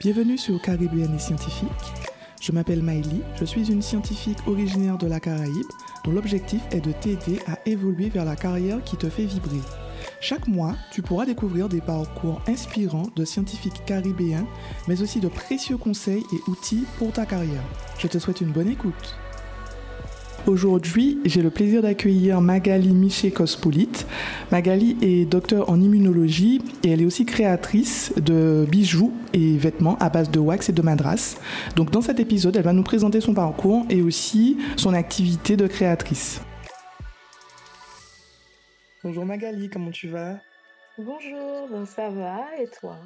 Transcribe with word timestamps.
Bienvenue 0.00 0.38
sur 0.38 0.58
Caribéenne 0.62 1.14
et 1.14 1.18
Scientifique. 1.18 1.68
Je 2.40 2.52
m'appelle 2.52 2.82
Maïli, 2.82 3.20
je 3.38 3.44
suis 3.44 3.70
une 3.70 3.82
scientifique 3.82 4.38
originaire 4.46 4.96
de 4.96 5.06
la 5.06 5.20
Caraïbe 5.20 5.66
dont 6.06 6.12
l'objectif 6.12 6.62
est 6.70 6.80
de 6.80 6.90
t'aider 6.90 7.38
à 7.46 7.58
évoluer 7.66 8.08
vers 8.08 8.24
la 8.24 8.34
carrière 8.34 8.82
qui 8.82 8.96
te 8.96 9.10
fait 9.10 9.26
vibrer. 9.26 9.60
Chaque 10.22 10.48
mois, 10.48 10.74
tu 10.90 11.02
pourras 11.02 11.26
découvrir 11.26 11.68
des 11.68 11.82
parcours 11.82 12.40
inspirants 12.48 13.10
de 13.14 13.26
scientifiques 13.26 13.84
caribéens, 13.84 14.46
mais 14.88 15.02
aussi 15.02 15.20
de 15.20 15.28
précieux 15.28 15.76
conseils 15.76 16.24
et 16.32 16.50
outils 16.50 16.86
pour 16.96 17.12
ta 17.12 17.26
carrière. 17.26 17.62
Je 17.98 18.06
te 18.06 18.18
souhaite 18.18 18.40
une 18.40 18.52
bonne 18.52 18.70
écoute. 18.70 19.18
Aujourd'hui, 20.46 21.18
j'ai 21.26 21.42
le 21.42 21.50
plaisir 21.50 21.82
d'accueillir 21.82 22.40
Magali 22.40 22.88
Miché-Cospolite. 22.88 24.06
Magali 24.50 24.96
est 25.02 25.24
docteur 25.26 25.68
en 25.68 25.80
immunologie 25.80 26.62
et 26.82 26.90
elle 26.90 27.02
est 27.02 27.04
aussi 27.04 27.26
créatrice 27.26 28.12
de 28.16 28.66
bijoux 28.68 29.12
et 29.34 29.58
vêtements 29.58 29.96
à 29.98 30.08
base 30.08 30.30
de 30.30 30.38
wax 30.38 30.70
et 30.70 30.72
de 30.72 30.82
madras. 30.82 31.36
Donc 31.76 31.90
dans 31.90 32.00
cet 32.00 32.20
épisode, 32.20 32.56
elle 32.56 32.64
va 32.64 32.72
nous 32.72 32.82
présenter 32.82 33.20
son 33.20 33.34
parcours 33.34 33.84
et 33.90 34.00
aussi 34.00 34.58
son 34.76 34.94
activité 34.94 35.56
de 35.56 35.66
créatrice. 35.66 36.40
Bonjour 39.04 39.26
Magali, 39.26 39.68
comment 39.68 39.90
tu 39.90 40.08
vas? 40.08 40.38
Bonjour, 40.98 41.86
ça 41.86 42.08
va 42.10 42.40
et 42.60 42.66
toi? 42.80 42.96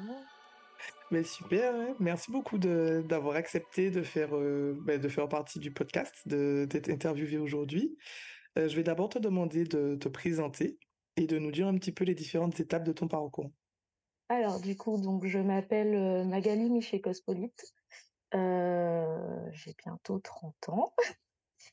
Mais 1.11 1.23
super, 1.23 1.75
hein. 1.75 1.95
merci 1.99 2.31
beaucoup 2.31 2.57
d'avoir 2.57 3.35
accepté 3.35 3.91
de 3.91 4.01
faire, 4.01 4.35
euh, 4.35 4.75
ben, 4.81 4.99
de 4.99 5.07
faire 5.07 5.29
partie 5.29 5.59
du 5.59 5.71
podcast, 5.71 6.27
d'être 6.27 6.89
interviewé 6.89 7.37
aujourd'hui. 7.37 7.97
Euh, 8.57 8.67
je 8.67 8.75
vais 8.75 8.83
d'abord 8.83 9.09
te 9.09 9.19
demander 9.19 9.65
de 9.65 9.95
te 9.95 10.09
présenter 10.09 10.79
et 11.15 11.27
de 11.27 11.37
nous 11.37 11.51
dire 11.51 11.67
un 11.67 11.75
petit 11.75 11.91
peu 11.91 12.05
les 12.05 12.15
différentes 12.15 12.59
étapes 12.59 12.83
de 12.83 12.91
ton 12.91 13.07
parcours. 13.07 13.51
Alors, 14.29 14.59
du 14.59 14.75
coup, 14.75 14.99
donc, 14.99 15.25
je 15.27 15.37
m'appelle 15.37 15.93
euh, 15.93 16.23
Magali 16.23 16.71
Miché-Cospolite. 16.71 17.63
j'ai 18.33 19.75
bientôt 19.83 20.19
30 20.19 20.69
ans. 20.69 20.93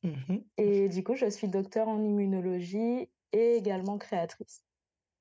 Mmh 0.02 0.38
et 0.56 0.88
du 0.88 1.04
coup, 1.04 1.14
je 1.14 1.28
suis 1.30 1.48
docteur 1.48 1.86
en 1.86 2.02
immunologie 2.02 3.08
et 3.32 3.56
également 3.56 3.98
créatrice. 3.98 4.64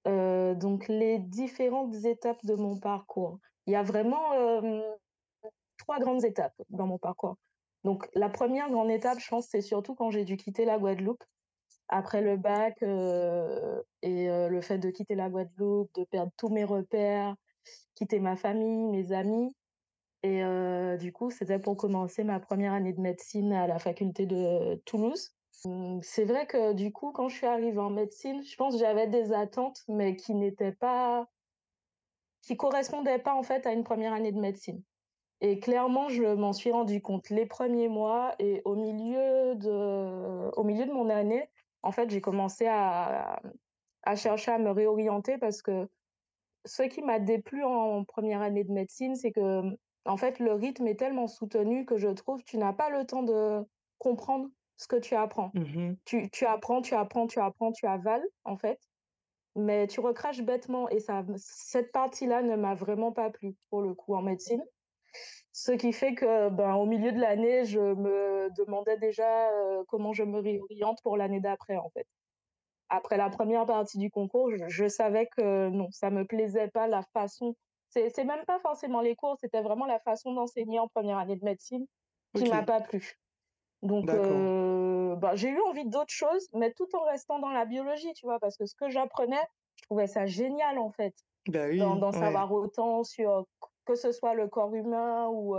donc, 0.06 0.88
les 0.88 1.20
différentes 1.20 1.94
étapes 2.06 2.44
de 2.46 2.56
mon 2.56 2.80
parcours. 2.80 3.40
Il 3.72 3.76
y 3.76 3.78
a 3.78 3.84
vraiment 3.84 4.34
trois 5.78 5.98
grandes 6.00 6.26
étapes 6.26 6.62
dans 6.70 6.88
mon 6.88 6.98
parcours. 6.98 7.38
Donc, 7.86 8.06
la 8.16 8.28
première 8.28 8.70
grande 8.70 8.92
étape, 8.92 9.20
je 9.20 9.30
pense, 9.30 9.48
c'est 9.48 9.62
surtout 9.62 9.96
quand 9.96 10.12
j'ai 10.12 10.26
dû 10.26 10.36
quitter 10.36 10.66
la 10.66 10.78
Guadeloupe 10.78 11.24
après 11.88 12.22
le 12.22 12.36
bac 12.36 12.76
et 12.82 14.28
le 14.28 14.62
fait 14.62 14.78
de 14.78 14.90
quitter 14.90 15.16
la 15.16 15.30
Guadeloupe, 15.30 15.90
de 15.96 16.04
perdre 16.04 16.34
tous 16.36 16.50
mes 16.50 16.66
repères, 16.66 17.34
quitter 17.96 18.20
ma 18.20 18.36
famille, 18.36 18.84
mes 18.90 19.14
amis. 19.14 19.56
Et 20.24 20.44
du 21.00 21.14
coup, 21.14 21.32
c'était 21.32 21.58
pour 21.58 21.78
commencer 21.78 22.26
ma 22.26 22.42
première 22.42 22.74
année 22.74 22.92
de 22.92 23.00
médecine 23.00 23.54
à 23.54 23.68
la 23.68 23.80
faculté 23.80 24.26
de 24.26 24.82
Toulouse. 24.84 25.32
Mmh, 25.64 26.00
c'est 26.02 26.26
vrai 26.26 26.46
que 26.46 26.74
du 26.74 26.92
coup, 26.92 27.14
quand 27.14 27.30
je 27.30 27.38
suis 27.38 27.48
arrivée 27.48 27.80
en 27.80 27.90
médecine, 27.90 28.44
je 28.44 28.56
pense 28.58 28.74
que 28.74 28.82
j'avais 28.82 29.08
des 29.08 29.32
attentes, 29.32 29.80
mais 29.88 30.18
qui 30.18 30.36
n'étaient 30.36 30.74
pas 30.74 31.30
qui 32.42 32.58
correspondait 32.58 33.20
pas 33.20 33.34
en 33.34 33.44
fait 33.44 33.66
à 33.66 33.74
une 33.74 33.84
première 33.84 34.14
année 34.14 34.32
de 34.32 34.40
médecine. 34.40 34.84
Et 35.42 35.60
clairement, 35.60 36.10
je 36.10 36.24
m'en 36.24 36.54
suis 36.54 36.72
rendu 36.72 37.02
compte 37.02 37.30
les 37.30 37.48
premiers 37.48 37.88
mois 37.88 38.36
et 38.38 38.62
au 38.64 38.76
milieu 38.76 39.56
de, 39.56 40.52
au 40.56 40.64
milieu 40.64 40.86
de 40.86 40.92
mon 40.92 41.10
année, 41.10 41.50
en 41.82 41.92
fait, 41.92 42.10
j'ai 42.12 42.22
commencé 42.22 42.68
à, 42.68 43.42
à 44.04 44.16
chercher 44.16 44.52
à 44.52 44.60
me 44.60 44.70
réorienter 44.70 45.40
parce 45.40 45.64
que 45.64 45.88
ce 46.66 46.84
qui 46.84 47.02
m'a 47.02 47.20
déplu 47.20 47.64
en 47.64 48.04
première 48.06 48.42
année 48.42 48.64
de 48.64 48.72
médecine, 48.72 49.16
c'est 49.16 49.32
que 49.32 49.62
en 50.06 50.18
fait, 50.18 50.40
le 50.40 50.54
rythme 50.54 50.88
est 50.88 51.00
tellement 51.00 51.28
soutenu 51.28 51.86
que 51.86 51.98
je 51.98 52.10
trouve 52.10 52.44
tu 52.44 52.58
n'as 52.58 52.74
pas 52.74 52.90
le 52.90 53.06
temps 53.06 53.24
de 53.24 53.64
comprendre 53.98 54.48
ce 54.78 54.88
que 54.88 54.96
tu 54.96 55.16
apprends. 55.16 55.52
Mmh 55.54 55.94
tu, 56.06 56.30
tu 56.32 56.46
apprends, 56.46 56.82
tu 56.82 56.96
apprends, 56.96 57.28
tu 57.28 57.40
apprends, 57.40 57.72
tu 57.72 57.86
avales, 57.86 58.26
en 58.44 58.58
fait 58.58 58.80
mais 59.56 59.88
tu 59.88 60.00
recraches 60.00 60.42
bêtement 60.42 60.90
et 60.90 61.00
ça, 61.00 61.24
cette 61.38 61.92
partie-là 61.92 62.42
ne 62.42 62.56
m'a 62.56 62.76
vraiment 62.76 63.12
pas 63.12 63.30
plu 63.30 63.56
pour 63.70 63.82
le 63.82 63.94
coup 63.94 64.16
en 64.16 64.22
médecine. 64.22 64.64
Ce 65.52 65.74
qui 65.74 65.92
fait 65.92 66.14
que, 66.14 66.50
ben, 66.50 66.76
au 66.76 66.86
milieu 66.86 67.12
de 67.12 67.20
l'année, 67.20 67.66
je 67.66 67.80
me 67.80 68.50
demandais 68.56 68.98
déjà 68.98 69.50
comment 69.90 70.14
je 70.14 70.24
me 70.24 70.40
réoriente 70.40 71.00
pour 71.04 71.18
l'année 71.18 71.42
d'après, 71.42 71.76
en 71.76 71.90
fait. 71.90 72.08
Après 72.88 73.18
la 73.18 73.30
première 73.30 73.66
partie 73.66 73.98
du 73.98 74.10
concours, 74.10 74.50
je, 74.68 74.88
savais 74.88 75.28
que 75.38 75.70
non, 75.70 75.90
ça 75.92 76.10
me 76.10 76.26
plaisait 76.26 76.70
pas 76.70 76.88
la 76.88 77.04
façon. 77.14 77.56
C'est, 77.90 78.10
c'est 78.10 78.24
même 78.24 78.46
pas 78.46 78.60
forcément 78.60 79.02
les 79.02 79.16
cours, 79.16 79.38
c'était 79.40 79.62
vraiment 79.62 79.86
la 79.86 80.00
façon 80.00 80.34
d'enseigner 80.34 80.80
en 80.80 80.88
première 80.88 81.18
année 81.18 81.36
de 81.36 81.44
médecine 81.44 81.86
qui 82.36 82.50
m'a 82.50 82.64
pas 82.64 82.82
plu. 82.82 83.18
Donc, 83.82 84.14
bah, 85.18 85.36
j'ai 85.36 85.50
eu 85.50 85.62
envie 85.62 85.86
d'autres 85.86 86.14
choses, 86.14 86.48
mais 86.54 86.74
tout 86.74 86.88
en 86.96 87.04
restant 87.06 87.40
dans 87.40 87.50
la 87.52 87.66
biologie, 87.66 88.14
tu 88.14 88.26
vois, 88.26 88.40
parce 88.40 88.58
que 88.58 88.66
ce 88.66 88.76
que 88.76 88.90
j'apprenais, 88.90 89.42
je 89.76 89.84
trouvais 89.86 90.08
ça 90.08 90.26
génial, 90.26 90.78
en 90.80 90.92
fait, 90.92 91.14
bah 91.78 91.96
d'en 91.98 92.12
savoir 92.12 92.52
autant 92.52 93.04
sur 93.04 93.46
que 93.86 93.96
ce 93.96 94.12
soit 94.12 94.34
le 94.36 94.48
corps 94.48 94.74
humain 94.76 95.28
ou 95.30 95.56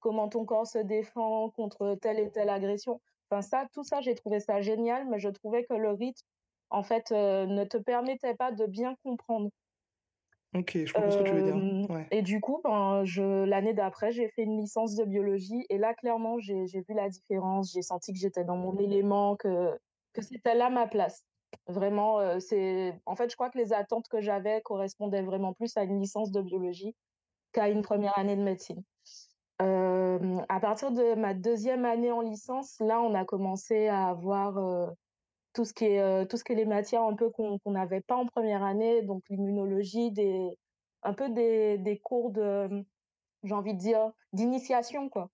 comment 0.00 0.28
ton 0.28 0.44
corps 0.44 0.66
se 0.66 0.78
défend 0.78 1.50
contre 1.50 1.96
telle 2.00 2.18
et 2.20 2.30
telle 2.30 2.48
agression. 2.50 3.00
Enfin, 3.30 3.42
ça, 3.42 3.66
tout 3.72 3.84
ça, 3.84 4.00
j'ai 4.00 4.14
trouvé 4.14 4.40
ça 4.40 4.60
génial, 4.60 5.08
mais 5.08 5.18
je 5.18 5.28
trouvais 5.28 5.64
que 5.64 5.74
le 5.74 5.90
rythme, 5.92 6.22
en 6.70 6.82
fait, 6.82 7.10
ne 7.12 7.64
te 7.64 7.76
permettait 7.78 8.34
pas 8.34 8.52
de 8.52 8.66
bien 8.66 8.96
comprendre. 9.04 9.50
OK, 10.54 10.78
je 10.84 10.92
comprends 10.92 11.10
ce 11.10 11.18
que 11.18 11.22
tu 11.24 11.32
veux 11.34 11.42
dire. 11.42 12.06
et 12.10 12.22
du 12.22 12.40
coup, 12.40 12.60
ben, 12.64 13.04
je 13.04 13.44
l'année 13.44 13.74
d'après, 13.74 14.12
j'ai 14.12 14.28
fait 14.28 14.42
une 14.42 14.58
licence 14.58 14.94
de 14.94 15.04
biologie 15.04 15.66
et 15.68 15.78
là, 15.78 15.94
clairement, 15.94 16.38
j'ai 16.38 16.64
vu 16.66 16.94
la 16.94 17.08
différence. 17.08 17.72
J'ai 17.72 17.82
senti 17.82 18.12
que 18.12 18.18
j'étais 18.18 18.44
dans 18.44 18.56
mon 18.56 18.76
élément, 18.78 19.36
que 19.36 19.78
que 20.12 20.22
c'était 20.22 20.54
là 20.54 20.70
ma 20.70 20.86
place. 20.86 21.24
Vraiment, 21.68 22.40
c'est 22.40 22.94
en 23.06 23.16
fait, 23.16 23.30
je 23.30 23.36
crois 23.36 23.50
que 23.50 23.58
les 23.58 23.72
attentes 23.72 24.08
que 24.08 24.20
j'avais 24.20 24.62
correspondaient 24.62 25.22
vraiment 25.22 25.52
plus 25.52 25.76
à 25.76 25.82
une 25.84 26.00
licence 26.00 26.30
de 26.30 26.40
biologie 26.40 26.94
qu'à 27.52 27.68
une 27.68 27.82
première 27.82 28.18
année 28.18 28.36
de 28.36 28.42
médecine. 28.42 28.82
à 29.58 30.60
partir 30.60 30.90
de 30.90 31.14
ma 31.14 31.34
deuxième 31.34 31.84
année 31.84 32.12
en 32.12 32.20
licence, 32.20 32.76
là, 32.80 33.00
on 33.00 33.14
a 33.14 33.24
commencé 33.24 33.88
à 33.88 34.08
avoir, 34.08 34.58
tout 35.56 35.64
ce 35.64 35.72
qui 35.72 35.86
est 35.86 36.26
tout 36.26 36.36
ce 36.36 36.44
qui 36.44 36.52
est 36.52 36.56
les 36.56 36.66
matières 36.66 37.02
un 37.02 37.14
peu 37.14 37.30
qu'on 37.30 37.58
n'avait 37.64 38.02
pas 38.02 38.14
en 38.14 38.26
première 38.26 38.62
année, 38.62 39.00
donc 39.02 39.22
l'immunologie, 39.30 40.10
des 40.12 40.50
un 41.02 41.14
peu 41.14 41.30
des, 41.30 41.78
des 41.78 41.98
cours 41.98 42.30
de 42.30 42.84
j'ai 43.42 43.54
envie 43.54 43.72
de 43.72 43.78
dire 43.78 44.12
d'initiation 44.34 45.08
quoi. 45.08 45.30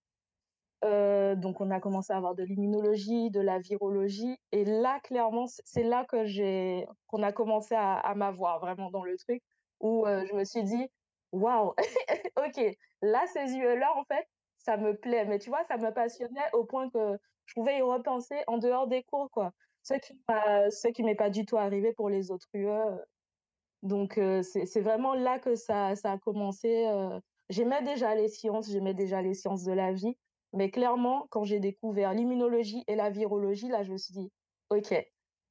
donc 0.83 1.61
on 1.61 1.71
a 1.73 1.81
commencé 1.81 2.13
à 2.13 2.19
avoir 2.19 2.37
de 2.37 2.45
l'immunologie, 2.45 3.31
de 3.31 3.41
la 3.41 3.59
virologie 3.59 4.37
et 4.53 4.65
là 4.65 5.01
clairement 5.01 5.47
c'est 5.65 5.83
là 5.83 6.05
que 6.05 6.25
j'ai 6.25 6.87
qu'on 7.09 7.25
a 7.25 7.33
commencé 7.33 7.75
à, 7.75 8.15
m'avoir 8.15 8.61
vraiment 8.61 8.91
dans 8.91 9.03
le 9.03 9.17
truc 9.19 9.43
où 9.81 10.05
je 10.07 10.35
me 10.35 10.45
suis 10.45 10.63
dit 10.63 10.87
waouh 11.33 11.75
ok 12.47 12.77
là 13.03 13.25
ces 13.33 13.55
yeux 13.57 13.77
là 13.77 13.91
en 13.97 14.05
fait 14.05 14.29
ça 14.59 14.77
me 14.77 14.95
plaît 14.97 15.25
mais 15.25 15.41
tu 15.41 15.51
vois 15.51 15.65
ça 15.65 15.79
me 15.79 15.91
passionnait 15.93 16.51
au 16.53 16.65
point 16.65 16.91
que 16.91 17.19
je 17.47 17.55
pouvais 17.55 17.79
y 17.79 17.83
repenser 17.83 18.37
en 18.47 18.59
dehors 18.59 18.87
des 18.87 19.03
cours 19.03 19.29
quoi 19.33 19.53
ce 19.83 19.95
qui 19.95 20.15
ce 20.29 20.89
qui 20.89 21.03
m'est 21.03 21.15
pas 21.17 21.31
du 21.31 21.45
tout 21.47 21.57
arrivé 21.57 21.93
pour 21.93 22.09
les 22.09 22.31
autres 22.31 22.49
UE. 22.55 22.69
Donc 23.83 24.15
c'est 24.43 24.81
vraiment 24.81 25.15
là 25.15 25.39
que 25.41 25.57
ça 25.57 25.97
ça 25.97 26.13
a 26.13 26.19
commencé, 26.19 26.87
j'aimais 27.51 27.83
déjà 27.83 28.15
les 28.15 28.29
sciences, 28.29 28.71
j'aimais 28.71 28.95
déjà 28.95 29.23
les 29.23 29.35
sciences 29.35 29.65
de 29.65 29.73
la 29.73 29.93
vie, 29.93 30.17
mais 30.53 30.71
clairement 30.71 31.27
quand 31.31 31.45
j'ai 31.45 31.61
découvert 31.61 32.15
l'immunologie 32.15 32.85
et 32.89 32.97
la 32.97 33.11
virologie, 33.11 33.69
là 33.69 33.83
je 33.85 33.93
me 33.93 33.99
suis 33.99 34.15
dit: 34.15 34.31
«OK, 34.71 34.95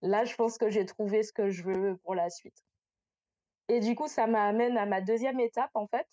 là 0.01 0.25
je 0.25 0.35
pense 0.35 0.57
que 0.57 0.69
j'ai 0.69 0.85
trouvé 0.85 1.23
ce 1.23 1.33
que 1.33 1.50
je 1.50 1.63
veux 1.63 1.97
pour 2.03 2.15
la 2.15 2.29
suite». 2.29 2.57
Et 3.69 3.79
du 3.79 3.95
coup, 3.95 4.07
ça 4.07 4.27
m'amène 4.27 4.77
à 4.77 4.85
ma 4.85 5.01
deuxième 5.01 5.39
étape 5.39 5.71
en 5.73 5.88
fait, 5.88 6.06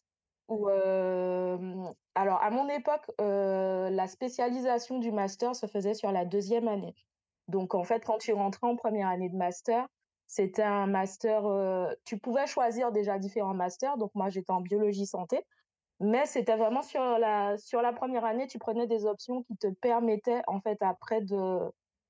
où, 0.48 0.68
alors 0.68 2.42
à 2.42 2.50
mon 2.50 2.68
époque, 2.68 3.06
la 3.18 4.06
spécialisation 4.08 4.98
du 4.98 5.12
master 5.12 5.54
se 5.56 5.66
faisait 5.66 5.94
sur 5.94 6.12
la 6.12 6.24
deuxième 6.24 6.68
année. 6.68 6.94
Donc, 7.48 7.74
en 7.74 7.84
fait, 7.84 8.04
quand 8.04 8.18
tu 8.18 8.32
rentrais 8.32 8.66
en 8.66 8.76
première 8.76 9.08
année 9.08 9.28
de 9.28 9.36
master, 9.36 9.86
c'était 10.26 10.62
un 10.62 10.86
master, 10.86 11.46
euh, 11.46 11.90
tu 12.04 12.18
pouvais 12.18 12.46
choisir 12.46 12.92
déjà 12.92 13.18
différents 13.18 13.54
masters. 13.54 13.96
Donc, 13.96 14.10
moi, 14.14 14.28
j'étais 14.28 14.52
en 14.52 14.60
biologie 14.60 15.06
santé. 15.06 15.42
Mais 16.00 16.26
c'était 16.26 16.56
vraiment 16.56 16.82
sur 16.82 17.00
la, 17.18 17.56
sur 17.56 17.82
la 17.82 17.92
première 17.92 18.24
année, 18.24 18.46
tu 18.46 18.58
prenais 18.58 18.86
des 18.86 19.04
options 19.06 19.42
qui 19.42 19.56
te 19.56 19.66
permettaient, 19.66 20.42
en 20.46 20.60
fait, 20.60 20.80
après 20.82 21.22
de, 21.22 21.58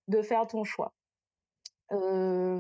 de 0.09 0.23
faire 0.23 0.47
ton 0.47 0.65
choix. 0.65 0.93
Euh, 1.93 2.59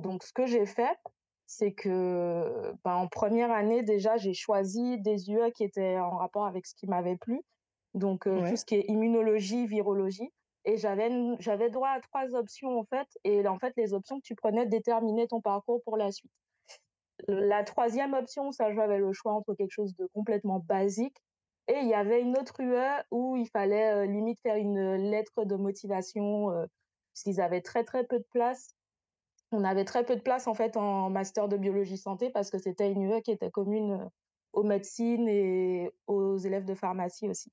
donc, 0.00 0.22
ce 0.22 0.32
que 0.32 0.46
j'ai 0.46 0.66
fait, 0.66 0.98
c'est 1.46 1.72
que 1.72 2.72
ben, 2.84 2.94
en 2.94 3.08
première 3.08 3.52
année, 3.52 3.82
déjà, 3.82 4.16
j'ai 4.16 4.34
choisi 4.34 5.00
des 5.00 5.30
UE 5.30 5.52
qui 5.52 5.64
étaient 5.64 5.98
en 5.98 6.16
rapport 6.16 6.44
avec 6.44 6.66
ce 6.66 6.74
qui 6.74 6.86
m'avait 6.88 7.16
plu. 7.16 7.40
Donc, 7.94 8.26
euh, 8.26 8.46
tout 8.50 8.56
ce 8.56 8.64
qui 8.64 8.74
est 8.74 8.84
immunologie, 8.88 9.66
virologie. 9.66 10.30
Et 10.66 10.78
j'avais, 10.78 11.10
j'avais 11.40 11.70
droit 11.70 11.90
à 11.90 12.00
trois 12.00 12.34
options, 12.36 12.78
en 12.78 12.84
fait. 12.84 13.08
Et 13.24 13.46
en 13.48 13.58
fait, 13.58 13.74
les 13.78 13.94
options 13.94 14.18
que 14.18 14.24
tu 14.24 14.36
prenais 14.36 14.66
déterminaient 14.66 15.28
ton 15.28 15.40
parcours 15.42 15.82
pour 15.84 15.96
la 15.98 16.12
suite. 16.12 16.32
La 17.28 17.64
troisième 17.64 18.14
option, 18.14 18.52
ça, 18.52 18.72
j'avais 18.74 18.98
le 18.98 19.12
choix 19.12 19.34
entre 19.34 19.54
quelque 19.54 19.72
chose 19.72 19.96
de 19.96 20.06
complètement 20.14 20.60
basique 20.60 21.16
Et 21.68 21.78
il 21.80 21.88
y 21.88 21.94
avait 21.94 22.22
une 22.22 22.38
autre 22.38 22.60
UE 22.60 23.04
où 23.12 23.36
il 23.36 23.48
fallait 23.48 24.06
limite 24.06 24.40
faire 24.42 24.56
une 24.56 24.96
lettre 24.96 25.44
de 25.44 25.56
motivation 25.56 26.48
parce 26.50 27.24
qu'ils 27.24 27.40
avaient 27.40 27.62
très 27.62 27.84
très 27.84 28.04
peu 28.06 28.18
de 28.20 28.26
place. 28.32 28.76
On 29.52 29.64
avait 29.64 29.84
très 29.84 30.04
peu 30.04 30.16
de 30.16 30.22
place 30.22 30.46
en 30.48 30.54
fait 30.54 30.76
en 30.76 31.10
master 31.10 31.48
de 31.48 31.56
biologie 31.56 31.98
santé 31.98 32.30
parce 32.30 32.50
que 32.50 32.58
c'était 32.58 32.92
une 32.92 33.02
UE 33.04 33.22
qui 33.22 33.32
était 33.32 33.50
commune 33.50 34.10
aux 34.52 34.64
médecines 34.64 35.28
et 35.28 35.92
aux 36.08 36.36
élèves 36.38 36.64
de 36.66 36.74
pharmacie 36.74 37.28
aussi. 37.28 37.52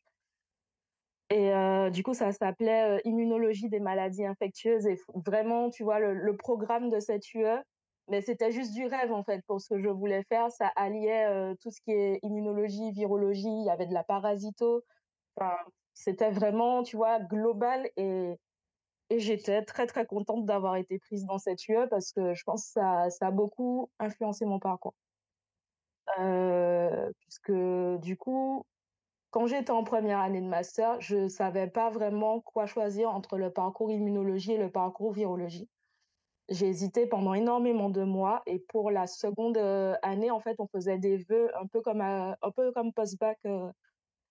Et 1.30 1.52
du 1.92 2.04
coup, 2.04 2.14
ça 2.14 2.32
s'appelait 2.32 3.02
immunologie 3.06 3.70
des 3.70 3.80
maladies 3.80 4.26
infectieuses. 4.26 4.86
Et 4.86 5.00
vraiment, 5.16 5.70
tu 5.70 5.84
vois, 5.84 6.00
le, 6.00 6.38
programme 6.38 6.90
de 6.90 7.00
cette 7.00 7.34
UE, 7.34 7.60
mais 8.10 8.22
c'était 8.22 8.52
juste 8.52 8.74
du 8.74 8.86
rêve 8.86 9.12
en 9.12 9.24
fait 9.24 9.42
pour 9.48 9.62
ce 9.62 9.70
que 9.70 9.80
je 9.80 9.90
voulais 9.90 10.24
faire. 10.30 10.52
Ça 10.52 10.72
alliait 10.76 11.56
tout 11.62 11.72
ce 11.72 11.82
qui 11.82 11.92
est 11.92 12.20
immunologie, 12.24 12.92
virologie. 12.92 13.48
Il 13.48 13.66
y 13.66 13.70
avait 13.70 13.88
de 13.88 13.94
la 13.94 14.04
parasito. 14.04 14.84
Enfin, 15.36 15.56
c'était 15.94 16.32
vraiment, 16.32 16.84
tu 16.84 16.98
vois, 16.98 17.20
global. 17.20 17.90
Et, 17.98 18.36
et 19.10 19.20
j'étais 19.20 19.64
très 19.64 19.88
très 19.88 20.06
contente 20.06 20.46
d'avoir 20.46 20.76
été 20.76 21.00
prise 21.00 21.26
dans 21.26 21.38
cette 21.40 21.68
UE 21.68 21.88
parce 21.90 22.12
que 22.12 22.34
je 22.34 22.44
pense 22.44 22.66
que 22.66 22.72
ça, 22.72 23.10
ça 23.10 23.28
a 23.28 23.32
beaucoup 23.32 23.90
influencé 24.00 24.46
mon 24.46 24.60
parcours. 24.60 24.96
puisque 27.20 27.52
du 28.02 28.18
coup, 28.18 28.66
quand 29.34 29.48
j'étais 29.48 29.72
en 29.72 29.84
première 29.84 30.20
année 30.20 30.42
de 30.42 30.48
master, 30.48 31.02
je 31.02 31.16
ne 31.16 31.28
savais 31.28 31.68
pas 31.68 31.90
vraiment 31.90 32.40
quoi 32.42 32.68
choisir 32.68 33.10
entre 33.10 33.40
le 33.40 33.52
parcours 33.52 33.90
immunologie 33.90 34.54
et 34.54 34.58
le 34.60 34.72
parcours 34.72 35.12
virologie. 35.12 35.68
J'ai 36.50 36.68
hésité 36.68 37.08
pendant 37.08 37.34
énormément 37.34 37.90
de 37.90 38.04
mois 38.04 38.44
et 38.46 38.60
pour 38.60 38.92
la 38.92 39.08
seconde 39.08 39.58
euh, 39.58 39.96
année, 40.04 40.30
en 40.30 40.40
fait, 40.40 40.56
on 40.60 40.68
faisait 40.68 41.00
des 41.00 41.18
vœux 41.18 41.50
un 41.58 41.66
peu 41.66 41.82
comme, 41.82 42.02
euh, 42.02 42.36
un 42.44 42.52
peu 42.52 42.72
comme 42.74 42.94
post-bac. 42.94 43.40
Euh, 43.48 43.72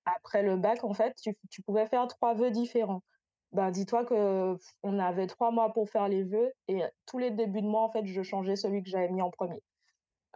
après 0.04 0.44
le 0.44 0.56
bac, 0.56 0.84
en 0.84 0.94
fait, 0.94 1.16
tu, 1.20 1.36
tu, 1.50 1.62
pouvais 1.62 1.86
faire 1.86 2.06
trois 2.06 2.34
vœux 2.34 2.52
différents. 2.52 3.02
Ben, 3.50 3.72
dis-toi 3.72 4.04
que 4.04 4.56
on 4.84 4.98
avait 5.00 5.26
trois 5.26 5.50
mois 5.50 5.72
pour 5.72 5.90
faire 5.90 6.08
les 6.08 6.22
vœux 6.22 6.52
et 6.68 6.82
tous 7.06 7.18
les 7.18 7.32
débuts 7.32 7.62
de 7.62 7.66
mois, 7.66 7.82
en 7.82 7.90
fait, 7.90 8.06
je 8.06 8.22
changeais 8.22 8.56
celui 8.56 8.84
que 8.84 8.88
j'avais 8.90 9.10
mis 9.10 9.22
en 9.22 9.30
premier. 9.30 9.62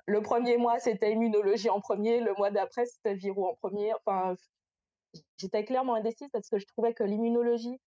Le 0.07 0.23
premier 0.23 0.57
mois, 0.57 0.79
c'était 0.81 1.13
immunologie 1.13 1.71
en 1.71 1.81
premier. 1.81 2.21
Le 2.21 2.33
mois 2.35 2.51
d'après, 2.51 2.87
c'était 2.87 3.15
viro 3.15 3.49
en 3.49 3.55
premier. 3.55 3.93
Enfin, 3.95 4.35
j'étais 5.39 5.65
clairement 5.65 5.95
indécise 5.95 6.29
parce 6.33 6.49
que 6.49 6.59
je 6.59 6.67
trouvais 6.67 6.95
que 6.95 7.05
l'immunologie, 7.05 7.79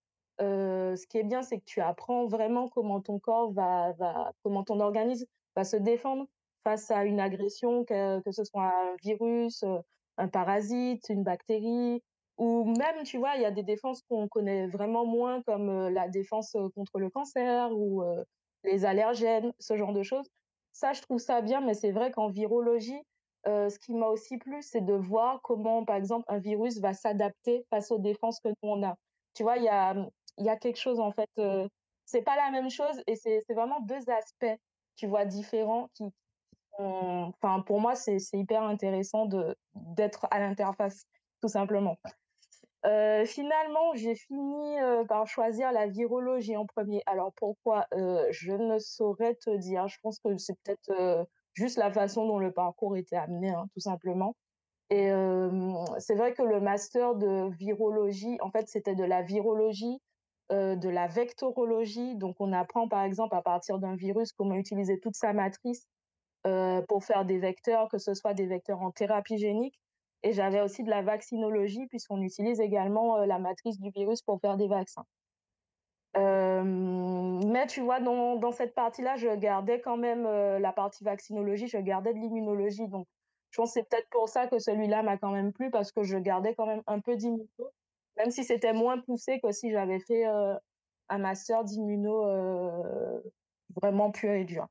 euh, 0.41 0.95
ce 0.95 1.05
qui 1.07 1.17
est 1.17 1.23
bien, 1.23 1.41
c'est 1.41 1.59
que 1.59 1.65
tu 1.65 1.81
apprends 1.81 2.25
vraiment 2.27 2.67
comment 2.69 3.01
ton 3.01 3.19
corps 3.19 3.51
va, 3.51 3.93
comment 4.43 4.63
ton 4.63 4.79
organisme 4.79 5.25
va 5.55 5.63
se 5.63 5.75
défendre 5.75 6.25
face 6.63 6.91
à 6.91 7.05
une 7.05 7.19
agression, 7.19 7.83
que, 7.85 8.21
que 8.21 8.31
ce 8.31 8.43
soit 8.43 8.67
un 8.67 8.95
virus, 9.01 9.63
euh, 9.63 9.79
un 10.17 10.27
parasite, 10.27 11.09
une 11.09 11.23
bactérie, 11.23 12.01
ou 12.37 12.65
même, 12.65 13.03
tu 13.03 13.17
vois, 13.17 13.35
il 13.35 13.41
y 13.41 13.45
a 13.45 13.51
des 13.51 13.63
défenses 13.63 14.01
qu'on 14.03 14.27
connaît 14.27 14.67
vraiment 14.67 15.05
moins, 15.05 15.41
comme 15.43 15.69
euh, 15.69 15.89
la 15.89 16.07
défense 16.07 16.55
contre 16.75 16.99
le 16.99 17.09
cancer 17.09 17.71
ou 17.73 18.03
les 18.63 18.85
allergènes, 18.85 19.53
ce 19.59 19.77
genre 19.77 19.93
de 19.93 20.03
choses. 20.03 20.27
Ça, 20.71 20.93
je 20.93 21.01
trouve 21.01 21.19
ça 21.19 21.41
bien, 21.41 21.61
mais 21.61 21.73
c'est 21.73 21.91
vrai 21.91 22.11
qu'en 22.11 22.29
virologie, 22.29 23.01
ce 23.45 23.79
qui 23.79 23.93
m'a 23.93 24.07
aussi 24.07 24.37
plu, 24.37 24.61
c'est 24.61 24.81
de 24.81 24.93
voir 24.93 25.41
comment, 25.41 25.85
par 25.85 25.95
exemple, 25.95 26.25
un 26.27 26.39
virus 26.39 26.79
va 26.79 26.93
s'adapter 26.93 27.65
face 27.69 27.91
aux 27.91 27.99
défenses 27.99 28.39
que 28.39 28.49
nous 28.49 28.55
on 28.69 28.83
a. 28.83 28.95
Tu 29.33 29.43
vois, 29.43 29.57
il 29.57 29.63
y 29.63 29.69
a, 29.69 29.95
a 30.47 30.57
quelque 30.57 30.79
chose 30.79 30.99
en 30.99 31.11
fait. 31.11 31.29
c'est 32.05 32.21
pas 32.23 32.35
la 32.35 32.51
même 32.51 32.69
chose 32.69 33.01
et 33.07 33.15
c'est 33.15 33.43
vraiment 33.49 33.79
deux 33.81 34.09
aspects, 34.09 34.59
tu 34.95 35.07
vois, 35.07 35.25
différents 35.25 35.89
qui, 35.93 36.03
enfin, 36.77 37.61
pour 37.61 37.79
moi, 37.79 37.95
c'est 37.95 38.17
hyper 38.33 38.63
intéressant 38.63 39.27
d'être 39.75 40.27
à 40.31 40.39
l'interface, 40.39 41.03
tout 41.41 41.47
simplement. 41.47 41.97
finalement, 43.25 43.93
j'ai 43.95 44.15
fini 44.15 44.77
par 45.07 45.27
choisir 45.27 45.71
la 45.71 45.87
virologie 45.87 46.57
en 46.57 46.65
premier. 46.65 47.01
Alors 47.05 47.31
pourquoi? 47.35 47.85
Je 47.91 48.53
ne 48.53 48.79
saurais 48.79 49.35
te 49.35 49.55
dire. 49.55 49.87
Je 49.87 49.97
pense 50.01 50.19
que 50.19 50.37
c'est 50.37 50.55
peut-être 50.63 51.27
juste 51.53 51.77
la 51.77 51.91
façon 51.91 52.25
dont 52.25 52.39
le 52.39 52.51
parcours 52.51 52.95
était 52.97 53.15
amené, 53.15 53.49
hein, 53.49 53.65
tout 53.73 53.79
simplement. 53.79 54.35
Et 54.89 55.11
c'est 55.99 56.15
vrai 56.15 56.33
que 56.33 56.41
le 56.41 56.59
master 56.59 57.13
de 57.15 57.49
virologie, 57.51 58.37
en 58.41 58.49
fait, 58.49 58.67
c'était 58.67 58.95
de 58.95 59.03
la 59.03 59.21
virologie, 59.21 59.99
de 60.49 60.89
la 60.89 61.05
vectorologie. 61.05 62.15
Donc, 62.15 62.37
on 62.39 62.53
apprend, 62.53 62.87
par 62.87 63.03
exemple, 63.03 63.35
à 63.35 63.43
partir 63.43 63.77
d'un 63.77 63.95
virus, 63.95 64.33
comment 64.33 64.55
utiliser 64.55 64.99
toute 64.99 65.15
sa 65.15 65.31
matrice 65.31 65.85
pour 66.87 67.03
faire 67.03 67.25
des 67.25 67.37
vecteurs, 67.37 67.87
que 67.89 67.99
ce 67.99 68.15
soit 68.15 68.33
des 68.33 68.47
vecteurs 68.47 68.81
en 68.81 68.89
thérapie 68.89 69.37
génique. 69.37 69.79
Et 70.23 70.33
j'avais 70.33 70.61
aussi 70.61 70.83
de 70.83 70.89
la 70.89 71.03
vaccinologie, 71.03 71.85
puisqu'on 71.87 72.21
utilise 72.21 72.59
également 72.59 73.17
la 73.17 73.37
matrice 73.37 73.79
du 73.79 73.91
virus 73.91 74.23
pour 74.23 74.41
faire 74.41 74.57
des 74.57 74.67
vaccins 74.67 75.05
mais 76.15 77.67
tu 77.67 77.81
vois, 77.81 77.99
dans, 77.99 78.51
cette 78.51 78.73
partie-là, 78.73 79.15
je 79.15 79.35
gardais 79.35 79.81
quand 79.81 79.97
même 79.97 80.23
la 80.23 80.71
partie 80.71 81.03
vaccinologie, 81.03 81.67
je 81.67 81.77
gardais 81.77 82.13
de 82.13 82.19
l'immunologie. 82.19 82.87
Donc, 82.87 83.07
je 83.51 83.57
pense 83.57 83.73
que 83.73 83.79
c'est 83.79 83.89
peut-être 83.89 84.09
pour 84.09 84.29
ça 84.29 84.47
que 84.47 84.59
celui-là 84.59 85.03
m'a 85.03 85.17
quand 85.17 85.31
même 85.31 85.53
plu, 85.53 85.71
parce 85.71 85.91
que 85.91 86.03
je 86.03 86.17
gardais 86.17 86.55
quand 86.55 86.65
même 86.65 86.83
un 86.87 86.99
peu 86.99 87.15
d'immuno, 87.15 87.47
même 88.17 88.31
si 88.31 88.43
c'était 88.43 88.73
moins 88.73 88.99
poussé 88.99 89.39
que 89.41 89.51
si 89.51 89.71
j'avais 89.71 89.99
fait 89.99 90.25
un 91.09 91.17
master 91.17 91.63
d'immuno 91.63 92.25
vraiment 93.75 94.11
pur 94.11 94.31
et 94.31 94.45
dur. 94.45 94.67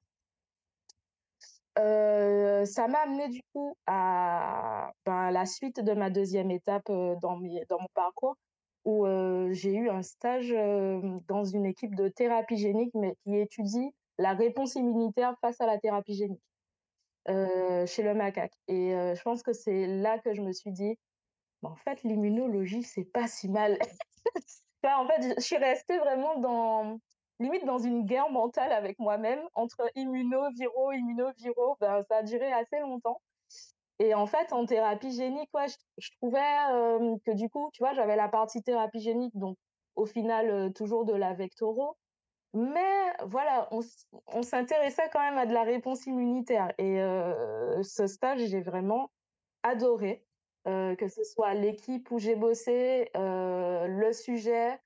ça 1.76 2.88
m'a 2.88 2.98
amené 3.00 3.28
du 3.28 3.40
coup 3.52 3.76
à 3.86 4.92
ben, 5.06 5.30
la 5.30 5.46
suite 5.46 5.80
de 5.80 5.92
ma 5.94 6.10
deuxième 6.10 6.50
étape 6.50 6.90
dans 6.90 7.36
mon 7.36 7.88
parcours, 7.94 8.36
où 8.84 9.06
j'ai 9.50 9.74
eu 9.74 9.90
un 9.90 10.02
stage 10.02 10.50
dans 11.28 11.44
une 11.44 11.66
équipe 11.66 11.94
de 11.94 12.08
thérapie 12.08 12.56
génique, 12.56 12.94
mais 12.94 13.14
qui 13.24 13.36
étudie 13.36 13.90
la 14.18 14.34
réponse 14.34 14.74
immunitaire 14.74 15.36
face 15.40 15.60
à 15.60 15.66
la 15.66 15.78
thérapie 15.78 16.14
génique 16.14 16.42
chez 17.26 18.02
le 18.02 18.14
macaque. 18.14 18.54
Et 18.68 18.90
je 18.90 19.22
pense 19.22 19.42
que 19.42 19.52
c'est 19.52 19.86
là 19.86 20.18
que 20.18 20.34
je 20.34 20.40
me 20.40 20.52
suis 20.52 20.72
dit, 20.72 20.96
en 21.62 21.74
fait, 21.76 22.02
l'immunologie, 22.02 22.82
c'est 22.82 23.04
pas 23.04 23.26
si 23.26 23.48
mal. 23.48 23.78
en 24.84 25.06
fait, 25.06 25.34
je 25.36 25.40
suis 25.40 25.56
restée 25.56 25.98
vraiment 25.98 26.38
dans, 26.38 27.00
limite 27.40 27.64
dans 27.64 27.78
une 27.78 28.04
guerre 28.04 28.30
mentale 28.30 28.72
avec 28.72 28.98
moi-même 28.98 29.40
entre 29.54 29.90
immuno, 29.94 30.50
viro, 30.52 30.92
immuno, 30.92 31.32
viro. 31.36 31.76
Ben, 31.80 32.02
ça 32.08 32.18
a 32.18 32.22
duré 32.22 32.52
assez 32.52 32.78
longtemps. 32.80 33.20
Et 34.00 34.14
en 34.14 34.26
fait, 34.26 34.52
en 34.52 34.64
thérapie 34.64 35.10
génique, 35.10 35.50
ouais, 35.54 35.66
je, 35.98 36.10
trouvais 36.18 37.18
que 37.26 37.32
du 37.32 37.48
coup, 37.48 37.70
tu 37.72 37.82
vois, 37.82 37.94
j'avais 37.94 38.16
la 38.16 38.28
partie 38.28 38.62
thérapie 38.62 39.00
génique, 39.00 39.36
donc 39.36 39.56
au 39.96 40.06
final, 40.06 40.72
toujours 40.74 41.04
de 41.04 41.14
la 41.14 41.34
vectoro. 41.34 41.96
Mais 42.54 43.12
voilà, 43.26 43.68
on, 43.72 44.42
s'intéressait 44.42 45.10
quand 45.12 45.20
même 45.20 45.36
à 45.36 45.46
de 45.46 45.52
la 45.52 45.64
réponse 45.64 46.06
immunitaire. 46.06 46.72
Et 46.78 46.98
ce 47.82 48.06
stage, 48.06 48.40
j'ai 48.46 48.60
vraiment 48.60 49.10
adoré, 49.64 50.24
que 50.64 51.08
ce 51.08 51.24
soit 51.24 51.54
l'équipe 51.54 52.10
où 52.10 52.18
j'ai 52.18 52.36
bossé, 52.36 53.10
le 53.14 54.12
sujet. 54.12 54.78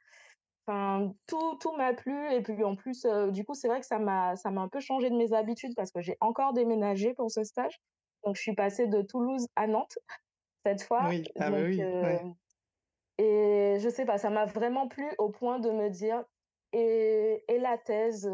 Enfin, 0.67 1.13
tout, 1.27 1.57
tout 1.57 1.73
m'a 1.77 1.93
plu. 1.93 2.33
Et 2.33 2.43
puis 2.43 2.65
en 2.65 2.77
plus, 2.77 3.07
du 3.31 3.45
coup, 3.45 3.55
c'est 3.55 3.69
vrai 3.69 3.81
que 3.81 3.87
ça 3.87 3.99
m'a 3.99 4.35
un 4.45 4.69
peu 4.69 4.81
changé 4.81 5.11
de 5.11 5.17
mes 5.17 5.33
habitudes 5.33 5.75
parce 5.77 5.93
que 5.93 6.01
j'ai 6.01 6.17
encore 6.21 6.55
déménagé 6.55 7.15
pour 7.15 7.31
ce 7.31 7.45
stage. 7.45 7.81
Donc, 8.25 8.37
je 8.37 8.43
suis 8.43 8.55
passée 8.55 8.87
de 8.87 9.03
Toulouse 9.03 9.47
à 9.57 9.67
Nantes 9.67 9.99
cette 10.65 10.83
fois. 10.83 11.09
Oui, 11.09 11.25
ah 11.39 11.51
bah 11.51 11.63
oui. 11.63 11.81
Euh, 11.83 12.19
et 13.19 13.77
je 13.79 13.89
sais 13.89 14.05
pas, 14.05 14.19
ça 14.19 14.31
m'a 14.31 14.47
vraiment 14.47 14.89
plu 14.89 15.13
au 15.19 15.31
point 15.31 15.59
de 15.59 15.71
me 15.71 15.91
dire, 15.91 16.25
et, 16.73 17.45
et 17.49 17.59
la 17.59 17.79
thèse 17.79 18.31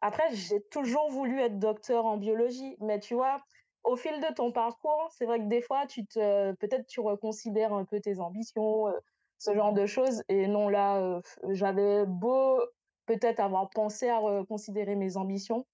Après, 0.00 0.34
j'ai 0.34 0.62
toujours 0.70 1.10
voulu 1.10 1.40
être 1.40 1.58
docteur 1.58 2.06
en 2.06 2.16
biologie, 2.16 2.76
mais 2.80 2.98
tu 3.00 3.14
vois, 3.14 3.38
au 3.84 3.96
fil 3.96 4.20
de 4.20 4.34
ton 4.34 4.52
parcours, 4.52 5.08
c'est 5.16 5.26
vrai 5.26 5.38
que 5.40 5.46
des 5.46 5.62
fois, 5.62 5.86
tu 5.86 6.06
te, 6.06 6.52
peut-être 6.54 6.86
tu 6.86 7.00
reconsidères 7.00 7.72
un 7.72 7.84
peu 7.84 8.00
tes 8.00 8.18
ambitions, 8.20 8.88
euh, 8.88 8.98
ce 9.38 9.54
genre 9.54 9.72
de 9.72 9.86
choses. 9.86 10.22
Et 10.28 10.48
non, 10.48 10.68
là, 10.68 10.98
euh, 11.00 11.20
j'avais 11.50 12.04
beau 12.06 12.60
peut-être 13.06 13.40
avoir 13.40 13.70
pensé 13.70 14.08
à 14.08 14.18
reconsidérer 14.18 14.96
mes 14.96 15.16
ambitions 15.16 15.66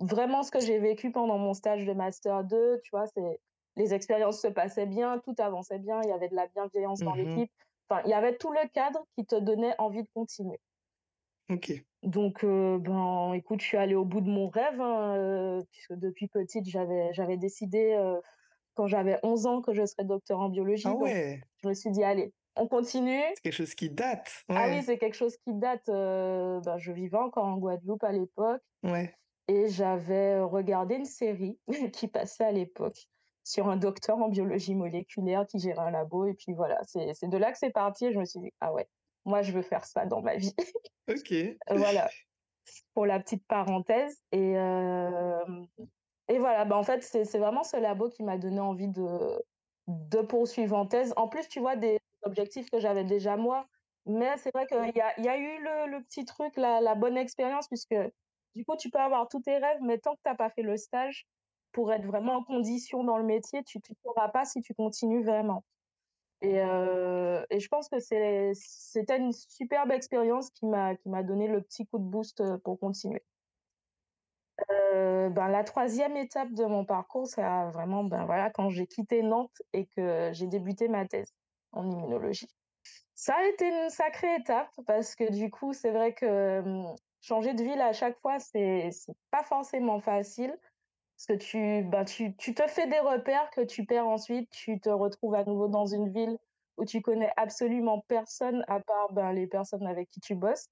vraiment 0.00 0.42
ce 0.42 0.50
que 0.50 0.60
j'ai 0.60 0.78
vécu 0.78 1.10
pendant 1.10 1.38
mon 1.38 1.54
stage 1.54 1.84
de 1.84 1.92
master 1.92 2.44
2, 2.44 2.80
tu 2.82 2.90
vois, 2.90 3.06
c'est 3.06 3.40
les 3.76 3.92
expériences 3.92 4.40
se 4.40 4.48
passaient 4.48 4.86
bien, 4.86 5.18
tout 5.18 5.34
avançait 5.38 5.78
bien, 5.78 6.00
il 6.02 6.08
y 6.08 6.12
avait 6.12 6.28
de 6.28 6.36
la 6.36 6.46
bienveillance 6.46 7.00
dans 7.00 7.14
mmh 7.14 7.18
l'équipe. 7.18 7.52
Enfin, 7.88 8.02
il 8.04 8.10
y 8.10 8.14
avait 8.14 8.36
tout 8.36 8.52
le 8.52 8.68
cadre 8.72 9.04
qui 9.16 9.26
te 9.26 9.34
donnait 9.34 9.74
envie 9.78 10.02
de 10.02 10.08
continuer. 10.14 10.60
Ok. 11.50 11.72
Donc, 12.02 12.44
ben, 12.44 13.32
écoute, 13.34 13.60
je 13.60 13.66
suis 13.66 13.76
allée 13.76 13.94
au 13.94 14.04
bout 14.04 14.20
de 14.20 14.30
mon 14.30 14.48
rêve, 14.48 14.80
hein, 14.80 15.60
puisque 15.72 15.94
depuis 15.94 16.28
petite, 16.28 16.66
j'avais, 16.66 17.12
j'avais 17.12 17.36
décidé, 17.36 17.98
quand 18.74 18.86
j'avais 18.86 19.18
11 19.22 19.46
ans, 19.46 19.60
que 19.60 19.74
je 19.74 19.84
serais 19.84 20.04
docteur 20.04 20.40
en 20.40 20.48
biologie. 20.48 20.86
Ah 20.86 20.94
ouais. 20.94 21.42
je 21.62 21.68
me 21.68 21.74
suis 21.74 21.90
dit, 21.90 22.04
allez, 22.04 22.32
on 22.56 22.68
continue. 22.68 23.20
C'est 23.34 23.42
quelque 23.42 23.52
chose 23.52 23.74
qui 23.74 23.90
date. 23.90 24.44
Ah 24.48 24.68
oui, 24.68 24.82
c'est 24.82 24.98
quelque 24.98 25.16
chose 25.16 25.36
qui 25.38 25.52
date. 25.52 25.86
ben, 25.88 26.78
je 26.78 26.92
vivais 26.92 27.18
encore 27.18 27.44
en 27.44 27.58
Guadeloupe 27.58 28.04
à 28.04 28.12
l'époque. 28.12 28.62
Ouais 28.82 29.12
et 29.48 29.68
j'avais 29.68 30.40
regardé 30.40 30.96
une 30.96 31.04
série 31.04 31.58
qui 31.92 32.08
passait 32.08 32.44
à 32.44 32.52
l'époque. 32.52 33.08
sur 33.44 33.68
un 33.68 33.76
docteur 33.76 34.18
en 34.18 34.28
biologie 34.28 34.74
moléculaire 34.74 35.46
qui 35.46 35.58
gérait 35.58 35.80
un 35.80 35.90
labo. 35.90 36.26
Et 36.26 36.34
puis 36.34 36.54
voilà, 36.54 36.80
c'est 36.84 37.28
de 37.28 37.36
là 37.36 37.52
que 37.52 37.58
c'est 37.58 37.70
parti. 37.70 38.06
Et 38.06 38.12
je 38.12 38.18
me 38.18 38.24
suis 38.24 38.40
dit, 38.40 38.52
ah 38.60 38.72
ouais, 38.72 38.88
moi, 39.24 39.42
je 39.42 39.52
veux 39.52 39.62
faire 39.62 39.84
ça 39.84 40.06
dans 40.06 40.22
ma 40.22 40.36
vie. 40.36 40.54
Ok. 41.08 41.34
voilà, 41.70 42.08
pour 42.94 43.06
la 43.06 43.20
petite 43.20 43.46
parenthèse. 43.46 44.22
Et, 44.32 44.54
et 46.28 46.38
voilà, 46.38 46.64
bah, 46.64 46.76
en 46.76 46.82
fait, 46.82 47.02
c'est 47.02 47.38
vraiment 47.38 47.64
ce 47.64 47.76
labo 47.76 48.08
qui 48.08 48.22
m'a 48.22 48.38
donné 48.38 48.60
envie 48.60 48.88
de, 48.88 49.42
de 49.86 50.20
poursuivre 50.22 50.76
en 50.76 50.86
thèse. 50.86 51.12
En 51.16 51.28
plus, 51.28 51.48
tu 51.48 51.60
vois, 51.60 51.76
des 51.76 51.98
objectifs 52.22 52.70
que 52.70 52.80
j'avais 52.80 53.04
déjà 53.04 53.36
moi. 53.36 53.66
Mais 54.06 54.36
c'est 54.38 54.50
vrai 54.54 54.66
qu'il 54.66 54.78
y 54.96 55.00
a, 55.00 55.20
y 55.20 55.28
a 55.28 55.36
eu 55.38 55.62
le, 55.62 55.90
le 55.90 56.02
petit 56.04 56.24
truc, 56.24 56.56
la, 56.56 56.80
la 56.80 56.94
bonne 56.94 57.16
expérience, 57.16 57.68
puisque 57.68 57.94
du 58.54 58.64
coup, 58.64 58.76
tu 58.76 58.90
peux 58.90 58.98
avoir 58.98 59.28
tous 59.28 59.40
tes 59.40 59.58
rêves, 59.58 59.80
mais 59.82 59.98
tant 59.98 60.14
que 60.14 60.20
tu 60.24 60.28
n'as 60.28 60.36
pas 60.36 60.50
fait 60.50 60.62
le 60.62 60.76
stage, 60.76 61.26
pour 61.72 61.92
être 61.92 62.06
vraiment 62.06 62.36
en 62.36 62.44
condition 62.44 63.04
dans 63.04 63.18
le 63.18 63.24
métier, 63.24 63.62
tu 63.64 63.78
ne 63.78 63.94
pourras 64.02 64.28
pas 64.28 64.44
si 64.44 64.62
tu 64.62 64.74
continues 64.74 65.24
vraiment. 65.24 65.64
Et, 66.40 66.60
euh, 66.60 67.44
je 67.50 67.68
pense 67.68 67.88
que 67.88 67.98
c'était 68.00 69.18
une 69.18 69.32
superbe 69.32 69.90
expérience 69.90 70.50
qui 70.50 70.66
m'a 70.66 71.22
donné 71.22 71.48
le 71.48 71.60
petit 71.62 71.86
coup 71.86 71.98
de 71.98 72.04
boost 72.04 72.40
euh, 72.40 72.58
pour 72.58 72.78
continuer. 72.78 73.22
Euh, 74.70 75.30
ben, 75.30 75.48
la 75.48 75.64
troisième 75.64 76.16
étape 76.16 76.52
de 76.52 76.64
mon 76.64 76.84
parcours, 76.84 77.26
c'est 77.26 77.42
vraiment 77.42 78.04
ben, 78.04 78.24
voilà, 78.24 78.50
quand 78.50 78.70
j'ai 78.70 78.86
quitté 78.86 79.22
Nantes 79.22 79.62
et 79.72 79.86
que 79.86 80.30
j'ai 80.32 80.46
débuté 80.46 80.86
ma 80.88 81.06
thèse 81.06 81.34
en 81.72 81.90
immunologie. 81.90 82.48
Ça 83.14 83.34
a 83.36 83.44
été 83.44 83.68
une 83.68 83.90
sacrée 83.90 84.36
étape 84.36 84.70
parce 84.86 85.16
que 85.16 85.32
du 85.32 85.50
coup, 85.50 85.72
c'est 85.72 85.90
vrai 85.90 86.14
que 86.14 86.60
hum, 86.60 86.94
changer 87.24 87.54
de 87.54 87.62
ville 87.62 87.80
à 87.80 87.92
chaque 87.92 88.20
fois, 88.20 88.38
c'est 88.38 88.90
pas 89.30 89.42
forcément 89.42 90.00
facile. 90.00 90.56
Parce 91.16 91.26
que 91.26 91.44
tu, 91.44 91.84
ben, 91.88 92.04
tu, 92.04 92.34
tu 92.36 92.54
te 92.54 92.66
fais 92.66 92.86
des 92.88 92.98
repères 92.98 93.48
que 93.50 93.60
tu 93.60 93.86
perds 93.86 94.06
ensuite, 94.06 94.50
tu 94.50 94.80
te 94.80 94.90
retrouves 94.90 95.34
à 95.34 95.44
nouveau 95.44 95.68
dans 95.68 95.86
une 95.86 96.10
ville 96.12 96.36
où 96.76 96.84
tu 96.84 97.02
connais 97.02 97.32
absolument 97.36 98.00
personne 98.08 98.64
à 98.66 98.80
part 98.80 99.12
ben, 99.12 99.32
les 99.32 99.46
personnes 99.46 99.86
avec 99.86 100.10
qui 100.10 100.20
tu 100.20 100.34
bosses. 100.34 100.66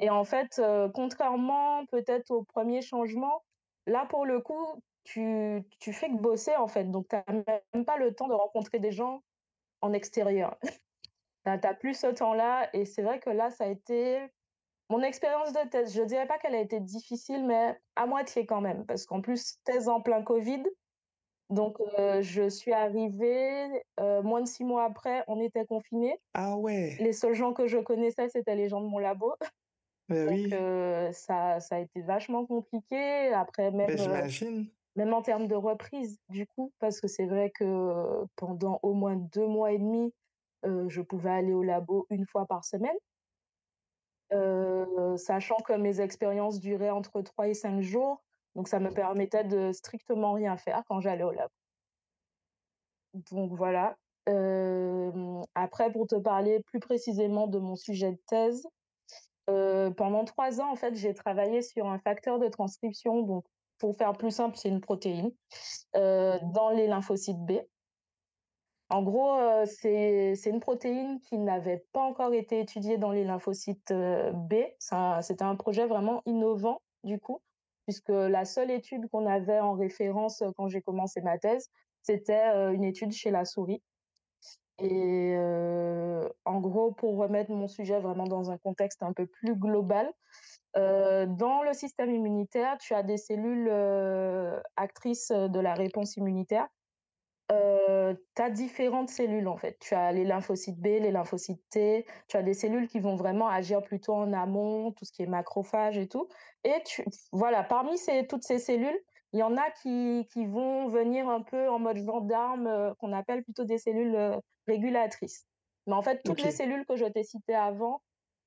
Et 0.00 0.10
en 0.10 0.24
fait, 0.24 0.58
euh, 0.58 0.88
contrairement 0.92 1.86
peut-être 1.86 2.30
au 2.32 2.42
premier 2.42 2.82
changement, 2.82 3.44
là 3.86 4.06
pour 4.06 4.26
le 4.26 4.40
coup, 4.40 4.82
tu, 5.04 5.62
tu 5.78 5.92
fais 5.92 6.08
que 6.08 6.16
bosser 6.16 6.56
en 6.56 6.66
fait. 6.66 6.84
Donc, 6.84 7.06
tu 7.08 7.16
n'as 7.16 7.60
même 7.72 7.84
pas 7.84 7.96
le 7.96 8.12
temps 8.12 8.26
de 8.26 8.34
rencontrer 8.34 8.80
des 8.80 8.90
gens 8.90 9.22
en 9.82 9.92
extérieur. 9.92 10.58
tu 11.44 11.50
n'as 11.50 11.74
plus 11.74 11.94
ce 11.94 12.08
temps-là. 12.08 12.68
Et 12.74 12.84
c'est 12.84 13.02
vrai 13.02 13.20
que 13.20 13.30
là, 13.30 13.50
ça 13.50 13.64
a 13.64 13.68
été 13.68 14.20
mon 14.90 15.02
expérience 15.02 15.52
de 15.52 15.68
thèse, 15.68 15.94
je 15.94 16.02
ne 16.02 16.06
dirais 16.06 16.26
pas 16.26 16.38
qu'elle 16.38 16.54
a 16.54 16.60
été 16.60 16.80
difficile, 16.80 17.46
mais 17.46 17.78
à 17.94 18.06
moitié 18.06 18.44
quand 18.44 18.60
même, 18.60 18.84
parce 18.86 19.06
qu'en 19.06 19.20
plus, 19.20 19.56
thèse 19.64 19.88
en 19.88 20.00
plein 20.00 20.22
Covid. 20.22 20.64
Donc, 21.48 21.78
euh, 21.98 22.22
je 22.22 22.48
suis 22.48 22.72
arrivée, 22.72 23.82
euh, 23.98 24.22
moins 24.22 24.40
de 24.40 24.46
six 24.46 24.64
mois 24.64 24.84
après, 24.84 25.24
on 25.28 25.40
était 25.40 25.64
confinés. 25.64 26.16
Ah 26.34 26.56
ouais. 26.56 26.96
Les 27.00 27.12
seuls 27.12 27.34
gens 27.34 27.52
que 27.52 27.66
je 27.66 27.78
connaissais, 27.78 28.28
c'était 28.28 28.56
les 28.56 28.68
gens 28.68 28.80
de 28.80 28.86
mon 28.86 28.98
labo. 28.98 29.34
Ben 30.08 30.26
Donc, 30.26 30.34
oui, 30.34 30.50
euh, 30.52 31.10
ça, 31.12 31.60
ça 31.60 31.76
a 31.76 31.78
été 31.78 32.02
vachement 32.02 32.44
compliqué. 32.44 33.32
Après, 33.32 33.70
ben 33.70 33.86
même, 33.86 33.96
j'imagine. 33.96 34.66
même 34.96 35.14
en 35.14 35.22
termes 35.22 35.46
de 35.46 35.54
reprise, 35.54 36.18
du 36.28 36.46
coup, 36.48 36.72
parce 36.80 37.00
que 37.00 37.06
c'est 37.06 37.26
vrai 37.26 37.50
que 37.50 38.24
pendant 38.34 38.80
au 38.82 38.92
moins 38.92 39.16
deux 39.16 39.46
mois 39.46 39.72
et 39.72 39.78
demi, 39.78 40.12
je 40.64 41.00
pouvais 41.00 41.30
aller 41.30 41.52
au 41.52 41.62
labo 41.62 42.06
une 42.10 42.26
fois 42.26 42.46
par 42.46 42.64
semaine. 42.64 42.96
Euh, 44.32 45.16
sachant 45.16 45.56
que 45.56 45.72
mes 45.72 46.00
expériences 46.00 46.60
duraient 46.60 46.90
entre 46.90 47.20
3 47.20 47.48
et 47.48 47.54
5 47.54 47.80
jours. 47.80 48.22
Donc, 48.54 48.68
ça 48.68 48.78
me 48.78 48.90
permettait 48.90 49.44
de 49.44 49.72
strictement 49.72 50.32
rien 50.32 50.56
faire 50.56 50.82
quand 50.88 51.00
j'allais 51.00 51.24
au 51.24 51.32
lab. 51.32 51.50
Donc, 53.32 53.52
voilà. 53.54 53.96
Euh, 54.28 55.42
après, 55.54 55.90
pour 55.90 56.06
te 56.06 56.16
parler 56.16 56.60
plus 56.60 56.78
précisément 56.78 57.48
de 57.48 57.58
mon 57.58 57.74
sujet 57.74 58.12
de 58.12 58.20
thèse, 58.28 58.66
euh, 59.48 59.90
pendant 59.90 60.24
trois 60.24 60.60
ans, 60.60 60.70
en 60.70 60.76
fait, 60.76 60.94
j'ai 60.94 61.14
travaillé 61.14 61.62
sur 61.62 61.88
un 61.88 61.98
facteur 61.98 62.38
de 62.38 62.48
transcription. 62.48 63.22
Donc, 63.22 63.44
pour 63.78 63.96
faire 63.96 64.12
plus 64.12 64.30
simple, 64.30 64.56
c'est 64.56 64.68
une 64.68 64.80
protéine 64.80 65.32
dans 65.94 66.70
les 66.72 66.86
lymphocytes 66.86 67.44
B. 67.44 67.52
En 68.90 69.02
gros, 69.04 69.38
euh, 69.38 69.66
c'est 69.66 70.34
une 70.46 70.58
protéine 70.58 71.20
qui 71.20 71.38
n'avait 71.38 71.84
pas 71.92 72.00
encore 72.00 72.34
été 72.34 72.58
étudiée 72.58 72.98
dans 72.98 73.12
les 73.12 73.22
lymphocytes 73.22 73.92
euh, 73.92 74.32
B. 74.32 74.54
C'était 75.20 75.44
un 75.44 75.54
projet 75.54 75.86
vraiment 75.86 76.22
innovant, 76.26 76.82
du 77.04 77.20
coup, 77.20 77.40
puisque 77.86 78.08
la 78.08 78.44
seule 78.44 78.72
étude 78.72 79.08
qu'on 79.08 79.26
avait 79.26 79.60
en 79.60 79.74
référence 79.74 80.42
euh, 80.42 80.50
quand 80.56 80.66
j'ai 80.66 80.82
commencé 80.82 81.20
ma 81.20 81.38
thèse, 81.38 81.70
c'était 82.02 82.72
une 82.74 82.82
étude 82.82 83.12
chez 83.12 83.30
la 83.30 83.44
souris. 83.44 83.80
Et 84.82 85.36
en 86.46 86.60
gros, 86.60 86.92
pour 86.92 87.18
remettre 87.18 87.50
mon 87.50 87.68
sujet 87.68 88.00
vraiment 88.00 88.24
dans 88.24 88.50
un 88.50 88.56
contexte 88.56 89.02
un 89.02 89.12
peu 89.12 89.26
plus 89.26 89.54
global, 89.54 90.10
dans 90.74 91.62
le 91.62 91.74
système 91.74 92.10
immunitaire, 92.10 92.78
tu 92.78 92.94
as 92.94 93.02
des 93.02 93.18
cellules 93.18 93.70
actrices 94.76 95.30
de 95.30 95.60
la 95.60 95.74
réponse 95.74 96.16
immunitaire 96.16 96.66
euh, 97.50 98.14
tu 98.36 98.42
as 98.42 98.50
différentes 98.50 99.10
cellules 99.10 99.48
en 99.48 99.56
fait. 99.56 99.78
Tu 99.80 99.94
as 99.94 100.12
les 100.12 100.24
lymphocytes 100.24 100.78
B, 100.78 100.86
les 100.86 101.10
lymphocytes 101.10 101.62
T, 101.70 102.06
tu 102.28 102.36
as 102.36 102.42
des 102.42 102.54
cellules 102.54 102.88
qui 102.88 103.00
vont 103.00 103.16
vraiment 103.16 103.48
agir 103.48 103.82
plutôt 103.82 104.14
en 104.14 104.32
amont, 104.32 104.92
tout 104.92 105.04
ce 105.04 105.12
qui 105.12 105.22
est 105.22 105.26
macrophage 105.26 105.98
et 105.98 106.08
tout. 106.08 106.28
Et 106.64 106.74
tu, 106.84 107.04
voilà, 107.32 107.62
parmi 107.62 107.98
ces, 107.98 108.26
toutes 108.26 108.44
ces 108.44 108.58
cellules, 108.58 108.98
il 109.32 109.40
y 109.40 109.42
en 109.42 109.56
a 109.56 109.70
qui, 109.82 110.26
qui 110.32 110.46
vont 110.46 110.88
venir 110.88 111.28
un 111.28 111.42
peu 111.42 111.68
en 111.68 111.78
mode 111.78 111.98
gendarme, 111.98 112.66
euh, 112.66 112.94
qu'on 112.98 113.12
appelle 113.12 113.42
plutôt 113.42 113.64
des 113.64 113.78
cellules 113.78 114.14
euh, 114.14 114.36
régulatrices. 114.66 115.46
Mais 115.86 115.94
en 115.94 116.02
fait, 116.02 116.22
toutes 116.24 116.42
les 116.42 116.50
cellules 116.50 116.84
que 116.86 116.96
je 116.96 117.06
t'ai 117.06 117.24
citées 117.24 117.54
avant 117.54 118.02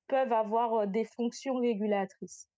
peuvent 0.06 0.32
avoir 0.32 0.86
des 0.86 1.04
fonctions 1.04 1.56
régulatrices. 1.56 2.48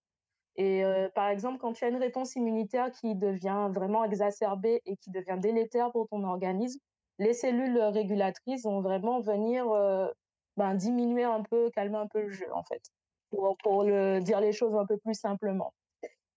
Et 0.57 0.85
euh, 0.85 1.09
par 1.15 1.29
exemple, 1.29 1.59
quand 1.59 1.73
tu 1.73 1.85
as 1.85 1.89
une 1.89 1.97
réponse 1.97 2.35
immunitaire 2.35 2.91
qui 2.91 3.15
devient 3.15 3.69
vraiment 3.71 4.05
exacerbée 4.05 4.81
et 4.87 4.97
qui 4.97 5.11
devient 5.11 5.39
délétère 5.39 5.93
pour 5.93 6.09
ton 6.09 6.25
organisme, 6.25 6.81
les 7.19 7.35
cellules 7.35 7.79
régulatrices 7.79 8.65
vont 8.65 8.81
vraiment 8.81 9.21
venir 9.21 9.71
euh, 9.71 10.09
ben, 10.57 10.75
diminuer 10.75 11.25
un 11.25 11.43
peu, 11.43 11.71
calmer 11.71 11.99
un 11.99 12.07
peu 12.07 12.23
le 12.23 12.31
jeu, 12.31 12.47
en 12.55 12.63
fait, 12.63 12.83
pour, 13.31 13.85
dire 13.85 14.41
les 14.41 14.53
choses 14.53 14.75
un 14.75 14.87
peu 14.87 14.97
plus 14.97 15.15
simplement. 15.15 15.75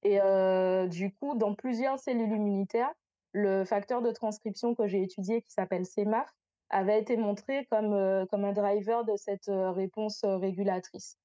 Et 0.03 0.19
euh, 0.21 0.87
du 0.87 1.13
coup, 1.13 1.35
dans 1.35 1.53
plusieurs 1.55 1.99
cellules 1.99 2.31
immunitaires, 2.31 2.91
le 3.31 3.63
facteur 3.63 4.01
de 4.01 4.11
transcription 4.11 4.75
que 4.75 4.87
j'ai 4.87 5.01
étudié, 5.01 5.41
qui 5.41 5.51
s'appelle 5.51 5.85
CMAF, 5.85 6.29
avait 6.69 6.99
été 6.99 7.17
montré 7.17 7.65
comme, 7.71 8.25
comme 8.29 8.45
un 8.45 8.53
driver 8.53 9.03
de 9.05 9.15
cette 9.15 9.47
réponse 9.47 10.21
régulatrice. 10.23 11.17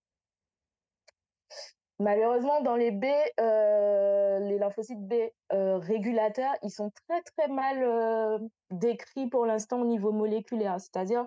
Malheureusement, 2.01 2.61
dans 2.61 2.75
les 2.75 2.91
B, 2.91 3.05
euh, 3.41 4.41
les 4.41 4.59
lymphocytes 4.59 5.07
B 5.07 5.15
euh, 5.53 5.79
régulateurs, 5.79 6.55
ils 6.63 6.71
sont 6.71 6.91
très 6.91 7.23
très 7.23 7.49
mal 7.49 7.83
euh, 7.85 8.39
décrits 8.73 9.29
pour 9.29 9.47
l'instant 9.47 9.81
au 9.81 9.85
niveau 9.85 10.11
moléculaire. 10.11 10.81
C'est-à-dire 10.81 11.27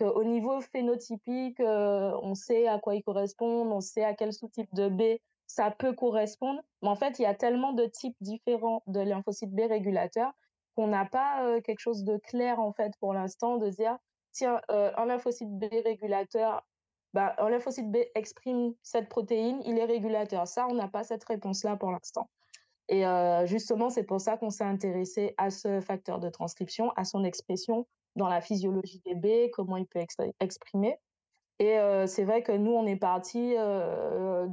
qu'au 0.00 0.24
niveau 0.24 0.60
phénotypique, 0.60 1.60
on 1.60 2.34
sait 2.34 2.66
à 2.66 2.78
quoi 2.78 2.94
ils 2.94 3.02
correspondent, 3.02 3.72
on 3.72 3.80
sait 3.80 4.04
à 4.04 4.14
quel 4.14 4.32
sous-type 4.32 4.72
de 4.74 4.88
B 4.88 5.02
ça 5.46 5.70
peut 5.70 5.92
correspondre. 5.92 6.62
Mais 6.82 6.88
en 6.88 6.96
fait, 6.96 7.18
il 7.18 7.22
y 7.22 7.26
a 7.26 7.34
tellement 7.34 7.72
de 7.72 7.84
types 7.84 8.16
différents 8.20 8.82
de 8.86 9.00
lymphocytes 9.00 9.54
B 9.54 9.60
régulateurs 9.68 10.32
qu'on 10.76 10.88
n'a 10.88 11.06
pas 11.06 11.60
quelque 11.62 11.78
chose 11.78 12.04
de 12.04 12.18
clair 12.18 12.60
en 12.60 12.72
fait 12.72 12.92
pour 13.00 13.14
l'instant 13.14 13.56
de 13.56 13.70
dire 13.70 13.96
tiens, 14.32 14.60
un 14.68 15.06
lymphocyte 15.06 15.50
B 15.50 15.64
régulateur 15.84 16.62
bah, 17.14 17.34
un 17.38 17.48
lymphocyte 17.48 17.90
B 17.90 17.98
exprime 18.14 18.74
cette 18.82 19.08
protéine, 19.08 19.60
il 19.64 19.78
est 19.78 19.84
régulateur. 19.84 20.46
Ça, 20.46 20.66
on 20.68 20.74
n'a 20.74 20.88
pas 20.88 21.04
cette 21.04 21.24
réponse-là 21.24 21.76
pour 21.76 21.90
l'instant. 21.90 22.28
Et 22.88 23.06
euh, 23.06 23.46
justement, 23.46 23.90
c'est 23.90 24.04
pour 24.04 24.20
ça 24.20 24.36
qu'on 24.36 24.50
s'est 24.50 24.64
intéressé 24.64 25.34
à 25.38 25.50
ce 25.50 25.80
facteur 25.80 26.20
de 26.20 26.28
transcription, 26.28 26.92
à 26.96 27.04
son 27.04 27.24
expression 27.24 27.86
dans 28.14 28.28
la 28.28 28.40
physiologie 28.40 29.02
des 29.04 29.14
B, 29.14 29.50
comment 29.52 29.76
il 29.76 29.86
peut 29.86 30.00
exprimer. 30.40 30.98
Et 31.58 31.78
euh, 31.78 32.06
c'est 32.06 32.24
vrai 32.24 32.42
que 32.42 32.52
nous, 32.52 32.72
on 32.72 32.86
est 32.86 32.96
parti 32.96 33.54
euh, 33.56 34.46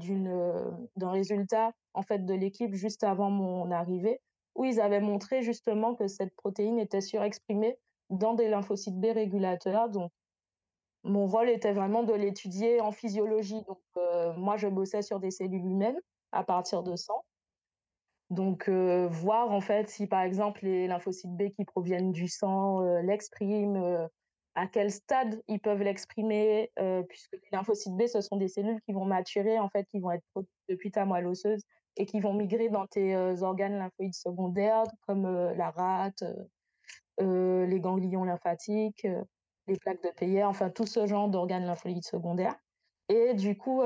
d'un 0.95 1.11
résultat 1.11 1.71
en 1.93 2.01
fait 2.01 2.25
de 2.25 2.33
l'équipe 2.33 2.73
juste 2.73 3.03
avant 3.03 3.29
mon 3.29 3.69
arrivée, 3.71 4.19
où 4.55 4.65
ils 4.65 4.79
avaient 4.79 5.01
montré 5.01 5.41
justement 5.41 5.95
que 5.95 6.07
cette 6.07 6.33
protéine 6.35 6.79
était 6.79 7.01
surexprimée 7.01 7.77
dans 8.09 8.33
des 8.33 8.49
lymphocytes 8.49 8.99
B 8.99 9.07
régulateurs, 9.13 9.89
donc 9.89 10.11
mon 11.03 11.27
rôle 11.27 11.49
était 11.49 11.73
vraiment 11.73 12.03
de 12.03 12.13
l'étudier 12.13 12.81
en 12.81 12.91
physiologie. 12.91 13.61
Donc, 13.67 13.81
euh, 13.97 14.33
moi, 14.33 14.57
je 14.57 14.67
bossais 14.67 15.01
sur 15.01 15.19
des 15.19 15.31
cellules 15.31 15.65
humaines 15.65 15.99
à 16.31 16.43
partir 16.43 16.83
de 16.83 16.95
sang. 16.95 17.23
Donc, 18.29 18.67
euh, 18.67 19.07
voir 19.09 19.51
en 19.51 19.61
fait 19.61 19.89
si, 19.89 20.07
par 20.07 20.21
exemple, 20.21 20.61
les 20.63 20.87
lymphocytes 20.87 21.35
B 21.35 21.49
qui 21.49 21.65
proviennent 21.65 22.11
du 22.11 22.27
sang 22.27 22.81
euh, 22.81 23.01
l'expriment, 23.01 24.09
à 24.55 24.67
quel 24.67 24.91
stade 24.91 25.41
ils 25.47 25.59
peuvent 25.59 25.81
l'exprimer, 25.81 26.71
puisque 27.09 27.33
les 27.33 27.49
lymphocytes 27.51 27.95
B, 27.95 28.05
ce 28.05 28.21
sont 28.21 28.37
des 28.37 28.47
cellules 28.47 28.79
qui 28.81 28.93
vont 28.93 29.05
maturer, 29.05 29.57
en 29.57 29.67
fait, 29.69 29.85
qui 29.85 29.99
vont 29.99 30.11
être 30.11 30.23
depuis 30.69 30.91
ta 30.91 31.05
moelle 31.05 31.25
osseuse 31.25 31.63
et 31.97 32.05
qui 32.05 32.19
vont 32.19 32.33
migrer 32.33 32.69
dans 32.69 32.85
tes 32.85 33.15
organes 33.41 33.79
lymphoïdes 33.79 34.13
secondaires, 34.13 34.83
comme 35.07 35.23
la 35.57 35.71
rate, 35.71 36.23
les 37.17 37.79
ganglions 37.79 38.25
lymphatiques, 38.25 39.07
les 39.67 39.77
plaques 39.77 40.03
de 40.03 40.09
Peyer, 40.09 40.43
enfin 40.43 40.69
tout 40.69 40.85
ce 40.85 41.07
genre 41.07 41.29
d'organes 41.29 41.65
lympholytiques 41.65 42.07
secondaires. 42.07 42.55
Et 43.09 43.33
du 43.33 43.57
coup, 43.57 43.81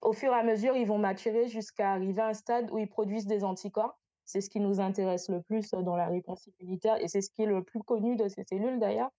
au 0.00 0.12
fur 0.12 0.32
et 0.32 0.36
à 0.36 0.42
mesure, 0.42 0.76
ils 0.76 0.86
vont 0.86 0.98
maturer 0.98 1.48
jusqu'à 1.48 1.92
arriver 1.92 2.22
à 2.22 2.28
un 2.28 2.34
stade 2.34 2.70
où 2.70 2.78
ils 2.78 2.88
produisent 2.88 3.26
des 3.26 3.44
anticorps. 3.44 3.98
C'est 4.24 4.40
ce 4.40 4.48
qui 4.48 4.60
nous 4.60 4.80
intéresse 4.80 5.28
le 5.28 5.42
plus 5.42 5.70
dans 5.70 5.96
la 5.96 6.06
réponse 6.06 6.46
immunitaire 6.46 7.02
et 7.02 7.08
c'est 7.08 7.20
ce 7.20 7.30
qui 7.30 7.42
est 7.42 7.46
le 7.46 7.62
plus 7.62 7.82
connu 7.82 8.16
de 8.16 8.28
ces 8.28 8.44
cellules 8.44 8.78
d'ailleurs. 8.78 9.10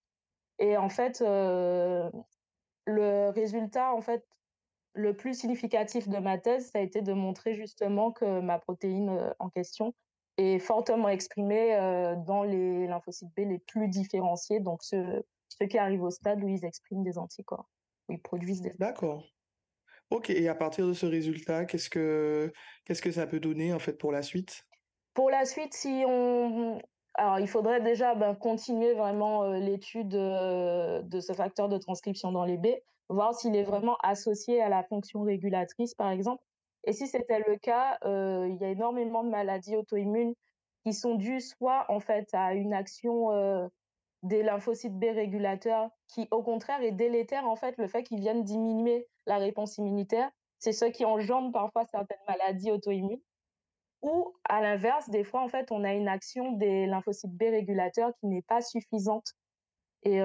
Et 0.58 0.76
en 0.76 0.88
fait, 0.88 1.20
le 1.20 2.10
résultat 3.30 3.92
en 3.92 4.00
fait 4.00 4.24
le 4.94 5.14
plus 5.14 5.38
significatif 5.38 6.08
de 6.08 6.18
ma 6.18 6.38
thèse, 6.38 6.70
ça 6.70 6.78
a 6.78 6.82
été 6.82 7.02
de 7.02 7.12
montrer 7.12 7.54
justement 7.54 8.10
que 8.10 8.40
ma 8.40 8.58
protéine 8.58 9.34
en 9.38 9.50
question 9.50 9.94
est 10.38 10.58
fortement 10.58 11.08
exprimée 11.08 11.76
dans 12.26 12.42
les 12.42 12.86
lymphocytes 12.86 13.28
B 13.36 13.40
les 13.40 13.58
plus 13.58 13.88
différenciés, 13.88 14.60
donc 14.60 14.82
ceux, 14.82 15.24
ceux 15.48 15.66
qui 15.66 15.78
arrivent 15.78 16.02
au 16.02 16.10
stade 16.10 16.42
où 16.42 16.48
ils 16.48 16.64
expriment 16.64 17.02
des 17.02 17.18
anticorps, 17.18 17.68
où 18.08 18.12
ils 18.12 18.22
produisent 18.22 18.60
des. 18.60 18.72
D'accord. 18.78 19.24
Ok, 20.10 20.30
et 20.30 20.48
à 20.48 20.54
partir 20.54 20.86
de 20.86 20.92
ce 20.92 21.06
résultat, 21.06 21.64
qu'est-ce 21.64 21.90
que 21.90 22.52
qu'est-ce 22.84 23.02
que 23.02 23.10
ça 23.10 23.26
peut 23.26 23.40
donner 23.40 23.72
en 23.72 23.80
fait 23.80 23.94
pour 23.94 24.12
la 24.12 24.22
suite? 24.22 24.64
Pour 25.14 25.30
la 25.30 25.44
suite, 25.44 25.74
si 25.74 26.04
on 26.06 26.80
alors 27.14 27.40
il 27.40 27.48
faudrait 27.48 27.80
déjà 27.80 28.14
ben, 28.14 28.34
continuer 28.34 28.92
vraiment 28.94 29.48
l'étude 29.54 30.10
de 30.10 31.20
ce 31.20 31.32
facteur 31.32 31.68
de 31.68 31.78
transcription 31.78 32.30
dans 32.30 32.44
les 32.44 32.58
B, 32.58 32.68
voir 33.08 33.34
s'il 33.34 33.56
est 33.56 33.64
vraiment 33.64 33.96
associé 34.02 34.60
à 34.62 34.68
la 34.68 34.84
fonction 34.84 35.22
régulatrice 35.22 35.94
par 35.94 36.10
exemple. 36.10 36.42
Et 36.86 36.92
si 36.92 37.06
c'était 37.08 37.40
le 37.46 37.56
cas, 37.56 37.98
il 38.04 38.56
y 38.60 38.64
a 38.64 38.70
énormément 38.70 39.24
de 39.24 39.28
maladies 39.28 39.76
auto-immunes 39.76 40.34
qui 40.84 40.92
sont 40.94 41.16
dues 41.16 41.40
soit 41.40 41.84
en 41.88 42.00
fait 42.00 42.28
à 42.32 42.54
une 42.54 42.72
action 42.72 43.30
des 44.22 44.42
lymphocytes 44.42 44.98
B 44.98 45.04
régulateurs 45.12 45.90
qui, 46.06 46.28
au 46.30 46.42
contraire, 46.42 46.80
est 46.82 46.92
délétère 46.92 47.46
en 47.46 47.56
fait 47.56 47.76
le 47.76 47.88
fait 47.88 48.02
qu'ils 48.02 48.20
viennent 48.20 48.44
diminuer 48.44 49.08
la 49.26 49.38
réponse 49.38 49.78
immunitaire. 49.78 50.30
C'est 50.58 50.72
ce 50.72 50.84
qui 50.86 51.04
engendre 51.04 51.52
parfois 51.52 51.84
certaines 51.86 52.16
maladies 52.26 52.70
auto-immunes. 52.70 53.20
Ou 54.02 54.32
à 54.44 54.60
l'inverse, 54.60 55.10
des 55.10 55.24
fois, 55.24 55.42
en 55.42 55.48
fait, 55.48 55.72
on 55.72 55.82
a 55.82 55.92
une 55.92 56.08
action 56.08 56.52
des 56.52 56.86
lymphocytes 56.86 57.32
B 57.32 57.42
régulateurs 57.42 58.12
qui 58.20 58.26
n'est 58.26 58.42
pas 58.42 58.60
suffisante. 58.60 59.32
Et 60.04 60.20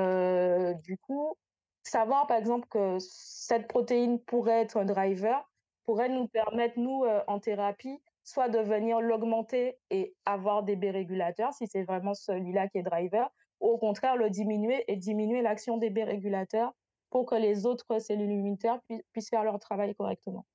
du 0.83 0.97
coup, 0.99 1.35
savoir 1.83 2.27
par 2.27 2.37
exemple 2.37 2.67
que 2.69 2.97
cette 2.99 3.67
protéine 3.67 4.19
pourrait 4.19 4.61
être 4.61 4.77
un 4.77 4.85
driver 4.85 5.50
pourrait 5.85 6.09
nous 6.09 6.27
permettre, 6.27 6.79
nous, 6.79 7.03
en 7.27 7.39
thérapie, 7.39 7.99
soit 8.23 8.49
de 8.49 8.59
venir 8.59 9.01
l'augmenter 9.01 9.77
et 9.89 10.15
avoir 10.25 10.63
des 10.63 10.75
B 10.75 10.85
régulateurs, 10.85 11.53
si 11.53 11.67
c'est 11.67 11.83
vraiment 11.83 12.13
celui-là 12.13 12.67
qui 12.67 12.77
est 12.77 12.83
driver, 12.83 13.29
ou 13.59 13.69
au 13.69 13.77
contraire 13.77 14.15
le 14.15 14.29
diminuer 14.29 14.83
et 14.87 14.95
diminuer 14.95 15.41
l'action 15.41 15.77
des 15.77 15.89
B 15.89 15.99
régulateurs 15.99 16.73
pour 17.09 17.25
que 17.25 17.35
les 17.35 17.65
autres 17.65 17.99
cellules 17.99 18.31
immunitaires 18.31 18.79
puissent 19.11 19.29
faire 19.29 19.43
leur 19.43 19.59
travail 19.59 19.93
correctement. 19.95 20.45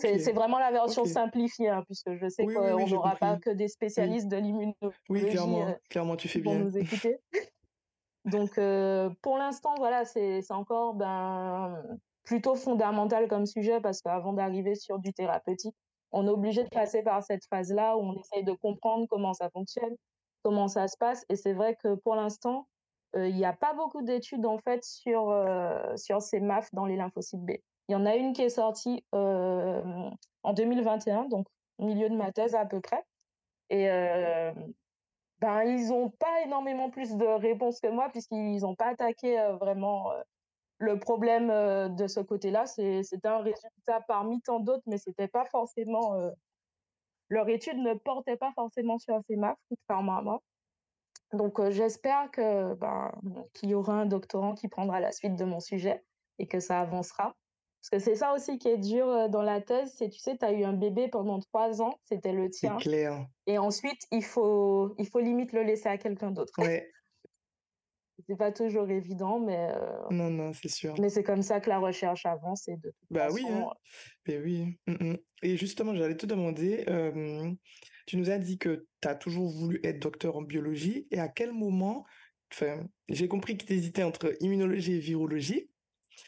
C'est 0.00 0.32
vraiment 0.32 0.58
la 0.58 0.72
version 0.72 1.04
simplifiée, 1.04 1.68
hein, 1.68 1.84
puisque 1.86 2.12
je 2.16 2.28
sais 2.28 2.44
qu'on 2.44 2.86
n'aura 2.88 3.14
pas 3.14 3.36
que 3.36 3.50
des 3.50 3.68
spécialistes 3.68 4.28
de 4.28 4.36
l'immunologie 4.36 4.98
oui, 5.08 5.28
clairement, 5.28 5.76
clairement, 5.88 6.16
tu 6.16 6.28
fais 6.28 6.40
pour 6.40 6.54
bien. 6.54 6.64
nous 6.64 6.76
écouter. 6.76 7.18
Donc, 8.24 8.54
pour 9.22 9.38
l'instant, 9.38 9.74
voilà, 9.76 10.04
c'est 10.04 10.50
encore 10.50 10.94
ben, 10.94 11.84
plutôt 12.26 12.56
fondamental 12.56 13.28
comme 13.28 13.46
sujet 13.46 13.80
parce 13.80 14.02
qu'avant 14.02 14.34
d'arriver 14.34 14.74
sur 14.74 14.98
du 14.98 15.14
thérapeutique, 15.14 15.74
on 16.12 16.26
est 16.26 16.30
obligé 16.30 16.64
de 16.64 16.68
passer 16.68 17.02
par 17.02 17.22
cette 17.22 17.44
phase-là 17.46 17.96
où 17.96 18.00
on 18.00 18.20
essaye 18.20 18.44
de 18.44 18.52
comprendre 18.52 19.06
comment 19.08 19.32
ça 19.32 19.48
fonctionne, 19.50 19.94
comment 20.42 20.68
ça 20.68 20.88
se 20.88 20.96
passe. 20.98 21.24
Et 21.28 21.36
c'est 21.36 21.54
vrai 21.54 21.76
que 21.76 21.94
pour 21.94 22.16
l'instant, 22.16 22.66
il 23.14 23.34
n'y 23.34 23.44
a 23.44 23.52
pas 23.52 23.72
beaucoup 23.72 24.02
d'études 24.02 24.44
en 24.44 24.58
fait 24.58 24.84
sur, 24.84 25.34
sur 25.96 26.20
ces 26.20 26.40
MAF 26.40 26.68
dans 26.74 26.84
les 26.84 26.96
lymphocytes 26.96 27.44
B. 27.44 27.52
Il 27.88 27.92
y 27.92 27.94
en 27.94 28.04
a 28.04 28.16
une 28.16 28.32
qui 28.32 28.42
est 28.42 28.50
sortie 28.50 29.04
en 29.12 30.52
2021, 30.52 31.26
donc 31.26 31.46
milieu 31.78 32.08
de 32.08 32.16
ma 32.16 32.32
thèse 32.32 32.54
à 32.54 32.66
peu 32.66 32.80
près. 32.80 33.02
Et 33.70 33.86
ben, 35.38 35.62
ils 35.62 35.88
n'ont 35.88 36.10
pas 36.10 36.42
énormément 36.44 36.90
plus 36.90 37.16
de 37.16 37.26
réponses 37.26 37.80
que 37.80 37.88
moi, 37.88 38.08
puisqu'ils 38.10 38.60
n'ont 38.60 38.74
pas 38.74 38.88
attaqué 38.88 39.36
vraiment 39.60 40.10
le 40.78 40.98
problème 40.98 41.48
de 41.94 42.06
ce 42.06 42.20
côté-là. 42.20 42.66
C'était 42.66 43.28
un 43.28 43.38
résultat 43.38 44.00
parmi 44.06 44.40
tant 44.42 44.60
d'autres, 44.60 44.82
mais 44.86 44.98
c'était 44.98 45.28
pas 45.28 45.44
forcément. 45.46 46.14
leur 47.28 47.48
étude 47.48 47.78
ne 47.78 47.94
portait 47.94 48.36
pas 48.36 48.52
forcément 48.54 48.98
sur 48.98 49.20
CMAF, 49.28 49.56
contrairement 49.68 50.18
à 50.18 50.22
moi. 50.22 50.42
Donc, 51.32 51.60
j'espère 51.70 52.30
que 52.30 52.74
ben, 52.74 53.10
qu'il 53.52 53.70
y 53.70 53.74
aura 53.74 53.94
un 53.94 54.06
doctorant 54.06 54.54
qui 54.54 54.68
prendra 54.68 55.00
la 55.00 55.12
suite 55.12 55.34
de 55.34 55.44
mon 55.44 55.60
sujet 55.60 56.04
et 56.38 56.46
que 56.46 56.60
ça 56.60 56.80
avancera. 56.80 57.34
Parce 57.80 58.02
que 58.02 58.10
c'est 58.10 58.16
ça 58.16 58.32
aussi 58.34 58.58
qui 58.58 58.68
est 58.68 58.78
dur 58.78 59.28
dans 59.28 59.42
la 59.42 59.60
thèse, 59.60 59.94
c'est 59.96 60.08
tu 60.08 60.18
sais, 60.18 60.36
tu 60.36 60.44
as 60.44 60.52
eu 60.52 60.64
un 60.64 60.72
bébé 60.72 61.08
pendant 61.08 61.38
trois 61.38 61.80
ans, 61.82 61.94
c'était 62.04 62.32
le 62.32 62.48
tien. 62.48 62.76
C'est 62.78 62.88
clair. 62.88 63.26
Et 63.46 63.58
ensuite, 63.58 64.02
il 64.10 64.24
faut, 64.24 64.94
il 64.98 65.06
faut 65.06 65.20
limite 65.20 65.52
le 65.52 65.62
laisser 65.62 65.88
à 65.88 65.96
quelqu'un 65.96 66.32
d'autre. 66.32 66.52
Ouais. 66.58 66.90
C'est 68.28 68.36
pas 68.36 68.52
toujours 68.52 68.88
évident, 68.90 69.38
mais. 69.38 69.68
non, 70.10 70.30
non, 70.30 70.52
c'est 70.52 70.68
sûr. 70.68 70.94
Mais 70.98 71.08
c'est 71.08 71.22
comme 71.22 71.42
ça 71.42 71.60
que 71.60 71.68
la 71.68 71.78
recherche 71.78 72.26
avance 72.26 72.68
et 72.68 72.76
de 72.76 72.90
toute 72.90 72.94
bah 73.10 73.26
façon. 73.26 73.34
oui, 73.34 73.46
hein. 73.48 73.70
Ben 74.26 74.42
oui. 74.42 74.78
Mmh 74.86 75.14
et 75.42 75.58
justement, 75.58 75.94
j'allais 75.94 76.16
te 76.16 76.24
demander, 76.24 76.84
tu 78.06 78.16
nous 78.16 78.30
as 78.30 78.38
dit 78.38 78.58
que 78.58 78.86
tu 79.02 79.08
as 79.08 79.14
toujours 79.14 79.50
voulu 79.50 79.80
être 79.84 79.98
docteur 79.98 80.36
en 80.36 80.42
biologie 80.42 81.06
et 81.10 81.20
à 81.20 81.28
quel 81.28 81.52
moment, 81.52 82.06
enfin, 82.52 82.88
j'ai 83.08 83.28
compris 83.28 83.58
que 83.58 83.66
tu 83.66 83.74
hésitais 83.74 84.02
entre 84.02 84.34
immunologie 84.40 84.94
et 84.94 84.98
virologie. 84.98 85.70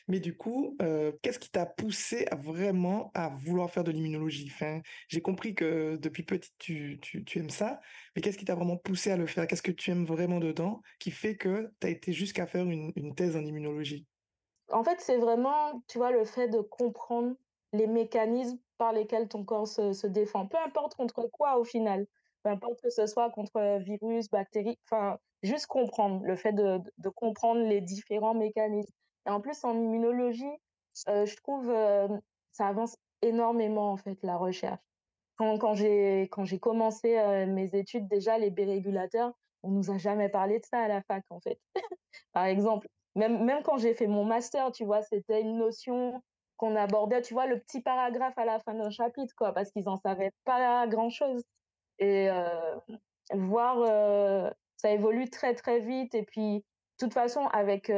Mais 0.08 0.20
du 0.20 0.36
coup, 0.36 0.76
qu'est-ce 1.22 1.38
qui 1.38 1.50
t'a 1.50 1.66
poussé 1.66 2.26
à 2.30 2.36
vraiment 2.36 3.10
à 3.14 3.28
vouloir 3.30 3.70
faire 3.70 3.84
de 3.84 3.90
l'immunologie? 3.92 4.50
J'ai 5.08 5.20
compris 5.22 5.54
que 5.54 5.96
depuis 5.96 6.22
petite, 6.24 6.54
tu, 6.58 6.98
tu, 7.00 7.24
tu 7.24 7.38
aimes 7.38 7.50
ça, 7.50 7.80
mais 8.14 8.22
qu'est-ce 8.22 8.38
qui 8.38 8.44
t'a 8.44 8.54
vraiment 8.54 8.76
poussé 8.76 9.10
à 9.10 9.16
le 9.16 9.26
faire? 9.26 9.46
Qu'est-ce 9.46 9.62
que 9.62 9.72
tu 9.72 9.90
aimes 9.90 10.04
vraiment 10.06 10.40
dedans 10.40 10.82
qui 10.98 11.10
fait 11.10 11.36
que 11.36 11.72
tu 11.80 11.86
as 11.86 11.90
été 11.90 12.12
jusqu'à 12.12 12.46
faire 12.46 12.64
une, 12.64 12.92
une 12.96 13.14
thèse 13.14 13.36
en 13.36 13.44
immunologie? 13.44 14.06
En 14.70 14.84
fait, 14.84 15.00
c'est 15.00 15.16
vraiment, 15.18 15.82
tu 15.88 15.98
vois, 15.98 16.10
le 16.10 16.24
fait 16.24 16.48
de 16.48 16.60
comprendre 16.60 17.34
les 17.72 17.86
mécanismes 17.86 18.58
par 18.78 18.92
lesquels 18.92 19.28
ton 19.28 19.44
corps 19.44 19.66
se, 19.68 19.92
se 19.92 20.06
défend. 20.06 20.46
Peu 20.46 20.58
importe 20.58 20.94
contre 20.94 21.26
quoi 21.28 21.58
au 21.58 21.64
final. 21.64 22.06
Peu 22.42 22.50
importe 22.50 22.80
que 22.82 22.90
ce 22.90 23.06
soit 23.06 23.30
contre 23.30 23.78
virus, 23.78 24.30
bactéries, 24.30 24.78
enfin, 24.90 25.18
juste 25.42 25.66
comprendre, 25.66 26.22
le 26.24 26.36
fait 26.36 26.52
de, 26.52 26.78
de 26.98 27.08
comprendre 27.08 27.62
les 27.62 27.80
différents 27.80 28.34
mécanismes. 28.34 28.94
Et 29.28 29.30
en 29.30 29.40
plus, 29.40 29.62
en 29.64 29.74
immunologie, 29.74 30.56
je 31.06 31.36
trouve 31.36 31.70
ça 32.52 32.66
avance 32.66 32.96
énormément, 33.22 33.92
en 33.92 33.96
fait, 33.96 34.18
la 34.22 34.36
recherche. 34.36 34.80
Quand, 35.36 35.58
quand 35.58 35.74
j'ai 35.74 36.58
commencé 36.60 37.16
mes 37.46 37.74
études, 37.74 38.08
déjà, 38.08 38.38
les 38.38 38.50
B-régulateurs, 38.50 39.32
on 39.62 39.70
nous 39.70 39.90
a 39.90 39.98
jamais 39.98 40.28
parlé 40.28 40.58
de 40.60 40.64
ça 40.64 40.80
à 40.80 40.88
la 40.88 41.02
fac, 41.02 41.24
en 41.30 41.40
fait. 41.40 41.60
Par 42.32 42.46
exemple, 42.46 42.88
même, 43.14 43.44
même 43.44 43.62
quand 43.62 43.76
j'ai 43.76 43.94
fait 43.94 44.06
mon 44.06 44.24
master, 44.24 44.72
tu 44.72 44.84
vois, 44.84 45.02
c'était 45.02 45.42
une 45.42 45.58
notion 45.58 46.22
qu'on 46.56 46.74
abordait, 46.74 47.22
tu 47.22 47.34
vois, 47.34 47.46
le 47.46 47.60
petit 47.60 47.82
paragraphe 47.82 48.36
à 48.38 48.44
la 48.44 48.60
fin 48.60 48.74
d'un 48.74 48.90
chapitre, 48.90 49.34
quoi, 49.36 49.52
parce 49.52 49.70
qu'ils 49.70 49.84
n'en 49.84 49.96
savaient 49.98 50.32
pas 50.44 50.86
grand-chose. 50.86 51.42
Et 51.98 52.28
voir, 53.34 54.52
ça 54.76 54.90
évolue 54.90 55.28
très, 55.28 55.54
très 55.54 55.80
vite. 55.80 56.14
Et 56.14 56.22
puis, 56.24 56.58
de 56.58 56.64
toute 56.98 57.14
façon, 57.14 57.46
avec 57.52 57.92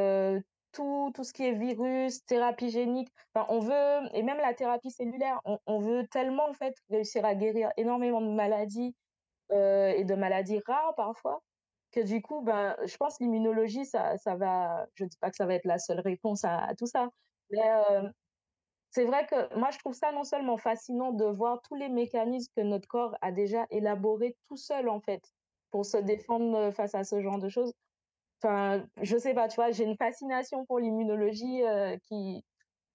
tout, 0.72 1.10
tout 1.14 1.24
ce 1.24 1.32
qui 1.32 1.44
est 1.44 1.52
virus, 1.52 2.24
thérapie 2.26 2.70
génique. 2.70 3.12
Enfin, 3.34 3.46
on 3.48 3.60
veut, 3.60 4.08
et 4.14 4.22
même 4.22 4.38
la 4.38 4.54
thérapie 4.54 4.90
cellulaire, 4.90 5.40
on, 5.44 5.58
on, 5.66 5.78
veut 5.78 6.06
tellement 6.08 6.48
en 6.48 6.54
fait 6.54 6.74
réussir 6.90 7.24
à 7.24 7.34
guérir 7.34 7.70
énormément 7.76 8.20
de 8.20 8.30
maladies 8.30 8.94
euh, 9.52 9.92
et 9.96 10.04
de 10.04 10.14
maladies 10.14 10.60
rares 10.66 10.94
parfois, 10.94 11.42
que 11.92 12.00
du 12.00 12.22
coup, 12.22 12.42
ben, 12.42 12.76
je 12.84 12.96
pense 12.96 13.18
l'immunologie, 13.20 13.84
ça, 13.84 14.16
ça 14.16 14.36
va, 14.36 14.86
je 14.94 15.04
ne 15.04 15.08
dis 15.08 15.16
pas 15.18 15.30
que 15.30 15.36
ça 15.36 15.46
va 15.46 15.54
être 15.54 15.64
la 15.64 15.78
seule 15.78 16.00
réponse 16.00 16.44
à, 16.44 16.68
tout 16.78 16.86
ça, 16.86 17.08
mais 17.50 17.68
euh, 17.90 18.08
c'est 18.90 19.04
vrai 19.04 19.26
que 19.26 19.56
moi, 19.56 19.70
je 19.72 19.78
trouve 19.78 19.94
ça 19.94 20.12
non 20.12 20.24
seulement 20.24 20.56
fascinant 20.56 21.12
de 21.12 21.24
voir 21.24 21.60
tous 21.62 21.74
les 21.74 21.88
mécanismes 21.88 22.52
que 22.56 22.62
notre 22.62 22.86
corps 22.86 23.16
a 23.22 23.32
déjà 23.32 23.66
élaborés 23.70 24.36
tout 24.48 24.56
seul 24.56 24.88
en 24.88 25.00
fait 25.00 25.22
pour 25.70 25.84
se 25.84 25.96
défendre 25.96 26.70
face 26.72 26.94
à 26.94 27.04
ce 27.04 27.20
genre 27.20 27.38
de 27.38 27.48
choses, 27.48 27.72
Enfin, 28.42 28.86
je 29.02 29.18
sais 29.18 29.34
pas, 29.34 29.48
tu 29.48 29.56
vois, 29.56 29.70
j'ai 29.70 29.84
une 29.84 29.96
fascination 29.96 30.64
pour 30.64 30.78
l'immunologie 30.78 31.62
euh, 31.64 31.98
qui, 32.04 32.42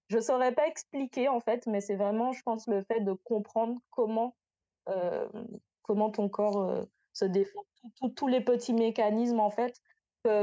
je 0.08 0.18
saurais 0.18 0.52
pas 0.52 0.66
expliquer 0.66 1.28
en 1.28 1.38
fait, 1.38 1.66
mais 1.68 1.80
c'est 1.80 1.94
vraiment, 1.94 2.32
je 2.32 2.42
pense, 2.42 2.66
le 2.66 2.82
fait 2.82 3.00
de 3.00 3.12
comprendre 3.12 3.78
comment, 3.90 4.34
euh, 4.88 5.28
comment 5.82 6.10
ton 6.10 6.28
corps 6.28 6.62
euh, 6.62 6.84
se 7.12 7.24
défend, 7.24 7.62
tous 8.16 8.26
les 8.26 8.40
petits 8.40 8.74
mécanismes 8.74 9.38
en 9.38 9.50
fait. 9.50 9.80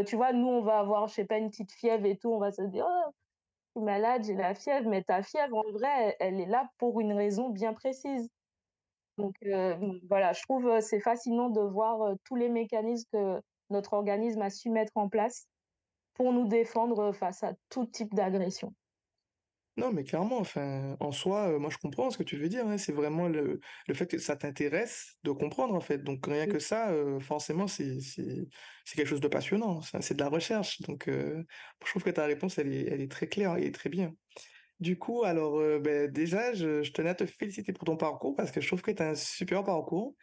tu 0.08 0.16
vois, 0.16 0.32
nous, 0.32 0.48
on 0.48 0.62
va 0.62 0.80
avoir, 0.80 1.08
je 1.08 1.16
sais 1.16 1.26
pas, 1.26 1.38
une 1.38 1.50
petite 1.50 1.74
fièvre 1.74 2.06
et 2.06 2.16
tout, 2.18 2.32
on 2.32 2.40
va 2.40 2.54
se 2.54 2.62
dire, 2.62 2.88
oh, 2.88 3.12
je 3.76 3.82
suis 3.82 3.86
malade, 3.86 4.24
j'ai 4.24 4.36
la 4.36 4.56
fièvre, 4.56 4.90
mais 4.90 5.04
ta 5.04 5.22
fièvre, 5.22 5.58
en 5.58 5.72
vrai, 5.74 6.16
elle, 6.22 6.40
est 6.40 6.46
là 6.46 6.70
pour 6.78 7.02
une 7.02 7.12
raison 7.12 7.50
bien 7.50 7.74
précise. 7.74 8.30
Donc 9.18 9.36
voilà, 10.08 10.32
je 10.32 10.42
trouve 10.44 10.80
c'est 10.80 11.02
fascinant 11.02 11.50
de 11.50 11.62
voir 11.62 12.16
tous 12.24 12.36
les 12.36 12.50
mécanismes 12.50 13.10
que 13.12 13.42
notre 13.70 13.94
organisme 13.94 14.42
a 14.42 14.50
su 14.50 14.70
mettre 14.72 14.94
en 14.98 15.10
place 15.10 15.48
pour 16.16 16.34
nous 16.34 16.48
défendre 16.48 17.14
face 17.14 17.44
à 17.44 17.54
tout 17.70 17.86
type 17.88 18.14
d'agression. 18.16 18.74
Non, 19.76 19.92
mais 19.92 20.04
clairement, 20.04 20.38
enfin, 20.38 20.96
en 21.00 21.12
soi, 21.12 21.50
heu, 21.52 21.58
moi 21.58 21.72
je 21.72 21.78
comprends 21.80 22.12
ce 22.12 22.18
que 22.20 22.24
tu 22.24 22.38
veux 22.38 22.48
dire, 22.48 22.68
hein. 22.68 22.78
C'est 22.78 22.92
vraiment 22.92 23.28
le 23.28 23.60
le 23.88 23.94
fait 23.96 24.06
que 24.06 24.20
ça 24.20 24.36
t'intéresse 24.36 25.16
de 25.24 25.32
comprendre, 25.32 25.74
en 25.74 25.80
fait. 25.82 25.98
Donc 26.04 26.28
rien 26.28 26.46
que 26.46 26.60
ça, 26.60 26.94
heu, 26.94 27.20
forcément, 27.20 27.66
c'est 27.68 27.98
quelque 28.96 29.08
chose 29.08 29.20
de 29.22 29.28
passionnant, 29.28 29.82
c'est 29.82 30.14
de 30.16 30.20
la 30.24 30.30
recherche. 30.30 30.80
Donc 30.82 31.08
heu, 31.08 31.44
je 31.84 31.90
trouve 31.90 32.04
que 32.04 32.12
ta 32.12 32.26
réponse, 32.26 32.60
elle 32.60 32.72
est 32.72 32.86
elle 32.88 33.02
est 33.02 33.10
très 33.12 33.28
claire 33.28 33.58
et 33.58 33.72
très 33.72 33.90
bien. 33.90 34.14
Du 34.80 34.98
coup, 35.00 35.24
alors, 35.26 35.60
beh, 35.82 36.10
déjà, 36.10 36.54
je 36.54 36.84
je 36.84 36.92
tenais 36.94 37.10
à 37.12 37.16
te 37.16 37.26
féliciter 37.26 37.74
pour 37.74 37.86
ton 37.86 37.98
parcours 37.98 38.36
parce 38.36 38.52
que 38.52 38.62
je 38.62 38.68
trouve 38.68 38.82
que 38.84 38.92
tu 38.92 39.04
as 39.04 39.10
un 39.12 39.16
super 39.16 39.64
parcours, 39.64 40.16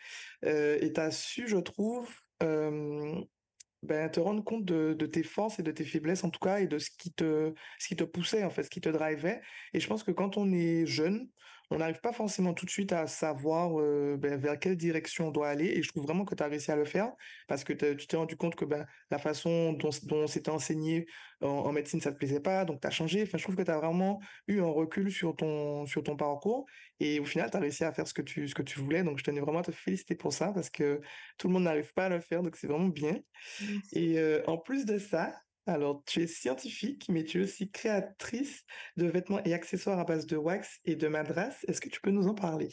et 0.45 0.93
tu 0.95 1.01
as 1.01 1.11
su, 1.13 1.49
je 1.49 1.59
trouve, 1.59 2.15
ben, 2.41 4.11
te 4.11 4.21
rendre 4.21 4.45
compte 4.45 4.65
de 4.65 4.95
de 4.95 5.07
tes 5.07 5.23
forces 5.23 5.59
et 5.59 5.63
de 5.63 5.73
tes 5.73 5.85
faiblesses 5.85 6.25
en 6.25 6.31
tout 6.31 6.41
cas 6.41 6.61
et 6.61 6.67
de 6.67 6.79
ce 6.79 6.91
qui 6.91 7.13
te 7.13 7.55
ce 7.79 7.89
qui 7.89 7.97
te 7.97 8.05
poussait 8.05 8.45
en 8.45 8.51
fait, 8.51 8.63
ce 8.65 8.71
qui 8.71 8.81
te 8.81 8.89
drivait. 8.89 9.41
Et 9.73 9.81
je 9.81 9.87
pense 9.89 10.03
que 10.05 10.11
quand 10.11 10.37
on 10.37 10.53
est 10.53 10.87
jeune, 10.87 11.29
on 11.71 11.79
n'arrive 11.79 12.01
pas 12.01 12.13
forcément 12.13 12.53
tout 12.55 12.67
de 12.67 12.71
suite 12.71 12.93
à 12.93 13.07
savoir, 13.07 13.79
heu, 13.81 14.17
ben, 14.19 14.39
vers 14.41 14.59
quelle 14.59 14.77
direction 14.77 15.29
on 15.29 15.31
doit 15.31 15.49
aller 15.49 15.67
et 15.67 15.83
je 15.83 15.89
trouve 15.89 16.03
vraiment 16.05 16.25
que 16.25 16.35
tu 16.35 16.43
as 16.43 16.47
réussi 16.49 16.71
à 16.73 16.77
le 16.77 16.85
faire 16.85 17.13
parce 17.49 17.65
que 17.65 17.73
tu 17.73 18.07
t'es 18.07 18.17
rendu 18.17 18.37
compte 18.37 18.57
que, 18.57 18.65
ben, 18.65 18.87
la 19.11 19.19
façon 19.19 19.73
dont 19.75 19.91
dont 20.05 20.27
c'était 20.27 20.51
enseigné 20.51 21.07
en 21.41 21.49
en 21.49 21.73
médecine, 21.73 22.01
ça 22.01 22.13
te 22.13 22.17
plaisait 22.19 22.41
pas 22.41 22.65
donc 22.65 22.81
tu 22.81 22.87
as 22.87 22.91
changé. 22.91 23.23
Enfin, 23.23 23.39
je 23.39 23.43
trouve 23.45 23.57
que 23.57 23.63
tu 23.63 23.71
as 23.71 23.79
vraiment 23.79 24.21
eu 24.49 24.61
un 24.61 24.67
recul 24.67 25.11
sur 25.13 25.37
ton 25.37 25.87
sur 25.87 26.03
ton 26.03 26.17
parcours 26.17 26.67
et 26.99 27.21
au 27.21 27.25
final, 27.25 27.51
tu 27.51 27.57
as 27.57 27.61
réussi 27.61 27.85
à 27.85 27.93
faire 27.93 28.07
ce 28.07 28.15
que 28.15 28.23
tu 28.23 28.49
ce 28.49 28.55
que 28.55 28.63
tu 28.63 28.81
voulais 28.81 29.03
donc 29.05 29.19
je 29.19 29.25
tenais 29.25 29.41
vraiment 29.41 29.61
à 29.61 29.63
te 29.63 29.73
féliciter 29.73 30.15
pour 30.17 30.33
ça 30.33 30.53
parce 30.53 30.71
que 30.71 31.01
tout 31.39 31.49
le 31.49 31.55
monde 31.55 31.65
n'arrive 31.65 31.93
pas 31.95 32.07
à 32.07 32.09
le 32.09 32.21
faire 32.21 32.43
donc 32.43 32.57
c'est 32.57 32.67
vraiment 32.67 32.89
bien. 32.89 33.19
Merci. 33.61 33.91
Et 33.93 34.19
heu, 34.19 34.43
en 34.49 34.59
plus 34.59 34.85
de 34.87 34.99
ça, 34.99 35.35
alors 35.71 36.03
tu 36.05 36.23
es 36.23 36.27
scientifique, 36.27 37.07
mais 37.09 37.25
tu 37.25 37.41
es 37.41 37.45
aussi 37.45 37.71
créatrice 37.71 38.65
de 38.97 39.07
vêtements 39.07 39.41
et 39.45 39.55
accessoires 39.55 39.99
à 39.99 40.05
base 40.05 40.27
de 40.27 40.37
wax 40.37 40.81
et 40.85 40.97
de 40.97 41.09
madras. 41.09 41.63
Est-ce 41.69 41.81
que 41.81 41.89
tu 41.89 42.01
peux 42.01 42.11
nous 42.11 42.29
en 42.29 42.35
parler? 42.35 42.69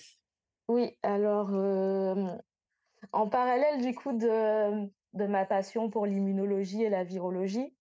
Oui, 0.67 0.97
alors, 1.03 1.51
en 3.13 3.29
parallèle 3.29 3.81
du 3.81 3.95
coup 3.95 4.11
de 4.13 4.89
ma 5.13 5.45
passion 5.45 5.89
pour 5.89 6.05
l'immunologie 6.05 6.83
et 6.83 6.89
la 6.89 7.03
virologie, 7.03 7.73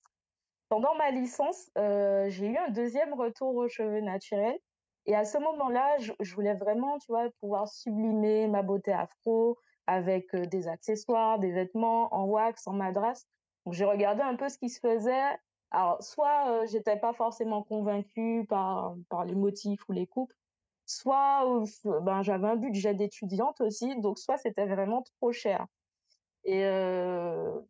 pendant 0.68 0.94
ma 0.96 1.10
licence, 1.10 1.70
j'ai 1.76 2.46
eu 2.46 2.56
un 2.56 2.70
deuxième 2.70 3.14
retour 3.14 3.54
aux 3.56 3.68
cheveux 3.68 4.00
naturels 4.00 4.58
et 5.06 5.14
à 5.14 5.24
ce 5.24 5.38
moment-là, 5.38 5.96
je 5.98 6.34
voulais 6.34 6.54
vraiment, 6.54 6.98
tu 6.98 7.06
vois, 7.08 7.28
pouvoir 7.40 7.68
sublimer 7.68 8.48
ma 8.48 8.62
beauté 8.62 8.92
afro 8.92 9.58
avec, 9.86 10.34
des 10.34 10.66
accessoires, 10.66 11.38
des 11.38 11.52
vêtements 11.52 12.12
en 12.12 12.24
wax, 12.24 12.66
en 12.66 12.72
madras. 12.72 13.24
Donc 13.66 13.74
j'ai 13.74 13.86
regardé 13.86 14.22
un 14.22 14.36
peu 14.36 14.50
ce 14.50 14.58
qui 14.58 14.70
se 14.70 14.80
faisait. 14.80 15.38
Alors 15.72 16.02
soit, 16.04 16.62
heu, 16.64 16.66
j'étais 16.68 16.98
pas 16.98 17.14
forcément 17.14 17.64
convaincue 17.64 18.46
par 18.48 18.96
par 19.10 19.26
les 19.26 19.36
motifs 19.36 19.88
ou 19.88 19.92
les 19.94 20.06
coupes, 20.08 20.32
soit, 20.86 21.44
ben, 22.02 22.22
j'avais 22.22 22.48
un 22.48 22.56
budget 22.56 22.94
d'étudiante 22.94 23.60
aussi, 23.62 24.00
donc 24.00 24.18
soit 24.18 24.38
c'était 24.38 24.66
vraiment 24.66 25.02
trop 25.02 25.32
cher 25.32 25.66
et 26.44 26.64
heu, 26.64 27.66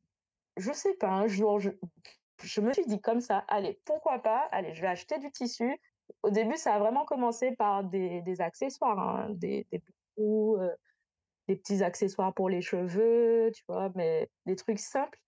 je 0.58 0.72
sais 0.72 0.94
pas, 0.96 1.10
un 1.10 1.26
jour, 1.28 1.60
je 1.60 2.60
me 2.60 2.72
suis 2.72 2.86
dit 2.86 3.00
comme 3.00 3.20
ça: 3.20 3.38
«Allez, 3.48 3.80
pourquoi 3.86 4.20
pas? 4.20 4.48
Allez, 4.52 4.74
je 4.74 4.82
vais 4.82 4.88
acheter 4.88 5.18
du 5.18 5.30
tissu». 5.32 5.78
Au 6.22 6.30
début, 6.30 6.56
ça 6.56 6.74
a 6.74 6.78
vraiment 6.80 7.04
commencé 7.06 7.52
par 7.56 7.84
des 7.84 8.22
des 8.22 8.40
accessoires, 8.42 8.98
hein, 9.00 9.30
des 9.32 9.66
des 9.72 9.82
heu, 10.20 10.70
des 11.48 11.56
petits 11.56 11.82
accessoires 11.84 12.34
pour 12.34 12.48
les 12.50 12.62
cheveux, 12.62 13.50
tu 13.54 13.64
vois? 13.68 13.90
Mais 13.96 14.30
des 14.46 14.56
trucs 14.56 14.78
simples 14.80 15.20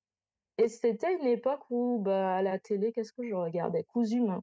et 0.58 0.68
c'était 0.68 1.14
une 1.14 1.26
époque 1.26 1.62
où, 1.70 2.00
bah, 2.00 2.36
à 2.36 2.42
la 2.42 2.58
télé, 2.58 2.92
qu'est-ce 2.92 3.12
que 3.12 3.26
je 3.28 3.34
regardais? 3.34 3.84
Cousu 3.84 4.20
main 4.20 4.42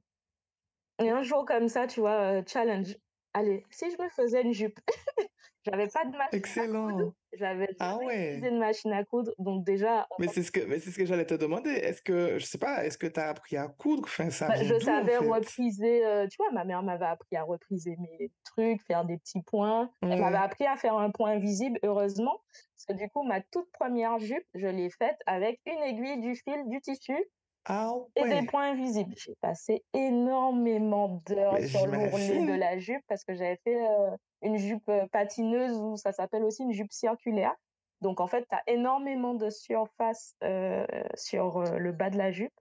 et 0.98 1.10
un 1.10 1.22
jour 1.22 1.44
comme 1.46 1.68
ça, 1.68 1.86
tu 1.86 2.00
vois, 2.00 2.40
heu, 2.40 2.44
challenge: 2.46 2.96
«Allez, 3.34 3.66
si 3.70 3.90
je 3.90 4.02
me 4.02 4.08
faisais 4.10 4.42
une 4.42 4.52
jupe?» 4.52 4.78
J'avais 5.64 5.88
pas 5.88 6.04
de 6.06 6.16
machine 6.16 6.58
à 6.58 6.68
coudre, 6.82 7.12
Excellent! 7.12 7.16
j'avais 7.34 7.68
Ah 7.80 7.96
ouais! 7.98 8.50
de 8.50 8.58
machine 8.58 8.92
à 8.92 9.04
coudre, 9.04 9.32
donc 9.38 9.64
déjà, 9.64 10.08
Mais 10.18 10.28
c'est 10.28 10.42
ce 10.42 10.50
que 10.52 10.60
mais 10.60 10.80
c'est 10.80 10.90
ce 10.92 10.96
que 10.96 11.04
j'allais 11.06 11.26
te 11.26 11.34
demander. 11.34 11.70
Est-ce 11.70 12.00
que 12.02 12.38
je 12.38 12.44
sais 12.46 12.58
pas, 12.58 12.84
est-ce 12.86 12.96
que 12.98 13.06
tu 13.06 13.20
as 13.20 13.28
appris 13.28 13.56
à 13.56 13.68
coudre? 13.68 14.04
Enfin, 14.04 14.30
ça 14.30 14.48
Bah, 14.48 14.54
je 14.62 14.78
en 14.86 15.08
savais 15.08 15.18
fait? 15.18 15.18
repriser, 15.18 16.04
heu, 16.06 16.28
tu 16.28 16.36
vois, 16.38 16.52
ma 16.52 16.64
mère 16.64 16.82
m'avait 16.84 17.04
appris 17.06 17.34
à 17.36 17.42
repriser 17.42 17.96
mes 17.96 18.30
trucs, 18.44 18.80
faire 18.82 19.04
des 19.04 19.18
petits 19.18 19.42
points. 19.42 19.90
Elle 20.02 20.20
m'avait 20.20 20.36
appris 20.38 20.66
à 20.66 20.76
faire 20.76 20.94
un 20.96 21.10
point 21.10 21.32
invisible, 21.32 21.80
heureusement, 21.82 22.40
que 22.86 22.94
du 22.94 23.08
coup, 23.10 23.22
ma 23.22 23.40
toute 23.42 23.70
première 23.72 24.18
jupe, 24.18 24.46
je 24.54 24.66
l'ai 24.68 24.90
faite 24.90 25.18
avec 25.26 25.60
une 25.66 25.82
aiguille, 25.82 26.20
du 26.20 26.34
fil, 26.36 26.68
du 26.68 26.80
tissu 26.80 27.16
Ah 27.64 27.92
et 28.16 28.26
des 28.26 28.42
points 28.42 28.70
invisibles. 28.72 29.14
J'ai 29.16 29.34
passé 29.40 29.84
énormément 29.94 31.22
d'heures 31.26 31.62
sur 31.64 31.86
l'ourlet 31.86 32.42
de 32.42 32.52
la 32.54 32.78
jupe 32.78 33.02
parce 33.08 33.24
que 33.24 33.34
j'avais 33.34 33.58
fait, 33.64 33.76
heu, 33.76 34.16
une 34.42 34.56
jupe, 34.56 34.88
heu, 34.88 35.06
patineuse 35.12 35.78
ou 35.78 35.96
ça 35.96 36.12
s'appelle 36.12 36.44
aussi 36.44 36.62
une 36.64 36.72
jupe 36.72 36.92
circulaire. 36.92 37.54
Donc 38.00 38.20
en 38.20 38.26
fait, 38.26 38.46
tu 38.48 38.54
as 38.56 38.62
énormément 38.66 39.34
de 39.34 39.50
surface, 39.50 40.34
heu, 40.44 40.86
sur, 41.14 41.60
le 41.62 41.92
bas 41.92 42.10
de 42.10 42.18
la 42.18 42.30
jupe. 42.32 42.52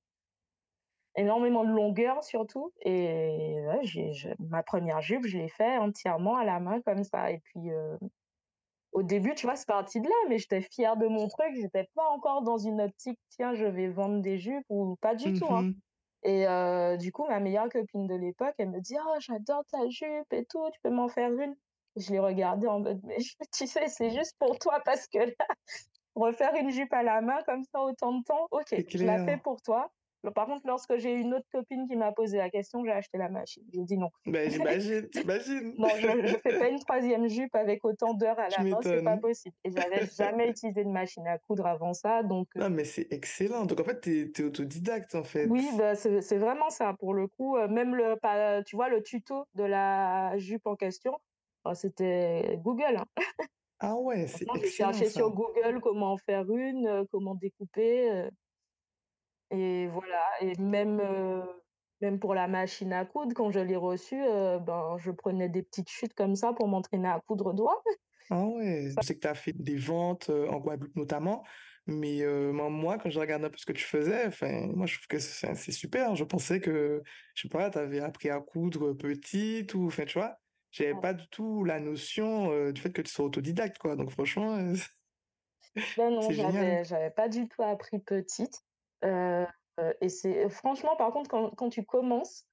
Énormément 1.18 1.64
de 1.64 1.70
longueur 1.72 2.24
surtout 2.26 2.74
et 2.82 3.56
ouais, 3.68 3.82
ma 4.40 4.64
première 4.64 5.02
jupe, 5.02 5.26
je 5.26 5.38
l'ai 5.38 5.48
fait 5.48 5.78
entièrement 5.78 6.36
à 6.36 6.44
la 6.44 6.60
main 6.60 6.82
comme 6.82 7.06
ça 7.06 7.32
et 7.32 7.40
puis, 7.40 7.70
au 8.96 9.04
début, 9.04 9.36
tu 9.36 9.48
vois, 9.48 9.56
c'est 9.58 9.68
parti 9.68 10.02
de 10.02 10.08
là, 10.10 10.16
mais 10.30 10.40
j'étais 10.40 10.62
fière 10.62 10.98
de 10.98 11.08
mon 11.08 11.28
truc, 11.30 11.50
j'étais 11.56 11.88
pas 11.96 12.08
encore 12.10 12.44
dans 12.44 12.58
une 12.58 12.82
optique: 12.82 13.20
«Tiens, 13.30 13.54
je 13.56 13.66
vais 13.66 13.90
vendre 13.90 14.22
des 14.22 14.38
jupes» 14.40 14.66
ou 14.70 14.98
pas 15.02 15.16
du 15.16 15.34
tout, 15.34 15.54
hein 15.54 15.66
Mmh 15.66 15.82
et 16.24 16.48
heu, 16.48 16.98
du 16.98 17.12
coup, 17.14 17.26
ma 17.28 17.40
meilleure 17.40 17.70
copine 17.70 18.08
de 18.08 18.16
l'époque, 18.16 18.56
elle 18.60 18.72
me 18.72 18.82
dit: 18.82 18.96
«Oh, 19.00 19.16
j'adore 19.20 19.64
ta 19.72 19.90
jupe 19.90 20.32
et 20.34 20.46
tout, 20.46 20.70
tu 20.74 20.80
peux 20.84 20.90
m'en 20.92 21.10
faire 21.10 21.32
une?» 21.34 21.56
je 21.98 22.12
l'ai 22.12 22.20
regardée 22.20 22.68
en 22.68 22.80
mode: 22.82 23.02
«Mais 23.04 23.18
tu 23.54 23.68
sais, 23.68 23.88
c'est 23.90 24.12
juste 24.12 24.36
pour 24.40 24.60
toi 24.60 24.82
parce 24.86 25.08
que 25.08 25.20
là, 25.20 25.48
refaire 26.16 26.56
une 26.56 26.72
jupe 26.72 26.94
à 26.94 27.04
la 27.04 27.22
main 27.22 27.42
comme 27.46 27.64
ça 27.64 27.82
autant 27.82 28.14
de 28.20 28.24
temps, 28.24 28.48
OK, 28.52 28.76
je 28.94 29.06
la 29.06 29.20
fais 29.20 29.38
pour 29.38 29.62
toi». 29.62 29.92
Mais 30.26 30.32
par 30.32 30.48
contre, 30.48 30.68
lorsque 30.68 30.98
j'ai 30.98 31.14
une 31.14 31.34
autre 31.34 31.48
copine 31.52 31.88
qui 31.88 31.96
m'a 31.96 32.12
posé 32.12 32.38
la 32.38 32.50
question, 32.50 32.84
j'ai 32.86 32.92
acheté 32.92 33.18
la 33.18 33.30
machine. 33.30 33.64
J'ai 33.74 33.84
dit: 33.84 33.98
«Non». 33.98 34.10
Ben, 34.26 34.50
j'imagine, 34.50 35.10
tu 35.10 35.22
imagines? 35.22 35.78
Non, 35.78 35.96
je 35.98 36.26
je 36.28 36.36
fais 36.44 36.54
pas 36.54 36.68
une 36.70 36.80
troisième 36.80 37.28
jupe 37.28 37.56
avec 37.56 37.84
autant 37.86 38.14
d'heures 38.14 38.40
à 38.40 38.50
la 38.50 38.66
main, 38.66 38.82
c'est 38.82 39.02
pas 39.02 39.18
possible 39.18 39.56
et 39.64 39.72
j'avais 39.72 40.06
jamais 40.18 40.50
utilisé 40.50 40.84
de 40.84 40.90
machine 40.90 41.28
à 41.28 41.38
coudre 41.38 41.66
avant 41.66 41.94
ça, 41.94 42.24
donc 42.24 42.48
heu, 42.58 42.62
Non, 42.62 42.70
mais 42.70 42.84
c'est 42.86 43.08
excellent. 43.12 43.66
Donc 43.66 43.80
en 43.80 43.84
fait, 43.84 44.02
tu 44.02 44.32
es 44.36 44.44
autodidacte 44.44 45.16
en 45.16 45.24
fait? 45.24 45.60
oui, 45.60 45.72
bah, 45.74 45.96
c'est 45.96 46.38
vraiment 46.38 46.70
ça 46.70 46.94
pour 47.00 47.14
le 47.14 47.28
coup, 47.28 47.58
heu, 47.58 47.68
même 47.68 47.94
le 47.96 48.16
tu 48.64 48.76
vois, 48.76 48.90
le 48.90 49.04
tuto 49.04 49.46
de 49.54 49.64
la 49.64 50.38
jupe 50.38 50.66
en 50.66 50.76
question, 50.76 51.18
bah, 51.64 51.76
c'était 51.76 52.58
Google, 52.64 52.98
hein. 52.98 53.06
Ah 53.80 53.96
ouais, 53.96 54.28
c'est 54.28 54.50
Franchement, 54.50 54.58
j'ai 54.62 54.70
excellent 54.70 55.02
cherché 55.02 55.06
sur. 55.06 55.32
Google 55.32 55.80
comment 55.82 56.14
en 56.14 56.18
faire 56.18 56.50
une, 56.52 56.88
heu, 56.88 57.06
comment 57.12 57.36
découper, 57.36 58.10
et 59.52 59.88
voilà 59.88 60.24
et 60.42 60.56
même, 60.60 61.00
heu, 61.02 61.44
même 62.02 62.20
pour 62.20 62.34
la 62.36 62.48
machine 62.48 62.94
à 62.94 63.06
coudre, 63.06 63.34
quand 63.36 63.52
je 63.52 63.60
l'ai 63.60 63.76
reçue, 63.76 64.22
heu, 64.24 64.60
ben, 64.60 64.98
je 64.98 65.12
prenais 65.12 65.50
des 65.50 65.64
petites 65.64 65.90
chutes 65.90 66.14
comme 66.14 66.36
ça 66.36 66.54
pour 66.54 66.68
m'entraîner 66.68 67.08
à 67.10 67.20
coudre 67.22 67.48
au 67.48 67.54
doigt. 67.54 67.84
Ah 68.30 68.44
ouais, 68.48 68.90
je 69.00 69.06
sais 69.06 69.14
que 69.16 69.20
tu 69.20 69.28
as 69.28 69.36
fait 69.36 69.54
des 69.54 69.76
ventes, 69.78 70.30
heu, 70.32 70.50
en 70.50 70.60
Guadeloupe 70.60 70.96
notamment, 70.96 71.44
mais 71.86 72.24
moi 72.72 72.98
quand 72.98 73.10
je 73.12 73.20
regarde 73.20 73.46
un 73.46 73.50
peu 73.52 73.58
ce 73.58 73.66
que 73.68 73.72
tu 73.74 73.84
faisais, 73.84 74.30
moi, 74.74 74.88
je 74.88 74.96
trouve 74.96 75.08
que 75.08 75.20
c'est 75.20 75.72
super. 75.72 76.16
Je 76.16 76.24
pensais 76.24 76.60
que, 76.60 77.04
je 77.36 77.42
sais 77.44 77.50
pas, 77.50 77.70
tu 77.70 77.78
avais 77.78 78.00
appris 78.00 78.30
à 78.32 78.40
coudre, 78.42 78.94
petite 78.94 79.76
ou 79.76 79.86
enfin, 79.88 80.06
tu 80.06 80.18
vois? 80.18 80.38
J'avais 80.72 80.96
pas 80.96 81.14
du 81.14 81.28
tout 81.30 81.64
la 81.64 81.80
notion, 81.80 82.72
du 82.72 82.82
fait 82.82 82.92
que 82.92 83.02
tu 83.04 83.12
sois 83.12 83.26
autodidacte, 83.26 83.78
quoi, 83.78 83.96
donc 83.96 84.10
franchement, 84.12 84.58
Ben 85.98 86.10
non, 86.12 86.32
j'avais 86.32 87.12
pas 87.12 87.30
du 87.30 87.48
tout 87.48 87.62
appris 87.64 88.00
petite, 88.00 88.65
et 90.02 90.10
c'est 90.10 90.50
franchement, 90.50 90.96
par 90.96 91.12
contre, 91.12 91.30
quand 91.30 91.52
quand 91.56 91.70
tu 91.70 91.86
commences, 91.86 92.46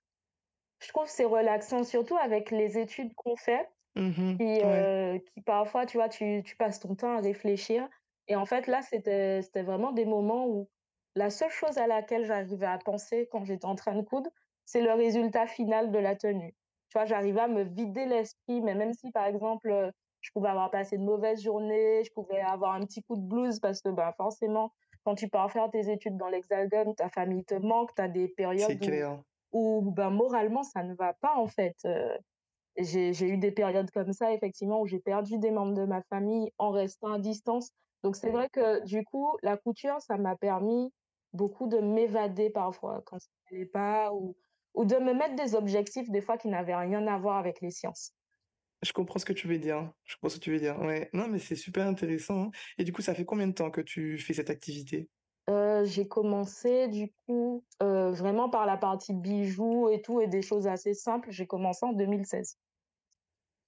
je 0.81 0.89
trouve 0.89 1.05
que 1.05 1.11
c'est 1.11 1.25
relaxant, 1.25 1.85
surtout 1.85 2.17
avec 2.19 2.51
les 2.51 2.79
études 2.79 3.15
qu'on 3.17 3.37
fait 3.37 3.71
Mmh 3.95 4.39
qui, 4.39 4.61
Ouais, 4.63 4.87
heu, 4.87 5.21
qui 5.35 5.43
parfois, 5.43 5.87
tu 5.87 5.99
vois, 5.99 6.09
tu 6.09 6.43
tu 6.45 6.57
passes 6.57 6.81
ton 6.81 6.95
temps 6.97 7.17
à 7.19 7.21
réfléchir 7.21 7.89
et 8.29 8.37
en 8.37 8.47
fait, 8.47 8.67
là, 8.69 8.83
c'était 8.83 9.43
vraiment 9.65 9.93
des 9.93 10.05
moments 10.07 10.47
où 10.49 10.71
la 11.17 11.31
seule 11.31 11.51
chose 11.51 11.79
à 11.79 11.87
laquelle 11.89 12.25
j'arrivais 12.27 12.67
à 12.67 12.79
penser 12.79 13.29
quand 13.33 13.45
j'étais 13.45 13.67
en 13.67 13.75
train 13.77 13.95
de 13.97 14.03
coudre, 14.03 14.31
c'est 14.65 14.83
le 14.83 14.93
résultat 14.93 15.47
final 15.47 15.91
de 15.93 15.99
la 15.99 16.17
tenue. 16.17 16.55
Tu 16.91 16.99
vois, 16.99 17.07
j'arrivais 17.07 17.41
à 17.41 17.49
me 17.49 17.65
vider 17.65 18.07
l'esprit, 18.07 18.61
mais 18.63 18.75
même 18.75 18.95
si, 18.95 19.11
par 19.13 19.27
exemple, 19.27 19.93
je 20.21 20.31
pouvais 20.33 20.49
avoir 20.51 20.71
passé 20.71 20.97
une 20.97 21.05
mauvaise 21.05 21.43
journée, 21.43 22.05
je 22.05 22.13
pouvais 22.13 22.41
avoir 22.41 22.75
un 22.75 22.81
petit 22.87 23.03
coup 23.03 23.17
de 23.17 23.23
blues 23.27 23.61
parce 23.61 23.83
que, 23.83 23.89
bah, 23.91 24.15
forcément, 24.17 24.73
quand 25.05 25.15
tu 25.15 25.29
pars 25.29 25.51
faire 25.51 25.71
tes 25.71 25.91
études 25.91 26.17
dans 26.17 26.29
l'Hexagone, 26.29 26.95
ta 26.95 27.09
famille 27.09 27.45
te 27.45 27.55
manque, 27.55 27.95
tu 27.95 28.03
as 28.03 28.09
des 28.09 28.29
périodes 28.29 28.79
où 29.53 29.93
ben, 29.93 30.11
moralement, 30.11 30.63
ça 30.63 30.83
ne 30.83 30.95
va 30.95 31.15
pas, 31.15 31.37
en 31.37 31.47
fait, 31.47 31.77
heu 31.85 32.19
j'ai 32.77 33.29
eu 33.29 33.37
des 33.39 33.53
périodes 33.53 33.91
comme 33.91 34.13
ça 34.13 34.33
effectivement 34.33 34.81
où 34.81 34.87
j'ai 34.87 35.01
perdu 35.01 35.39
des 35.39 35.51
membres 35.51 35.75
de 35.75 35.85
ma 35.85 36.03
famille 36.03 36.51
en 36.59 36.71
restant 36.71 37.13
à 37.13 37.19
distance. 37.19 37.71
Donc 38.03 38.17
c'est 38.17 38.31
vrai 38.31 38.49
que 38.51 38.85
du 38.85 39.05
coup, 39.05 39.37
la 39.43 39.57
couture, 39.57 40.01
ça 40.01 40.17
m'a 40.17 40.37
permis 40.37 40.91
beaucoup 41.33 41.67
de 41.69 41.79
m'évader 41.79 42.51
parfois 42.51 43.03
quand 43.07 43.19
ça 43.21 43.29
allait 43.51 43.67
pas 43.67 44.13
ou 44.15 44.37
ou 44.75 44.87
de 44.87 44.97
me 44.97 45.13
mettre 45.13 45.37
des 45.37 45.55
objectifs 45.55 46.11
des 46.11 46.23
fois 46.23 46.39
qui 46.39 46.49
n'avaient 46.49 46.75
rien 46.75 47.07
à 47.07 47.19
voir 47.19 47.37
avec 47.37 47.61
les 47.61 47.71
sciences. 47.71 48.15
Je 48.83 48.93
comprends 48.93 49.19
ce 49.19 49.25
que 49.25 49.33
tu 49.33 49.47
veux 49.49 49.59
dire. 49.59 49.93
Je 50.05 50.15
comprends 50.17 50.29
ce 50.31 50.37
que 50.37 50.41
tu 50.45 50.51
veux 50.53 50.59
dire. 50.59 50.79
Ouais. 50.81 51.09
Non, 51.13 51.29
mais 51.29 51.39
c'est 51.39 51.57
super 51.57 51.87
intéressant. 51.87 52.45
hein. 52.47 52.51
Et 52.79 52.85
du 52.85 52.93
coup, 52.93 53.03
ça 53.03 53.15
fait 53.15 53.25
combien 53.25 53.47
de 53.47 53.53
temps 53.55 53.71
que 53.71 53.81
tu 53.81 54.19
fais 54.19 54.35
cette 54.35 54.51
activité? 54.51 55.09
Heu, 55.49 55.85
j'ai 55.85 56.09
commencé 56.09 56.89
du 56.89 57.13
coup, 57.29 57.65
heu, 57.81 58.11
vraiment 58.11 58.51
par 58.51 58.67
la 58.67 58.77
partie 58.77 59.15
bijoux 59.15 59.89
et 59.89 60.03
tout 60.03 60.21
et 60.21 60.27
des 60.27 60.43
choses 60.43 60.67
assez 60.67 60.95
simples, 60.95 61.31
j'ai 61.31 61.47
commencé 61.47 61.87
en 61.87 61.93
2016. 61.93 62.59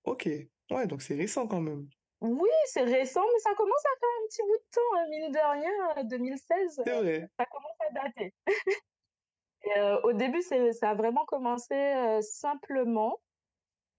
OK. 0.04 0.28
Ouais, 0.70 0.86
donc 0.86 1.02
c'est 1.02 1.14
récent 1.14 1.46
quand 1.46 1.60
même. 1.60 1.88
Oui, 2.20 2.48
c'est 2.66 2.82
récent, 2.84 3.20
mais 3.32 3.38
ça 3.40 3.54
commence 3.54 3.84
à 3.84 3.98
faire 4.00 4.08
un 4.22 4.26
petit 4.28 4.42
bout 4.42 4.56
de 4.56 4.64
temps, 4.72 4.96
hein, 4.96 5.06
mine 5.10 5.32
de 5.32 5.38
rien, 5.38 6.02
heu, 6.02 6.08
2016, 6.08 6.78
heu, 6.78 6.84
C'est 6.84 6.92
vrai. 6.92 7.28
ça 7.38 7.44
commence 7.46 7.76
à 7.80 7.92
dater. 7.92 8.34
Et 9.64 9.78
heu, 9.78 10.00
au 10.04 10.12
début, 10.12 10.42
ça 10.42 10.90
a 10.90 10.94
vraiment 10.94 11.24
commencé, 11.26 11.74
simplement 12.22 13.20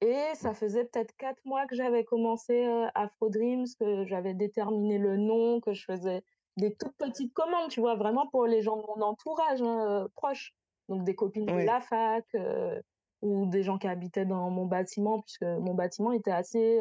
et 0.06 0.36
ça 0.36 0.54
faisait 0.54 0.86
peut-être 0.86 1.16
4 1.18 1.40
mois 1.46 1.66
que 1.68 1.76
j'avais 1.76 2.04
commencé, 2.06 2.66
heu, 2.66 2.88
Afro 2.96 3.30
Dreams, 3.30 3.66
que 3.80 4.06
j'avais 4.06 4.34
déterminé 4.34 4.98
le 4.98 5.18
nom, 5.18 5.60
que 5.62 5.74
je 5.74 5.84
faisais 5.86 6.24
des 6.58 6.76
toutes 6.76 6.96
petites 6.98 7.34
commandes, 7.34 7.70
tu 7.70 7.80
vois? 7.82 7.96
Vraiment 7.96 8.28
pour 8.28 8.46
les 8.46 8.62
gens 8.62 8.78
de 8.78 8.84
mon 8.84 9.02
entourage, 9.02 9.62
hein, 9.62 10.04
heu, 10.06 10.10
proche. 10.16 10.54
Donc 10.90 11.04
des 11.04 11.16
copines 11.16 11.48
de 11.48 11.58
la 11.58 11.82
fac, 11.82 12.26
heu, 12.36 12.82
ou 13.22 13.48
des 13.48 13.64
gens 13.64 13.78
qui 13.80 13.88
habitaient 13.88 14.26
dans 14.26 14.50
mon 14.52 14.66
bâtiment, 14.66 15.22
puisque 15.22 15.44
mon 15.44 15.74
bâtiment 15.74 16.12
était 16.12 16.32
assez, 16.32 16.80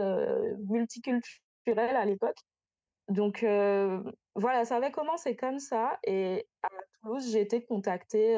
multiculturel 0.68 1.96
à 1.96 2.04
l'époque. 2.04 2.36
Donc 3.08 3.40
voilà, 3.42 4.64
ça 4.64 4.76
avait 4.76 4.90
commencé 4.92 5.36
comme 5.36 5.58
ça 5.58 5.98
et 6.04 6.48
à 6.62 6.68
Toulouse, 7.02 7.30
j'ai 7.32 7.40
été 7.40 7.64
contactée, 7.64 8.36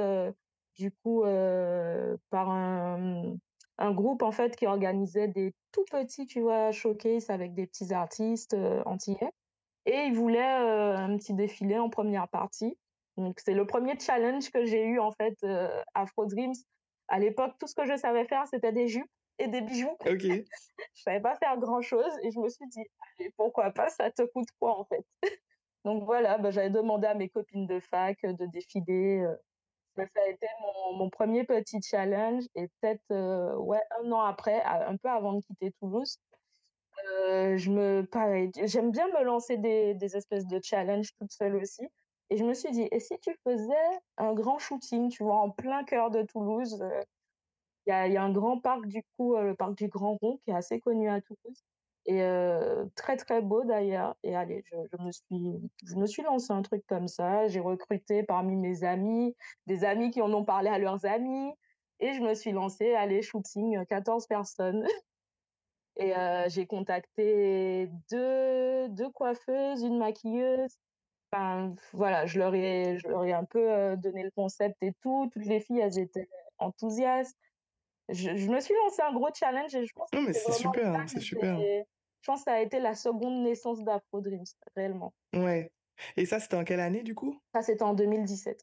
du 0.76 0.92
coup, 0.92 1.22
par 2.30 2.50
un, 2.50 3.36
un 3.78 3.92
groupe 3.92 4.22
en 4.22 4.32
fait 4.32 4.56
qui 4.56 4.66
organisait 4.66 5.28
des 5.28 5.52
tout 5.72 5.84
petits, 5.90 6.26
tu 6.26 6.40
vois, 6.40 6.72
showcase 6.72 7.30
avec 7.30 7.54
des 7.54 7.66
petits 7.66 7.92
artistes, 7.92 8.54
heu, 8.54 8.82
antillais 8.86 9.30
et 9.86 9.96
ils 10.06 10.14
voulaient, 10.14 10.60
heu, 10.60 10.94
un 10.96 11.16
petit 11.16 11.34
défilé 11.34 11.78
en 11.78 11.90
première 11.90 12.28
partie. 12.28 12.78
Donc 13.16 13.40
c'est 13.40 13.54
le 13.54 13.66
premier 13.66 13.98
challenge 13.98 14.50
que 14.50 14.64
j'ai 14.64 14.84
eu 14.84 14.98
en 15.00 15.12
fait, 15.12 15.36
heu, 15.44 15.68
Afro 15.94 16.26
Dreams. 16.26 16.54
À 17.08 17.18
l'époque, 17.18 17.54
tout 17.60 17.66
ce 17.66 17.74
que 17.74 17.86
je 17.86 17.96
savais 17.96 18.26
faire, 18.26 18.46
c'était 18.48 18.72
des 18.72 18.88
jupes 18.88 19.10
et 19.38 19.48
des 19.48 19.60
bijoux. 19.60 19.96
OK. 20.06 20.22
Je 20.94 21.02
savais 21.02 21.20
pas 21.20 21.36
faire 21.36 21.58
grand 21.58 21.80
chose 21.82 22.12
et 22.22 22.30
je 22.30 22.38
me 22.40 22.48
suis 22.48 22.66
dit: 22.68 22.82
«Allez, 23.18 23.30
pourquoi 23.36 23.70
pas, 23.70 23.88
ça 23.90 24.10
te 24.10 24.22
coûte 24.22 24.48
quoi 24.58 24.78
en 24.78 24.84
fait?» 24.84 25.04
Donc 25.84 26.04
voilà, 26.04 26.38
bah, 26.38 26.50
j'avais 26.50 26.70
demandé 26.70 27.06
à 27.06 27.14
mes 27.14 27.28
copines 27.28 27.66
de 27.66 27.80
fac, 27.80 28.18
heu, 28.24 28.34
de 28.34 28.46
défiler, 28.46 29.24
bah, 29.96 30.04
ça 30.14 30.22
a 30.22 30.28
été 30.30 30.46
mon 30.60 30.96
mon 30.98 31.10
1 31.10 31.44
petit 31.44 31.80
challenge 31.82 32.44
et 32.54 32.68
peut-être, 32.80 33.02
heu, 33.12 33.56
ouais, 33.58 33.80
un 34.02 34.12
an 34.12 34.20
après, 34.22 34.62
un 34.62 34.96
peu 34.96 35.08
avant 35.08 35.34
de 35.34 35.40
quitter 35.42 35.72
Toulouse, 35.80 36.16
heu, 37.28 37.56
je 37.58 37.70
me 37.72 38.04
pareil, 38.06 38.50
j'aime 38.64 38.90
bien 38.92 39.08
me 39.08 39.24
lancer 39.24 39.58
des 39.58 39.94
des 39.94 40.16
espèces 40.16 40.46
de 40.48 40.60
challenges 40.62 41.10
toute 41.20 41.32
seule 41.32 41.56
aussi 41.56 41.88
et 42.30 42.36
je 42.38 42.44
me 42.44 42.54
suis 42.54 42.70
dit: 42.72 42.88
«Et 42.92 43.00
si 43.00 43.18
tu 43.20 43.32
faisais 43.46 43.74
un 44.18 44.34
grand 44.34 44.58
shooting?» 44.58 45.10
tu 45.10 45.24
vois? 45.24 45.36
En 45.36 45.50
plein 45.52 45.84
cœur 45.84 46.10
de 46.10 46.22
Toulouse, 46.24 46.80
heu, 46.82 47.02
il 47.86 47.90
y 47.90 47.94
a 47.94 48.08
y 48.08 48.16
a 48.18 48.22
un 48.24 48.32
grand 48.32 48.60
parc 48.60 48.86
du 48.88 49.02
coup, 49.18 49.36
le 49.38 49.54
parc 49.56 49.76
du 49.76 49.88
Grand 49.88 50.18
Rond 50.22 50.38
qui 50.44 50.50
est 50.52 50.54
assez 50.54 50.80
connu 50.80 51.08
à 51.10 51.20
Toulouse 51.22 51.60
et 52.06 52.20
très, 52.94 53.16
très 53.16 53.42
beau 53.42 53.64
d'ailleurs 53.64 54.16
et 54.22 54.36
allez, 54.36 54.62
je 54.66 54.76
je 54.92 55.02
me 55.04 55.10
suis 55.12 55.70
je 55.84 55.96
me 55.96 56.06
suis 56.06 56.22
lancée 56.22 56.52
un 56.52 56.62
truc 56.62 56.84
comme 56.86 57.08
ça. 57.08 57.48
J'ai 57.48 57.60
recruté 57.60 58.22
parmi 58.22 58.56
mes 58.56 58.84
amis, 58.84 59.34
des 59.66 59.84
amis 59.84 60.10
qui 60.10 60.22
en 60.22 60.32
ont 60.32 60.44
parlé 60.44 60.68
à 60.70 60.78
leurs 60.78 61.04
amis 61.04 61.52
et 62.00 62.12
je 62.14 62.20
me 62.20 62.34
suis 62.34 62.52
lancée, 62.52 62.94
allez, 62.94 63.22
shooting, 63.22 63.76
heu, 63.78 63.84
14 63.86 64.26
personnes 64.26 64.86
et 65.96 66.12
j'ai 66.48 66.66
contacté 66.66 67.88
deux 68.10 68.88
deux 68.90 69.10
coiffeuses, 69.10 69.82
une 69.82 69.98
maquilleuse. 69.98 70.76
Enfin, 71.32 71.74
voilà, 71.92 72.26
je 72.26 72.38
leur 72.38 72.54
ai 72.54 72.98
je 72.98 73.08
leur 73.08 73.24
ai 73.24 73.32
un 73.32 73.44
peu, 73.44 73.96
donné 73.96 74.22
le 74.22 74.30
concept 74.30 74.76
et 74.82 74.92
tout. 75.02 75.28
Toutes 75.32 75.46
les 75.46 75.60
filles, 75.60 75.80
elles 75.80 75.98
étaient 75.98 76.28
enthousiastes. 76.58 77.36
Je 78.08 78.36
je 78.36 78.48
me 78.50 78.60
suis 78.60 78.74
lancé 78.74 79.02
un 79.02 79.12
gros 79.12 79.28
challenge 79.34 79.74
et 79.74 79.84
je 79.84 79.92
pense 79.92 80.08
que 80.10 80.16
Non, 80.16 80.22
mais 80.22 80.32
c'est 80.32 80.52
super, 80.52 81.04
que 81.04 81.10
c'est 81.10 81.20
super. 81.20 81.58
Je 82.20 82.30
pense 82.30 82.40
que 82.40 82.50
ça 82.50 82.54
a 82.56 82.60
été 82.60 82.80
la 82.80 82.94
seconde 82.94 83.42
naissance 83.42 83.82
d'Afro 83.84 84.20
Dreams, 84.20 84.44
réellement. 84.76 85.14
Ouais. 85.34 85.72
Et 86.16 86.26
ça, 86.26 86.40
c'était 86.40 86.56
en 86.56 86.64
quelle 86.64 86.80
année 86.80 87.02
du 87.04 87.14
coup? 87.14 87.40
Ça, 87.52 87.60
c'était 87.62 87.82
en 87.82 87.94
2017. 87.94 88.62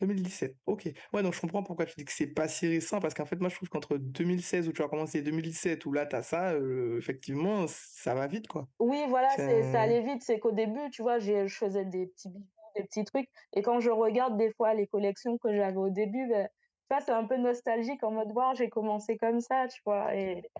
2017. 0.00 0.56
OK. 0.66 0.88
Ouais, 1.12 1.22
donc 1.22 1.34
je 1.34 1.40
comprends 1.40 1.62
pourquoi 1.62 1.84
tu 1.86 1.94
dis 1.98 2.04
que 2.04 2.12
c'est 2.12 2.26
pas 2.28 2.48
si 2.48 2.66
récent 2.68 3.00
parce 3.00 3.14
qu'en 3.14 3.26
fait, 3.26 3.36
moi, 3.40 3.48
je 3.50 3.56
trouve 3.56 3.68
qu'entre 3.68 3.96
2016 3.98 4.68
où 4.68 4.72
tu 4.72 4.82
as 4.82 4.88
commencé 4.88 5.18
et 5.18 5.22
2017 5.22 5.84
où 5.86 5.92
là, 5.92 6.06
tu 6.06 6.16
as 6.16 6.22
ça, 6.22 6.54
heu, 6.54 6.96
effectivement, 6.98 7.66
ça 7.68 8.14
va 8.14 8.26
vite, 8.26 8.48
quoi. 8.48 8.68
Oui, 8.78 9.04
voilà, 9.08 9.28
C'est 9.36 9.62
ça 9.62 9.82
allait 9.82 10.00
vite. 10.02 10.22
C'est 10.22 10.38
qu'au 10.38 10.52
début, 10.52 10.90
tu 10.90 11.02
vois, 11.02 11.18
j'ai 11.18 11.46
je 11.48 11.54
faisais 11.56 11.84
des 11.84 12.06
petits 12.06 12.28
bijoux, 12.30 12.46
des 12.76 12.84
petits 12.84 13.04
trucs 13.04 13.28
et 13.52 13.62
quand 13.62 13.80
je 13.80 13.90
regarde 13.90 14.36
des 14.38 14.50
fois 14.52 14.74
les 14.74 14.86
collections 14.86 15.36
que 15.38 15.54
j'avais 15.54 15.76
au 15.76 15.90
début, 15.90 16.26
tu 16.28 16.34
vois, 16.90 17.00
c'est 17.00 17.12
un 17.12 17.26
peu 17.26 17.36
nostalgique 17.36 18.02
en 18.02 18.10
mode: 18.12 18.32
«Waouh, 18.32 18.54
j'ai 18.56 18.70
commencé 18.70 19.18
comme 19.18 19.40
ça», 19.40 19.68
tu 19.68 19.80
vois? 19.84 20.14
Et 20.16 20.50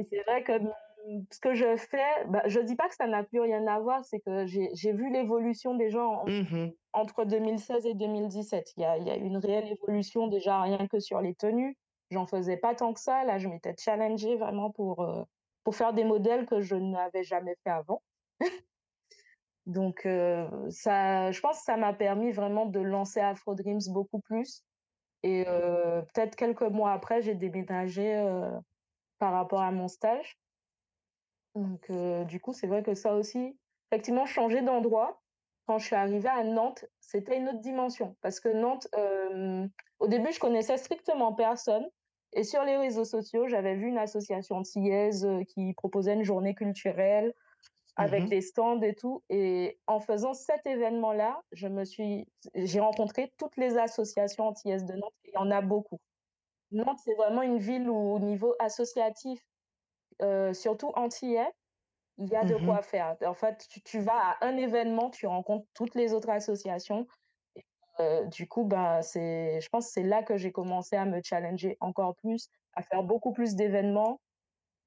et 0.00 0.06
c'est 0.10 0.22
vrai 0.24 0.42
que, 0.44 0.58
mmh, 0.58 1.24
ce 1.32 1.40
que 1.40 1.54
je 1.54 1.76
fais, 1.76 2.24
bah, 2.28 2.42
je 2.46 2.60
dis 2.60 2.76
pas 2.76 2.88
que 2.88 2.94
ça 2.94 3.06
n'a 3.06 3.24
plus 3.24 3.40
rien 3.40 3.66
à 3.66 3.80
voir, 3.80 4.04
c'est 4.04 4.20
que 4.20 4.46
j'ai 4.46 4.92
vu 4.92 5.10
l'évolution 5.12 5.74
des 5.74 5.90
gens 5.90 6.26
mmh 6.26 6.72
Entre 6.94 7.24
2016 7.24 7.86
et 7.86 7.94
2017, 7.94 8.72
il 8.76 8.82
y 8.82 8.86
a 8.86 8.98
y 8.98 9.10
a 9.10 9.16
eu 9.16 9.22
une 9.24 9.38
réelle 9.38 9.68
évolution 9.72 10.28
déjà 10.28 10.62
rien 10.62 10.88
que 10.88 11.00
sur 11.00 11.20
les 11.22 11.34
tenues. 11.36 11.76
J'en 12.10 12.26
faisais 12.26 12.56
pas 12.58 12.74
tant 12.76 12.94
que 12.94 13.00
ça. 13.00 13.24
Là, 13.24 13.38
je 13.38 13.48
m'étais 13.48 13.74
challengée 13.78 14.36
vraiment 14.36 14.70
pour, 14.72 15.02
heu, 15.04 15.24
pour 15.64 15.76
faire 15.76 15.94
des 15.94 16.04
modèles 16.04 16.46
que 16.46 16.60
je 16.62 16.76
n'avais 16.76 17.24
jamais 17.24 17.56
fait 17.64 17.70
avant. 17.70 18.02
Donc 19.66 20.06
heu, 20.06 20.48
ça 20.70 21.30
je 21.32 21.40
pense 21.40 21.58
que 21.58 21.64
ça 21.64 21.76
m'a 21.76 21.92
permis 21.92 22.32
vraiment 22.32 22.66
de 22.66 22.80
lancer 22.80 23.20
Afro 23.20 23.54
Dreams 23.54 23.80
beaucoup 23.88 24.20
plus 24.20 24.64
et 25.24 25.44
heu, 25.48 26.04
peut-être 26.14 26.36
quelques 26.36 26.62
mois 26.62 26.92
après, 26.92 27.22
j'ai 27.22 27.34
déménagé, 27.36 28.16
par 29.20 29.34
rapport 29.34 29.62
à 29.62 29.72
mon 29.72 29.88
stage. 29.88 30.40
Donc 31.54 31.90
heu, 31.90 32.24
du 32.24 32.40
coup, 32.40 32.52
c'est 32.52 32.66
vrai 32.66 32.82
que 32.82 32.94
ça 32.94 33.14
aussi, 33.14 33.58
effectivement, 33.90 34.26
changer 34.26 34.62
d'endroit. 34.62 35.22
Quand 35.66 35.78
je 35.78 35.86
suis 35.86 35.96
arrivée 35.96 36.28
à 36.28 36.42
Nantes, 36.44 36.84
c'était 37.00 37.36
une 37.36 37.48
autre 37.48 37.60
dimension 37.60 38.16
parce 38.22 38.40
que 38.40 38.48
Nantes, 38.48 38.88
hem, 38.96 39.70
au 40.00 40.08
début, 40.08 40.32
je 40.32 40.40
connaissais 40.40 40.76
strictement 40.78 41.32
personne 41.34 41.86
et 42.32 42.44
sur 42.44 42.62
les 42.64 42.76
réseaux 42.76 43.04
sociaux, 43.04 43.46
j'avais 43.48 43.74
vu 43.76 43.88
une 43.88 43.98
association 43.98 44.56
antillaise, 44.56 45.24
heu, 45.24 45.42
qui 45.44 45.72
proposait 45.74 46.14
une 46.14 46.22
journée 46.24 46.54
culturelle 46.54 47.34
avec 47.96 48.26
Mmh 48.26 48.30
des 48.30 48.42
stands 48.42 48.80
et 48.82 48.94
tout 48.94 49.24
et 49.30 49.80
en 49.88 50.00
faisant 50.00 50.34
cet 50.34 50.66
événement-là, 50.66 51.42
je 51.52 51.68
me 51.68 51.84
suis 51.84 52.28
j'ai 52.54 52.80
rencontré 52.80 53.32
toutes 53.38 53.56
les 53.58 53.78
associations 53.78 54.46
antillaises 54.48 54.84
de 54.86 54.94
Nantes 54.94 55.14
et 55.24 55.30
il 55.30 55.34
y 55.34 55.38
en 55.38 55.50
a 55.52 55.62
beaucoup. 55.62 55.98
Nantes, 56.72 57.00
c'est 57.04 57.14
vraiment 57.14 57.42
une 57.42 57.58
ville 57.58 57.88
où 57.90 57.96
au 57.96 58.18
niveau 58.20 58.54
associatif, 58.60 59.40
heu, 60.22 60.54
surtout 60.54 60.92
antillais, 60.96 61.50
il 62.18 62.28
y 62.28 62.36
a 62.36 62.44
de 62.44 62.56
Mmh 62.56 62.58
quoi 62.58 62.82
faire. 62.82 63.16
En 63.26 63.34
fait, 63.34 63.66
tu 63.70 63.82
tu 63.82 64.00
vas 64.00 64.14
à 64.40 64.46
un 64.46 64.56
événement, 64.58 65.10
tu 65.10 65.26
rencontres 65.26 65.66
toutes 65.74 65.94
les 65.96 66.14
autres 66.14 66.30
associations 66.30 67.06
et 67.56 67.64
heu, 68.00 68.28
du 68.28 68.48
coup, 68.48 68.68
c'est 69.02 69.60
je 69.62 69.68
pense 69.70 69.86
que 69.88 69.92
c'est 69.94 70.04
là 70.04 70.22
que 70.24 70.36
j'ai 70.38 70.52
commencé 70.52 70.96
à 70.96 71.06
me 71.06 71.20
challenger 71.24 71.76
encore 71.80 72.16
plus, 72.16 72.48
à 72.74 72.82
faire 72.82 73.04
beaucoup 73.04 73.32
plus 73.32 73.56
d'événements, 73.56 74.20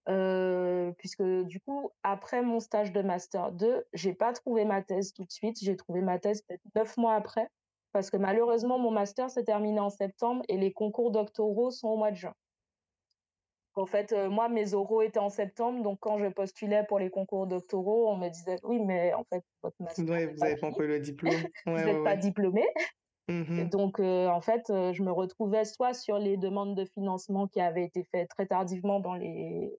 heu, 0.09 0.93
puisque 0.97 1.23
du 1.23 1.59
coup, 1.61 1.91
après 2.03 2.41
mon 2.41 2.59
stage 2.59 2.91
de 2.91 3.01
master 3.01 3.51
2, 3.51 3.85
j'ai 3.93 4.13
pas 4.13 4.33
trouvé 4.33 4.65
ma 4.65 4.81
thèse 4.83 5.13
tout 5.13 5.23
de 5.25 5.31
suite, 5.31 5.57
j'ai 5.61 5.75
trouvé 5.77 6.01
ma 6.01 6.19
thèse 6.19 6.41
peut-être 6.43 6.63
9 6.75 6.97
mois 6.97 7.15
après, 7.15 7.49
parce 7.93 8.09
que 8.11 8.17
malheureusement 8.17 8.79
mon 8.79 8.91
master 8.91 9.29
s'est 9.31 9.45
terminé 9.45 9.79
en 9.79 9.89
septembre 9.89 10.43
et 10.49 10.57
les 10.57 10.73
concours 10.73 11.11
doctoraux 11.11 11.71
sont 11.71 11.89
au 11.89 11.97
mois 11.97 12.11
de 12.11 12.17
juin. 12.17 12.33
En 13.75 13.85
fait, 13.87 14.11
heu, 14.13 14.29
moi, 14.29 14.49
mes 14.49 14.73
oraux 14.75 15.01
étaient 15.01 15.19
en 15.19 15.29
septembre, 15.29 15.81
donc 15.83 15.99
quand 15.99 16.17
je 16.19 16.27
postulais 16.27 16.85
pour 16.87 16.99
les 16.99 17.09
concours 17.09 17.47
doctoraux, 17.47 18.07
on 18.09 18.17
me 18.17 18.29
disait: 18.29 18.57
«Oui, 18.63 18.79
mais 18.79 19.13
en 19.13 19.23
fait, 19.31 19.43
votre 19.63 19.75
master 19.79 20.05
Ouais, 20.07 20.25
vous 20.27 20.33
pas 20.39 20.45
avez 20.45 20.57
pas 20.57 20.67
encore 20.67 20.83
eu 20.85 20.87
le 20.87 20.99
diplôme. 20.99 21.51
vous 21.75 21.81
Ouais, 21.81 21.85
ouais, 21.85 21.87
êtes 21.87 22.03
pas 22.03 22.15
diplômé». 22.15 22.63
Mmh 23.29 23.71
donc 23.71 23.99
heu, 23.99 24.27
en 24.29 24.41
fait, 24.41 24.69
heu, 24.69 24.93
je 24.93 25.03
me 25.03 25.11
retrouvais 25.11 25.65
soit 25.65 25.93
sur 25.93 26.19
les 26.19 26.37
demandes 26.37 26.75
de 26.75 26.85
financement 26.85 27.47
qui 27.47 27.59
avaient 27.61 27.85
été 27.85 28.03
faites 28.11 28.29
très 28.29 28.47
tardivement 28.47 28.99
dans 28.99 29.15
les 29.15 29.71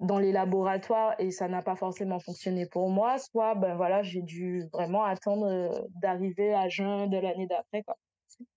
dans 0.00 0.18
les 0.18 0.32
laboratoires 0.32 1.14
et 1.18 1.30
ça 1.30 1.48
n'a 1.48 1.62
pas 1.62 1.76
forcément 1.76 2.18
fonctionné 2.20 2.66
pour 2.66 2.90
moi, 2.90 3.18
soit, 3.18 3.54
ben, 3.54 3.76
voilà, 3.76 4.02
j'ai 4.02 4.22
dû 4.22 4.68
vraiment 4.72 5.04
attendre, 5.04 5.46
heu, 5.50 5.70
d'arriver 6.02 6.54
à 6.54 6.68
juin 6.68 7.06
de 7.06 7.16
l'année 7.18 7.46
d'après. 7.46 7.84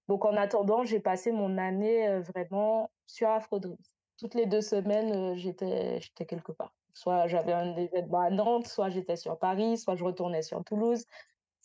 Donc 0.07 0.25
en 0.25 0.35
attendant, 0.35 0.83
j'ai 0.85 0.99
passé 0.99 1.31
mon 1.31 1.57
année, 1.57 2.07
heu, 2.09 2.21
vraiment 2.21 2.91
sur 3.07 3.29
Afro 3.29 3.59
Dreams. 3.59 3.77
Toutes 4.19 4.35
les 4.35 4.45
2 4.47 4.61
semaines, 4.61 5.13
heu, 5.33 5.35
j'étais 5.35 5.99
quelque 6.27 6.51
part. 6.51 6.73
Soit 6.93 7.27
j'avais 7.27 7.53
un 7.53 7.75
événement 7.77 8.19
à 8.21 8.29
Nantes, 8.31 8.67
soit 8.67 8.89
j'étais 8.89 9.15
sur 9.15 9.37
Paris, 9.39 9.77
soit 9.77 9.95
je 9.95 10.03
retournais 10.03 10.41
sur 10.41 10.63
Toulouse. 10.65 11.05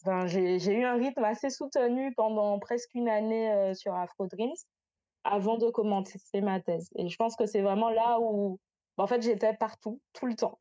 Enfin, 0.05 0.27
j'ai 0.27 0.57
eu 0.75 0.85
un 0.85 0.95
rythme 0.97 1.25
assez 1.25 1.51
soutenu 1.51 2.15
pendant 2.17 2.59
presque 2.61 2.95
une 2.95 3.09
année, 3.09 3.75
sur 3.75 3.95
Afro 3.95 4.27
Dreams, 4.29 4.55
avant 5.25 5.59
de 5.59 5.71
commencer 5.71 6.41
ma 6.43 6.61
thèse 6.61 6.91
et 6.97 7.09
je 7.09 7.17
pense 7.17 7.37
que 7.37 7.47
c'est 7.47 7.63
vraiment 7.63 7.91
là 7.91 8.19
où, 8.21 8.59
en 8.99 9.07
fait, 9.07 9.23
j'étais 9.23 9.55
partout, 9.57 10.01
tout 10.13 10.27
le 10.27 10.35
temps. 10.37 10.59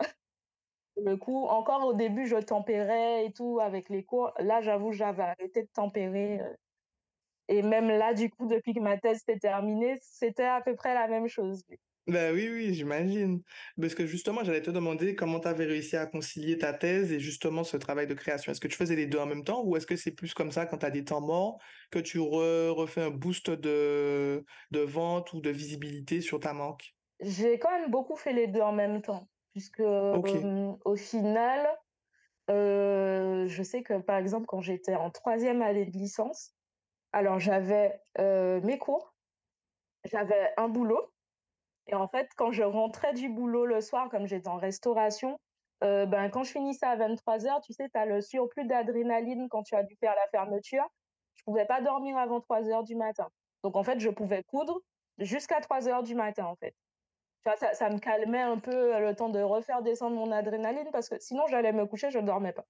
Le 0.98 1.18
coup, 1.18 1.46
encore 1.46 1.86
au 1.86 1.94
début, 1.94 2.26
je 2.28 2.36
tempérais 2.38 3.26
et 3.26 3.32
tout 3.34 3.60
avec 3.60 3.90
les 3.90 4.04
cours. 4.04 4.34
Là, 4.40 4.62
j'avoue, 4.62 4.92
j'avais 4.92 5.24
arrêté 5.24 5.64
de 5.64 5.70
tempérer, 5.74 6.40
heu 6.40 6.56
et 7.50 7.62
même 7.64 7.88
là, 7.90 8.14
du 8.14 8.30
coup, 8.30 8.48
depuis 8.48 8.74
que 8.74 8.80
ma 8.82 8.98
thèse 8.98 9.22
s'est 9.26 9.40
terminée, 9.40 9.98
c'était 10.02 10.44
à 10.46 10.62
peu 10.62 10.76
près 10.76 10.94
la 10.94 11.08
même 11.08 11.28
chose. 11.28 11.64
Bah, 12.06 12.34
oui, 12.34 12.50
oui, 12.52 12.74
j'imagine. 12.74 13.42
Parce 13.80 13.96
que 13.96 14.06
justement, 14.06 14.44
j'allais 14.44 14.62
te 14.62 14.70
demander 14.72 15.16
comment 15.16 15.40
tu 15.40 15.48
avais 15.48 15.64
réussi 15.66 15.96
à 15.96 16.06
concilier 16.06 16.58
ta 16.58 16.74
thèse 16.74 17.14
et 17.14 17.20
justement 17.22 17.64
ce 17.64 17.78
travail 17.78 18.08
de 18.08 18.14
création. 18.14 18.52
Est-ce 18.52 18.60
que 18.60 18.68
tu 18.68 18.76
faisais 18.76 18.98
les 18.98 19.08
2 19.08 19.20
en 19.20 19.26
même 19.26 19.46
temps 19.46 19.64
ou 19.64 19.78
est-ce 19.78 19.88
que 19.88 19.96
c'est 19.96 20.12
plus 20.12 20.34
comme 20.34 20.52
ça 20.52 20.66
quand 20.66 20.80
tu 20.80 20.86
as 20.86 20.92
des 20.92 21.06
temps 21.06 21.22
morts 21.22 21.60
que 21.92 22.00
tu 22.00 22.20
re 22.20 22.76
refais 22.76 23.02
un 23.02 23.10
boost 23.10 23.50
de 23.50 24.44
de 24.72 24.80
vente 24.82 25.32
ou 25.32 25.40
de 25.40 25.50
visibilité 25.50 26.20
sur 26.20 26.42
ta 26.42 26.52
marque? 26.54 26.94
J'ai 27.24 27.58
quand 27.60 27.72
même 27.72 27.90
beaucoup 27.92 28.16
fait 28.18 28.34
les 28.34 28.48
2 28.48 28.62
en 28.62 28.72
même 28.74 29.02
temps 29.02 29.28
puisque, 29.52 29.80
hem, 29.82 30.78
au 30.86 30.96
final, 30.96 31.78
heu, 32.52 33.46
je 33.48 33.64
sais 33.64 33.84
que, 33.84 34.00
par 34.00 34.18
exemple, 34.18 34.46
quand 34.48 34.62
j'étais 34.62 34.96
en 34.96 35.12
troisième 35.12 35.62
année 35.64 35.86
de 35.86 35.92
licence, 35.92 36.56
alors 37.14 37.40
j'avais, 37.40 38.02
heu, 38.20 38.62
mes 38.64 38.80
cours, 38.80 39.16
j'avais 40.06 40.54
un 40.58 40.70
boulot 40.70 41.12
et 41.88 41.96
en 41.96 42.08
fait, 42.10 42.30
quand 42.38 42.52
je 42.54 42.64
rentrais 42.64 43.14
du 43.14 43.30
boulot 43.30 43.66
le 43.68 43.82
soir, 43.82 44.10
comme 44.10 44.28
j'étais 44.28 44.50
en 44.50 44.58
restauration, 44.58 45.40
ben, 45.82 46.30
quand 46.32 46.44
je 46.44 46.52
finissais 46.54 46.86
à 46.88 46.96
23:00, 46.98 47.62
tu 47.62 47.74
sais, 47.74 47.90
tu 47.94 48.00
as 48.00 48.06
le 48.08 48.22
surplus 48.22 48.66
d'adrénaline 48.68 49.48
quand 49.50 49.64
tu 49.64 49.76
as 49.76 49.84
dû 49.84 49.96
faire 50.00 50.16
la 50.16 50.28
fermeture. 50.32 50.88
Je 51.36 51.44
pouvais 51.46 51.66
pas 51.68 51.82
dormir 51.82 52.18
avant 52.18 52.42
3:00 52.42 52.84
du 52.84 52.96
matin. 52.98 53.30
Donc 53.64 53.76
en 53.78 53.84
fait, 53.84 54.00
je 54.00 54.10
pouvais 54.12 54.44
coudre 54.44 54.82
jusqu'à 55.20 55.62
3:00 55.62 56.04
du 56.04 56.16
matin, 56.16 56.46
en 56.48 56.56
fait. 56.58 56.74
Tu 57.46 57.50
vois, 57.50 57.58
ça 57.58 57.74
ça 57.74 57.90
me 57.90 58.00
calmait 58.00 58.42
un 58.42 58.60
peu, 58.60 59.00
le 59.00 59.16
temps 59.16 59.30
de 59.30 59.40
refaire 59.42 59.82
descendre 59.82 60.16
mon 60.16 60.32
adrénaline 60.32 60.90
parce 60.92 61.10
que 61.10 61.20
sinon 61.20 61.46
j'allais 61.48 61.74
me 61.74 61.86
coucher, 61.86 62.10
je 62.12 62.20
dormais 62.20 62.54
pas. 62.54 62.66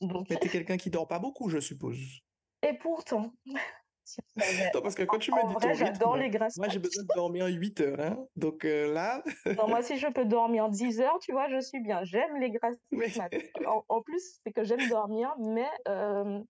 Donc 0.00 0.28
Mais 0.30 0.38
tu 0.38 0.46
es 0.46 0.50
quelqu'un 0.50 0.78
qui 0.78 0.88
dort 0.88 1.08
pas 1.08 1.18
beaucoup, 1.18 1.50
je 1.50 1.60
suppose? 1.60 2.20
et 2.62 2.74
pourtant, 2.78 3.32
Non, 4.74 4.82
parce 4.82 4.94
que 4.94 5.02
quand 5.02 5.18
tu 5.18 5.32
me 5.32 5.42
dis 5.44 5.56
vrai, 5.56 5.92
ton 5.98 6.14
rythme, 6.14 6.14
les 6.14 6.30
grasses 6.30 6.56
moi 6.56 6.68
j'ai 6.68 6.78
besoin 6.78 7.02
de 7.04 7.08
dormir 7.08 7.46
8 7.46 7.80
heures, 7.80 8.00
hein. 8.00 8.26
Donc 8.36 8.64
heu, 8.64 8.92
là 8.92 9.22
Non, 9.58 9.68
moi, 9.68 9.82
si 9.82 9.96
je 9.98 10.06
peux 10.08 10.24
dormir 10.24 10.68
10 10.68 11.00
heures, 11.00 11.18
tu 11.20 11.32
vois, 11.32 11.48
je 11.48 11.60
suis 11.60 11.80
bien. 11.80 12.04
J'aime 12.04 12.36
les 12.36 12.50
grasses 12.50 12.76
mais. 12.92 13.08
En 13.66 13.84
en 13.88 14.02
plus, 14.02 14.38
c'est 14.44 14.52
que 14.52 14.64
j'aime 14.64 14.88
dormir, 14.88 15.34
mais 15.38 15.68
hem, 15.86 16.44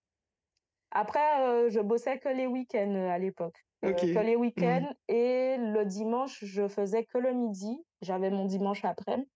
après, 0.92 1.42
heu, 1.66 1.70
je 1.70 1.80
bossais 1.80 2.18
que 2.20 2.28
les 2.28 2.46
week-ends, 2.46 2.94
à 3.10 3.18
l'époque, 3.18 3.56
heu, 3.84 4.06
que 4.12 4.18
les 4.20 4.36
Mmh. 4.56 4.84
week-ends 4.84 4.92
et 5.08 5.56
le 5.58 5.84
dimanche, 5.84 6.44
je 6.44 6.68
faisais 6.68 7.04
que 7.04 7.18
le 7.18 7.32
midi. 7.32 7.84
J'avais 8.02 8.30
mon 8.30 8.46
dimanche 8.46 8.84
après-midi. 8.84 9.28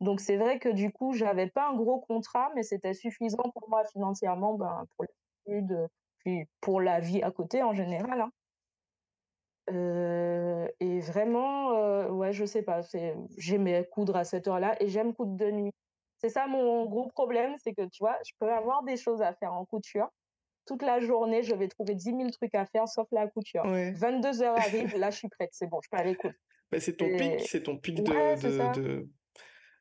Donc 0.00 0.20
c'est 0.20 0.36
vrai 0.38 0.58
que 0.60 0.68
du 0.70 0.92
coup, 0.92 1.12
j'avais 1.14 1.48
pas 1.50 1.68
un 1.70 1.76
gros 1.76 2.00
contrat, 2.00 2.50
mais 2.56 2.62
c'était 2.64 2.94
suffisant 2.94 3.44
pour 3.54 3.68
moi 3.70 3.84
financièrement, 3.92 4.54
ben, 4.54 4.84
pour 4.96 5.06
heu, 5.50 5.88
puis 6.18 6.46
pour 6.60 6.80
la 6.80 7.00
vie 7.00 7.22
à 7.22 7.30
côté 7.32 7.62
en 7.62 7.74
général, 7.74 8.20
hein. 8.22 8.30
Heu 9.70 10.68
et 10.80 11.00
vraiment, 11.00 11.72
heu, 11.72 12.10
ouais, 12.12 12.32
je 12.32 12.44
sais 12.44 12.62
pas, 12.62 12.80
j'aimais 13.38 13.86
coudre 13.90 14.16
à 14.16 14.24
cette 14.24 14.46
heure-là 14.48 14.76
et 14.82 14.88
j'aime 14.88 15.14
coudre 15.14 15.36
de 15.36 15.50
nuit. 15.50 15.72
C'est 16.18 16.28
ça 16.28 16.46
mon 16.46 16.84
gros 16.86 17.08
problème, 17.08 17.54
c'est 17.62 17.74
que, 17.74 17.82
tu 17.88 17.98
vois, 18.02 18.18
je 18.26 18.32
peux 18.38 18.52
avoir 18.52 18.82
des 18.84 18.96
choses 18.96 19.22
à 19.22 19.32
faire 19.34 19.52
en 19.54 19.64
couture. 19.64 20.08
Toute 20.66 20.82
la 20.82 21.00
journée, 21.00 21.42
je 21.42 21.54
vais 21.54 21.68
trouver 21.68 21.94
dix 21.94 22.12
mille 22.12 22.30
trucs 22.30 22.54
à 22.54 22.64
faire 22.66 22.88
sauf 22.88 23.06
la 23.12 23.28
couture. 23.28 23.64
Ouais. 23.64 23.92
Vingt-deux 23.92 24.42
heures 24.42 24.56
arrive, 24.58 24.96
là, 24.96 25.10
je 25.10 25.18
suis 25.18 25.28
prête, 25.28 25.50
c'est 25.52 25.66
bon, 25.68 25.80
je 25.82 25.88
peux 25.90 25.96
aller 25.98 26.16
Bah, 26.70 26.80
c'est 26.80 26.96
ton 26.96 27.08
pic, 27.08 27.40
c'est 27.46 27.62
ton 27.62 27.76
pic 27.76 27.96
de 27.96 28.12
ouais, 28.12 28.36
c'est 28.36 28.48
de 28.48 28.56
ça. 28.56 28.72
de 28.72 29.08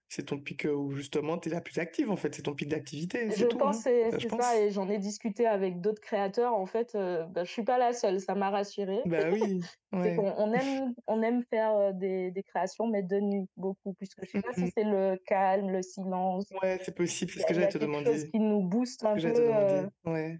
c'est 0.09 0.25
ton 0.25 0.39
pic, 0.39 0.65
heu, 0.65 0.75
où 0.75 0.91
justement 0.91 1.39
tu 1.39 1.49
es 1.49 1.51
la 1.51 1.61
plus 1.61 1.79
active 1.79 2.11
en 2.11 2.15
fait, 2.17 2.35
c'est 2.35 2.43
ton 2.43 2.53
pic 2.53 2.69
d'activité, 2.69 3.31
Je 3.31 3.45
tout, 3.47 3.57
pense 3.57 3.77
hein. 3.77 3.81
c'est 3.83 4.11
c'est 4.11 4.29
ça 4.29 4.37
pense. 4.37 4.55
et 4.57 4.69
j'en 4.69 4.87
ai 4.89 4.99
discuté 4.99 5.47
avec 5.47 5.81
d'autres 5.81 6.01
créateurs. 6.01 6.53
En 6.53 6.65
fait, 6.67 6.93
heu, 6.95 7.25
bah, 7.31 7.43
je 7.43 7.51
suis 7.51 7.63
pas 7.63 7.77
la 7.79 7.93
seule, 7.93 8.19
ça 8.19 8.35
m'a 8.35 8.49
rassurée. 8.51 9.01
Bah 9.05 9.29
oui, 9.31 9.61
ouais. 9.91 10.15
on 10.17 10.53
aime 10.53 10.93
on 11.07 11.21
aime 11.23 11.43
faire, 11.49 11.75
heu, 11.77 11.93
des 11.93 12.29
des 12.31 12.43
créations, 12.43 12.87
mais 12.87 13.01
de 13.01 13.19
nuit, 13.19 13.47
beaucoup, 13.57 13.93
puisque 13.95 14.23
je 14.25 14.29
sais 14.31 14.39
pas 14.39 14.53
si 14.53 14.69
c'est 14.75 14.83
le 14.83 15.17
calme, 15.25 15.71
le 15.71 15.81
silence, 15.81 16.45
Ouais, 16.61 16.79
c'est 16.83 16.95
possible, 16.95 17.31
c'est 17.31 17.39
ce 17.41 17.45
que 17.45 17.53
j'allais 17.53 17.67
te 17.67 17.77
quelque 17.79 17.95
chose 18.03 18.23
demander. 18.23 18.31
qui 18.31 18.39
nous 18.39 18.61
booste 18.61 19.03
un 19.05 19.17
peu, 19.17 19.33
demander. 19.33 19.87
Ouais. 20.05 20.39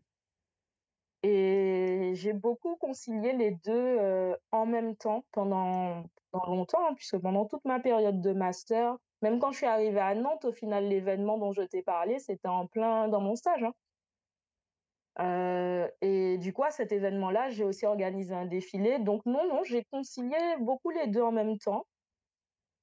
Et 1.23 2.11
j'ai 2.15 2.33
beaucoup 2.33 2.75
concilié 2.77 3.33
les 3.33 3.51
2 3.51 3.71
heu, 3.99 4.37
en 4.51 4.65
même 4.65 4.95
temps 4.97 5.25
pendant 5.31 6.03
pendant 6.31 6.55
longtemps, 6.55 6.87
hein, 6.89 6.93
puisque 6.95 7.19
pendant 7.19 7.45
toute 7.45 7.63
ma 7.65 7.79
période 7.79 8.21
de 8.21 8.33
master, 8.33 8.97
même 9.21 9.39
quand 9.39 9.51
je 9.51 9.57
suis 9.57 9.65
arrivée 9.67 9.99
à 9.99 10.15
Nantes, 10.15 10.45
au 10.45 10.51
final, 10.51 10.87
l'événement 10.89 11.37
dont 11.37 11.51
je 11.53 11.61
t'ai 11.63 11.83
parlé, 11.83 12.19
c'était 12.19 12.47
en 12.47 12.67
plein 12.67 13.07
dans 13.07 13.21
mon 13.21 13.35
stage, 13.35 13.63
hein. 13.63 13.73
Heu 15.19 15.89
et 16.01 16.37
du 16.37 16.53
coup, 16.53 16.63
à 16.63 16.69
cet 16.71 16.91
événement-là, 16.91 17.49
j'ai 17.49 17.63
aussi 17.63 17.85
organisé 17.87 18.33
un 18.35 18.45
défilé. 18.45 18.99
Donc 18.99 19.25
non, 19.25 19.47
non, 19.47 19.63
j'ai 19.63 19.83
concilié 19.85 20.37
beaucoup 20.59 20.91
les 20.91 21.07
2 21.07 21.21
en 21.23 21.31
même 21.31 21.57
temps, 21.57 21.85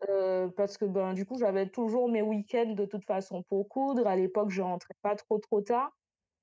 heu, 0.08 0.52
parce 0.56 0.76
que, 0.78 0.84
ben, 0.84 1.14
du 1.14 1.24
coup, 1.26 1.38
j'avais 1.38 1.68
toujours 1.70 2.08
mes 2.10 2.22
week-ends 2.22 2.74
de 2.74 2.84
toute 2.84 3.04
façon 3.06 3.42
pour 3.42 3.68
coudre. 3.68 4.06
À 4.06 4.16
l'époque, 4.16 4.50
je 4.50 4.62
rentrais 4.62 4.94
pas 5.02 5.16
trop, 5.16 5.38
trop 5.38 5.60
tard. 5.62 5.92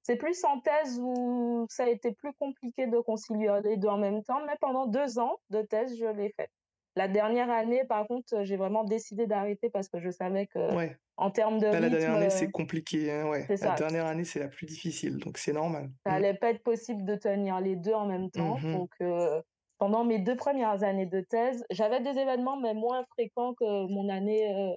C'est 0.08 0.16
plus 0.16 0.44
en 0.46 0.60
thèse 0.62 1.00
où 1.02 1.66
ça 1.70 1.84
a 1.84 1.90
été 1.90 2.14
plus 2.14 2.34
compliqué 2.34 2.88
de 2.88 3.00
concilier 3.00 3.60
les 3.64 3.78
2 3.78 3.90
en 3.90 3.98
même 3.98 4.24
temps, 4.24 4.44
mais 4.46 4.56
pendant 4.62 4.88
2 4.88 5.20
ans 5.20 5.38
de 5.50 5.62
thèse, 5.62 5.98
je 5.98 6.06
l'ai 6.06 6.32
fait. 6.38 6.50
La 6.96 7.08
dernière 7.10 7.50
année, 7.52 7.84
par 7.86 8.08
contre, 8.08 8.44
j'ai 8.44 8.56
vraiment 8.58 8.86
décidé 8.86 9.28
d'arrêter 9.28 9.70
parce 9.70 9.90
que 9.90 10.00
je 10.00 10.10
savais 10.10 10.48
Ouais. 10.70 10.98
qu'en 11.18 11.32
termes 11.32 11.60
de 11.60 11.68
Là, 11.72 11.80
la 11.82 11.90
dernière 11.90 12.14
année, 12.14 12.30
heu 12.30 12.32
c'est 12.32 12.52
compliqué, 12.52 13.12
hein, 13.12 13.28
ouais. 13.30 13.56
La 13.60 13.70
ça. 13.70 13.72
dernière 13.72 14.06
année, 14.08 14.26
c'est 14.26 14.40
la 14.40 14.50
plus 14.50 14.66
difficile, 14.68 15.18
donc 15.20 15.38
c'est 15.40 15.54
normal. 15.54 15.92
Ça 16.06 16.14
Mmh. 16.14 16.14
allait 16.14 16.34
pas 16.34 16.50
être 16.52 16.64
possible 16.64 17.06
de 17.06 17.16
tenir 17.16 17.60
les 17.60 17.76
2 17.76 17.94
en 17.94 18.06
même 18.08 18.32
temps, 18.32 18.64
mh. 18.64 18.68
donc 18.72 18.90
heu, 19.02 19.42
pendant 19.78 20.04
mes 20.06 20.20
2 20.20 20.36
premières 20.36 20.84
années 20.84 21.06
de 21.06 21.22
thèse, 21.22 21.66
j'avais 21.70 22.00
des 22.02 22.18
événements, 22.18 22.58
mais 22.58 22.74
moins 22.74 23.06
fréquents 23.14 23.54
que 23.54 23.88
mon 23.88 24.10
année, 24.10 24.52
heu, 24.56 24.76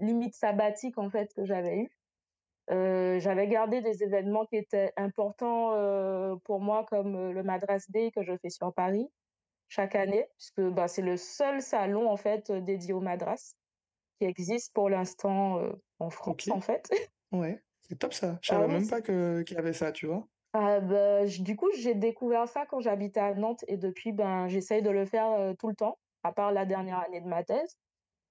limite 0.00 0.34
sabbatique, 0.34 0.98
en 0.98 1.10
fait, 1.10 1.32
que 1.34 1.44
j'avais 1.44 1.76
eue. 1.78 1.90
Heu, 2.70 3.18
j'avais 3.20 3.48
gardé 3.48 3.80
des 3.80 4.02
événements 4.02 4.44
qui 4.46 4.56
étaient 4.56 4.92
importants, 4.96 5.74
heu, 5.76 6.36
pour 6.44 6.60
moi, 6.60 6.84
comme, 6.88 7.16
heu, 7.16 7.32
le 7.32 7.42
Madras 7.42 7.84
Day 7.88 8.10
que 8.12 8.22
je 8.22 8.32
fais 8.42 8.50
sur 8.50 8.72
Paris, 8.74 9.08
chaque 9.68 9.94
année, 9.96 10.26
puisque, 10.38 10.62
bah, 10.62 10.88
c'est 10.88 11.02
le 11.02 11.16
seul 11.18 11.62
salon, 11.62 12.10
en 12.10 12.16
fait, 12.18 12.52
dédié 12.52 12.94
au 12.94 13.00
Madras 13.00 13.54
qui 14.20 14.26
existe 14.26 14.74
pour 14.74 14.90
l'instant, 14.90 15.60
en 16.00 16.10
France, 16.10 16.50
en 16.50 16.60
fait. 16.60 16.90
Ouais, 17.32 17.62
c'est 17.82 17.98
top 17.98 18.12
ça. 18.14 18.38
Je 18.42 18.48
Ah 18.50 18.54
savais 18.54 18.68
même 18.68 18.86
c'est 18.86 18.88
pas 18.88 19.00
que 19.02 19.42
qu'il 19.42 19.56
y 19.56 19.58
avait 19.60 19.72
ça, 19.72 19.92
tu 19.92 20.06
vois? 20.06 20.28
Ah 20.54 20.80
bah, 20.80 21.26
j 21.26 21.42
du 21.42 21.56
coup, 21.56 21.70
j'ai 21.76 21.94
découvert 21.94 22.48
ça 22.48 22.64
quand 22.66 22.80
j'habitais 22.80 23.20
à 23.20 23.34
Nantes 23.34 23.64
et 23.68 23.76
depuis, 23.76 24.12
ben, 24.12 24.48
j'essaye 24.48 24.82
de 24.82 24.90
le 24.90 25.04
faire, 25.04 25.54
tout 25.58 25.68
le 25.68 25.74
temps, 25.74 25.98
à 26.22 26.32
part 26.32 26.52
la 26.52 26.64
dernière 26.64 26.98
année 27.00 27.20
de 27.20 27.26
ma 27.28 27.44
thèse. 27.44 27.76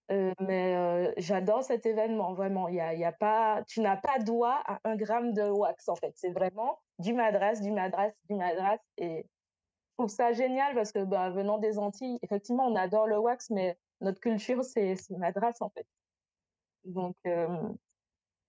Heu, 0.10 0.34
mais 0.40 0.74
heu, 0.76 1.14
j'adore 1.18 1.64
cet 1.64 1.86
événement, 1.86 2.34
vraiment. 2.34 2.70
Y 2.70 2.80
a 2.80 2.94
y 2.94 3.04
a 3.04 3.12
pas 3.12 3.64
tu 3.68 3.82
n'as 3.82 3.98
pas 3.98 4.20
droit 4.20 4.62
à 4.66 4.80
un 4.86 4.96
gramme 4.96 5.34
de 5.34 5.44
wax, 5.50 5.90
en 5.90 5.96
fait. 5.96 6.14
C'est 6.16 6.32
vraiment 6.32 6.80
du 7.00 7.14
madras, 7.14 7.56
du 7.62 7.72
madras, 7.72 8.12
du 8.30 8.36
madras 8.36 8.78
et 8.98 9.26
je 10.00 10.04
trouve 10.04 10.10
ça 10.12 10.34
génial 10.34 10.76
parce 10.76 10.92
que, 10.94 11.04
bah, 11.06 11.30
venant 11.32 11.58
des 11.60 11.80
Antilles, 11.80 12.20
effectivement, 12.24 12.68
on 12.68 12.76
adore 12.76 13.08
le 13.08 13.18
wax, 13.20 13.50
mais 13.52 13.78
notre 14.02 14.22
culture, 14.22 14.64
c'est 14.66 14.96
madras, 15.12 15.54
en 15.62 15.70
fait. 15.72 15.88
Donc 16.86 17.16
hem 17.26 17.78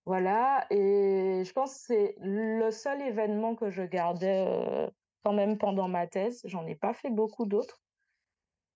voilà 0.06 0.66
et 0.70 1.44
je 1.44 1.52
pense 1.52 1.74
que 1.74 1.80
c'est 1.94 2.16
le 2.20 2.70
seul 2.72 3.02
événement 3.02 3.54
que 3.56 3.70
je 3.70 3.82
gardais, 3.84 4.90
quand 5.24 5.32
même 5.34 5.58
pendant 5.58 5.88
ma 5.88 6.06
thèse. 6.08 6.42
J'en 6.46 6.66
ai 6.66 6.76
pas 6.76 6.94
fait 6.94 7.10
beaucoup 7.10 7.46
d'autres. 7.46 7.80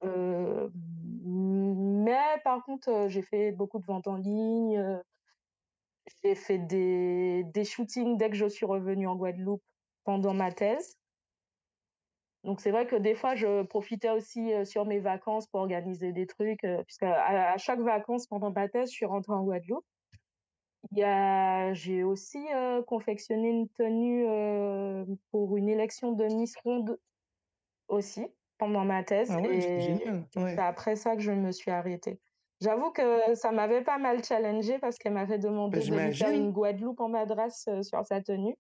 Heu, 0.03 0.71
mais 2.03 2.41
par 2.45 2.65
contre, 2.65 3.07
j'ai 3.09 3.23
fait 3.23 3.53
beaucoup 3.53 3.79
de 3.79 3.87
ventes 3.87 4.09
en 4.09 4.17
ligne, 4.17 5.01
j'ai 6.23 6.35
fait 6.35 6.59
des 6.59 7.45
des 7.45 7.65
shootings 7.65 8.17
dès 8.17 8.31
que 8.31 8.37
je 8.37 8.47
suis 8.47 8.67
revenue 8.67 9.07
en 9.07 9.17
Guadeloupe 9.17 9.63
pendant 10.05 10.35
ma 10.35 10.53
thèse. 10.53 10.99
Donc 12.45 12.61
c'est 12.61 12.73
vrai 12.73 12.87
que 12.89 12.97
des 12.97 13.15
fois, 13.15 13.37
je 13.37 13.63
profitais 13.63 14.11
aussi, 14.11 14.51
sur 14.65 14.85
mes 14.85 14.99
vacances 14.99 15.47
pour 15.47 15.61
organiser 15.61 16.13
des 16.13 16.27
trucs, 16.27 16.65
à 16.65 17.57
chaque 17.59 17.81
vacances 17.81 18.27
pendant 18.27 18.51
ma 18.51 18.69
thèse, 18.69 18.91
je 18.91 18.95
suis 18.95 19.07
rentrée 19.07 19.33
en 19.35 19.45
Guadeloupe. 19.45 19.85
J'ai 21.73 22.03
aussi, 22.03 22.45
confectionné 22.87 23.49
une 23.49 23.69
tenue, 23.69 24.27
pour 25.31 25.57
une 25.57 25.69
élection 25.69 26.13
de 26.13 26.25
Miss 26.25 26.57
Monde 26.65 26.99
aussi, 27.89 28.27
pendant 28.63 28.85
ma 28.85 29.03
thèse 29.05 29.35
Ah 29.35 29.41
ouais, 29.41 29.59
et 29.61 30.05
c'est 30.47 30.61
après 30.61 30.95
ça 30.97 31.17
que 31.17 31.23
je 31.23 31.33
me 31.33 31.51
suis 31.53 31.71
arrêtée. 31.73 32.21
J'avoue 32.61 32.93
que 32.93 33.35
ça 33.35 33.51
m'avait 33.53 33.83
pas 33.83 33.99
mal 33.99 34.23
challengée 34.25 34.79
parce 34.79 34.99
qu'elle 34.99 35.15
m'avait 35.15 35.39
Bah, 35.71 35.79
demandé 35.79 35.85
de 35.85 35.97
lui 35.97 36.15
faire 36.15 36.31
une 36.31 36.53
Guadeloupe 36.53 37.01
en 37.01 37.09
madras, 37.09 37.65
heu, 37.69 37.83
sur 37.83 38.05
sa 38.07 38.21
tenue. 38.23 38.55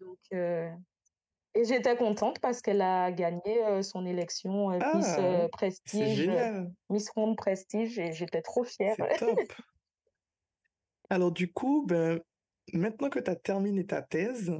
Donc 0.00 0.18
heu 0.32 0.70
et 1.54 1.64
j'étais 1.64 1.96
contente 1.96 2.40
parce 2.40 2.62
qu'elle 2.62 2.82
a 2.82 3.12
gagné, 3.12 3.64
heu, 3.66 3.82
son 3.82 4.06
élection, 4.06 4.70
Miss, 4.92 5.18
Ah! 5.20 5.48
Prestige, 5.52 6.30
Miss 6.90 7.16
Monde 7.16 7.36
Prestige 7.36 7.98
et 7.98 8.12
j'étais 8.12 8.42
trop 8.42 8.64
fière. 8.64 8.96
top. 9.16 9.52
Alors 11.10 11.30
du 11.32 11.52
coup, 11.52 11.84
ben, 11.86 12.20
maintenant 12.72 13.10
que 13.10 13.18
tu 13.20 13.30
as 13.30 13.36
terminé 13.36 13.86
ta 13.86 14.02
thèse, 14.02 14.52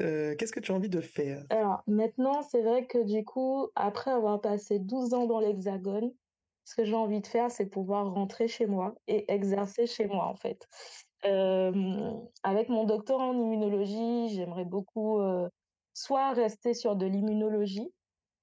heu, 0.00 0.34
qu'est-ce 0.38 0.52
que 0.52 0.60
tu 0.60 0.72
as 0.72 0.74
envie 0.74 0.88
de 0.90 1.00
faire? 1.00 1.44
Alors 1.50 1.82
maintenant, 1.86 2.42
c'est 2.42 2.62
vrai 2.62 2.86
que 2.86 2.98
du 3.04 3.24
coup, 3.24 3.68
après 3.74 4.10
avoir 4.10 4.40
passé 4.40 4.78
12 4.78 5.14
ans 5.14 5.26
dans 5.26 5.40
l'Hexagone, 5.40 6.12
ce 6.64 6.74
que 6.74 6.84
j'ai 6.84 6.94
envie 6.94 7.20
de 7.22 7.26
faire, 7.26 7.50
c'est 7.50 7.66
pouvoir 7.66 8.12
rentrer 8.12 8.48
chez 8.48 8.66
moi 8.66 8.94
et 9.06 9.30
exercer 9.32 9.86
chez 9.86 10.06
moi, 10.06 10.26
en 10.26 10.36
fait. 10.36 10.66
Avec 12.42 12.68
mon 12.68 12.84
doctorat 12.84 13.26
en 13.28 13.38
immunologie, 13.38 14.28
j'aimerais 14.34 14.64
beaucoup, 14.64 15.20
heu, 15.20 15.48
soit 15.94 16.32
rester 16.32 16.74
sur 16.74 16.96
de 16.96 17.06
l'immunologie, 17.06 17.92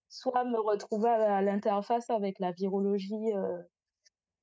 soit 0.10 0.46
me 0.46 0.60
retrouver 0.60 1.10
à 1.10 1.42
l'interface 1.44 2.10
avec 2.12 2.40
la 2.40 2.52
virologie, 2.54 3.34
heu 3.36 3.66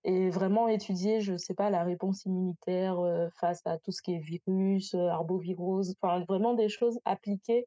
et 0.05 0.31
vraiment 0.31 0.69
étudier, 0.69 1.21
je 1.21 1.37
sais 1.37 1.55
pas, 1.55 1.71
la 1.71 1.85
réponse 1.85 2.25
immunitaire, 2.25 3.01
heu, 3.05 3.29
face 3.41 3.63
à 3.67 3.79
tout 3.79 3.93
ce 3.93 4.03
qui 4.03 4.15
est 4.15 4.19
virus, 4.21 4.95
heu, 4.95 5.09
arbovirose, 5.09 5.95
enfin 6.03 6.25
vraiment 6.29 6.55
des 6.55 6.69
choses 6.69 6.99
appliquées 7.05 7.67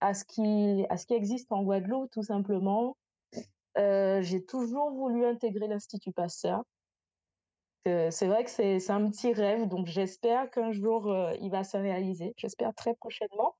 à 0.00 0.14
ce 0.14 0.24
qui 0.24 0.86
à 0.90 0.96
ce 0.98 1.06
qui 1.06 1.14
existe 1.14 1.52
en 1.52 1.62
Guadeloupe, 1.64 2.10
tout 2.12 2.22
simplement. 2.24 2.96
Heu, 3.78 4.22
j'ai 4.22 4.44
toujours 4.46 4.90
voulu 4.92 5.24
intégrer 5.26 5.68
l'Institut 5.68 6.12
Pasteur. 6.12 6.64
C'est 7.84 8.26
vrai 8.26 8.42
que 8.44 8.50
c'est 8.50 8.90
un 8.90 9.08
petit 9.10 9.32
rêve, 9.32 9.68
donc 9.68 9.86
j'espère 9.86 10.50
qu'un 10.50 10.72
jour, 10.72 11.14
il 11.40 11.50
va 11.50 11.62
se 11.64 11.76
réaliser. 11.76 12.32
J'espère 12.36 12.74
très 12.74 12.94
prochainement. 12.94 13.54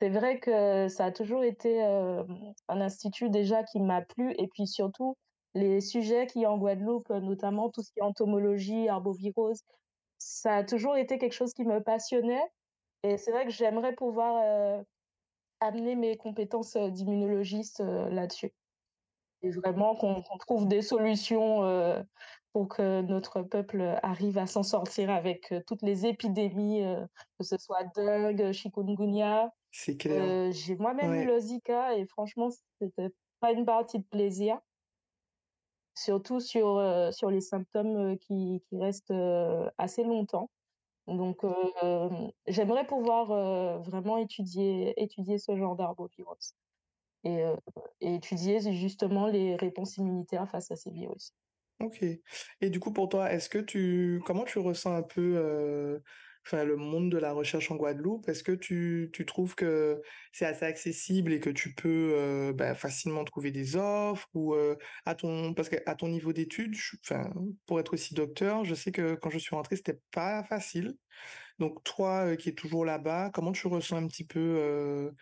C'est 0.00 0.08
vrai 0.10 0.38
que 0.40 0.88
ça 0.88 1.06
a 1.06 1.12
toujours 1.12 1.42
été, 1.44 1.82
un 1.82 2.80
institut 2.80 3.30
déjà 3.30 3.62
qui 3.64 3.80
m'a 3.80 4.02
plu 4.02 4.34
et 4.38 4.48
puis 4.48 4.66
surtout 4.66 5.16
les 5.54 5.80
sujets 5.80 6.26
qu'il 6.26 6.42
y 6.42 6.44
a 6.46 6.52
en 6.52 6.58
Guadeloupe, 6.58 7.10
heu, 7.10 7.20
notamment 7.20 7.70
tout 7.70 7.82
ce 7.82 7.90
qui 7.92 8.00
est 8.00 8.02
entomologie, 8.02 8.88
arbovirose, 8.88 9.62
ça 10.18 10.56
a 10.58 10.64
toujours 10.64 10.96
été 10.96 11.18
quelque 11.18 11.32
chose 11.34 11.54
qui 11.54 11.64
me 11.64 11.80
passionnait 11.82 12.42
et 13.04 13.18
c'est 13.18 13.32
vrai 13.32 13.44
que 13.46 13.52
j'aimerais 13.52 13.94
pouvoir, 13.96 14.42
heu, 14.80 14.84
amener 15.60 15.96
mes 15.96 16.16
compétences, 16.18 16.76
heu, 16.76 16.90
d'immunologiste, 16.92 17.80
là-dessus 17.82 18.52
et 19.42 19.50
vraiment 19.50 19.96
qu'on 19.96 20.22
trouve 20.40 20.68
des 20.68 20.82
solutions, 20.82 21.62
pour 22.52 22.68
que 22.68 23.02
notre 23.02 23.42
peuple, 23.42 23.98
arrive 24.02 24.38
à 24.38 24.46
s'en 24.46 24.62
sortir 24.64 25.10
avec, 25.10 25.54
toutes 25.66 25.82
les 25.82 26.06
épidémies, 26.06 26.82
que 27.38 27.44
ce 27.44 27.56
soit 27.58 27.84
dengue, 27.96 28.52
chikungunya. 28.52 29.52
C'est 29.72 29.96
clair. 29.96 30.36
J'ai 30.52 30.76
moi-même 30.76 31.14
eu 31.16 31.26
le 31.26 31.38
Zika 31.40 31.96
et 31.96 32.06
franchement, 32.06 32.50
c'était 32.80 33.10
pas 33.40 33.52
une 33.52 33.66
partie 33.66 33.98
de 34.00 34.04
plaisir, 34.06 34.60
surtout 35.94 36.40
sur, 36.40 36.78
heu, 36.78 37.12
sur 37.12 37.30
les 37.30 37.40
symptômes, 37.40 38.18
qui 38.18 38.62
qui 38.68 38.78
restent, 38.78 39.12
assez 39.78 40.04
longtemps. 40.04 40.50
Donc, 41.08 41.44
hem, 41.82 42.30
j'aimerais 42.48 42.86
pouvoir, 42.86 43.80
vraiment 43.82 44.18
étudier 44.18 44.94
étudier 45.02 45.38
ce 45.38 45.56
genre 45.56 45.76
d'arbovirus 45.76 46.54
et 47.24 47.44
et 48.02 48.14
étudier 48.16 48.60
justement 48.74 49.26
les 49.28 49.56
réponses 49.56 49.98
immunitaires 49.98 50.48
face 50.50 50.70
à 50.72 50.76
ces 50.76 50.90
virus. 50.92 51.32
OK 51.80 52.02
et 52.60 52.70
du 52.70 52.78
coup 52.80 52.92
pour 52.92 53.08
toi, 53.08 53.32
est-ce 53.32 53.48
que 53.48 53.58
tu 53.58 54.22
comment 54.26 54.44
tu 54.44 54.58
ressens 54.60 54.94
un 54.94 55.02
peu, 55.02 56.00
enfin 56.46 56.64
le 56.64 56.76
monde 56.76 57.10
de 57.10 57.18
la 57.18 57.32
recherche 57.32 57.70
en 57.70 57.76
Guadeloupe? 57.76 58.28
Est-ce 58.28 58.44
que 58.44 58.52
tu 58.52 59.10
tu 59.12 59.26
trouves 59.26 59.54
que 59.54 60.00
c'est 60.32 60.46
assez 60.46 60.64
accessible 60.66 61.32
et 61.32 61.40
que 61.40 61.50
tu 61.50 61.74
peux, 61.74 62.14
heu, 62.18 62.52
bah, 62.52 62.74
facilement 62.74 63.24
trouver 63.24 63.50
des 63.52 63.76
offres 63.76 64.28
ou, 64.34 64.54
heu, 64.54 64.76
à 65.06 65.14
ton 65.14 65.54
parce 65.54 65.68
qu'à 65.68 65.94
ton 65.94 66.08
niveau 66.08 66.32
d'études, 66.32 66.74
enfin, 67.04 67.32
pour 67.66 67.80
être 67.80 67.94
aussi 67.94 68.14
docteur, 68.14 68.64
je 68.64 68.74
sais 68.74 68.92
que 68.92 69.14
quand 69.14 69.30
je 69.30 69.38
suis 69.38 69.54
rentrée, 69.56 69.76
c'était 69.76 70.00
pas 70.12 70.42
facile. 70.44 70.94
Donc 71.58 71.84
toi, 71.84 72.26
heu, 72.32 72.36
qui 72.36 72.50
es 72.50 72.54
toujours 72.54 72.84
là-bas, 72.84 73.30
comment 73.34 73.52
tu 73.52 73.66
ressens 73.68 73.96
un 73.98 74.08
petit 74.08 74.26
peu, 74.26 75.12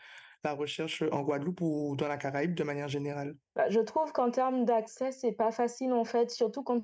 la 0.45 0.53
recherche, 0.55 1.03
en 1.13 1.23
Guadeloupe 1.23 1.61
ou 1.63 1.97
dans 1.97 2.09
la 2.09 2.17
Caraïbe 2.19 2.55
de 2.55 2.65
manière 2.65 2.89
générale? 2.89 3.37
Bah, 3.55 3.69
je 3.71 3.81
trouve 3.81 4.13
qu'en 4.13 4.31
termes 4.31 4.65
d'accès, 4.65 5.13
c'est 5.13 5.33
pas 5.33 5.53
facile 5.53 5.93
en 5.93 6.05
fait, 6.05 6.31
surtout 6.31 6.63
quand 6.63 6.83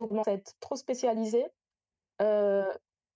on 0.00 0.08
commence 0.08 0.28
à 0.28 0.32
être 0.32 0.52
trop 0.60 0.76
spécialisé. 0.76 1.46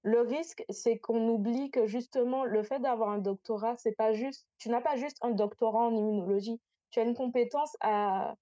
Le 0.02 0.20
risque, 0.22 0.64
c'est 0.70 0.98
qu'on 0.98 1.28
oublie 1.28 1.70
que 1.70 1.86
justement 1.86 2.44
le 2.44 2.62
fait 2.62 2.80
d'avoir 2.80 3.10
un 3.10 3.18
doctorat, 3.18 3.76
c'est 3.76 3.92
pas 3.96 4.12
juste 4.12 4.46
tu 4.58 4.68
n'as 4.70 4.80
pas 4.80 4.96
juste 4.96 5.18
un 5.22 5.30
doctorat 5.30 5.86
en 5.88 5.94
immunologie. 5.94 6.60
Tu 6.90 7.00
as 7.00 7.04
une 7.04 7.14
compétence 7.14 7.76
à 7.80 8.34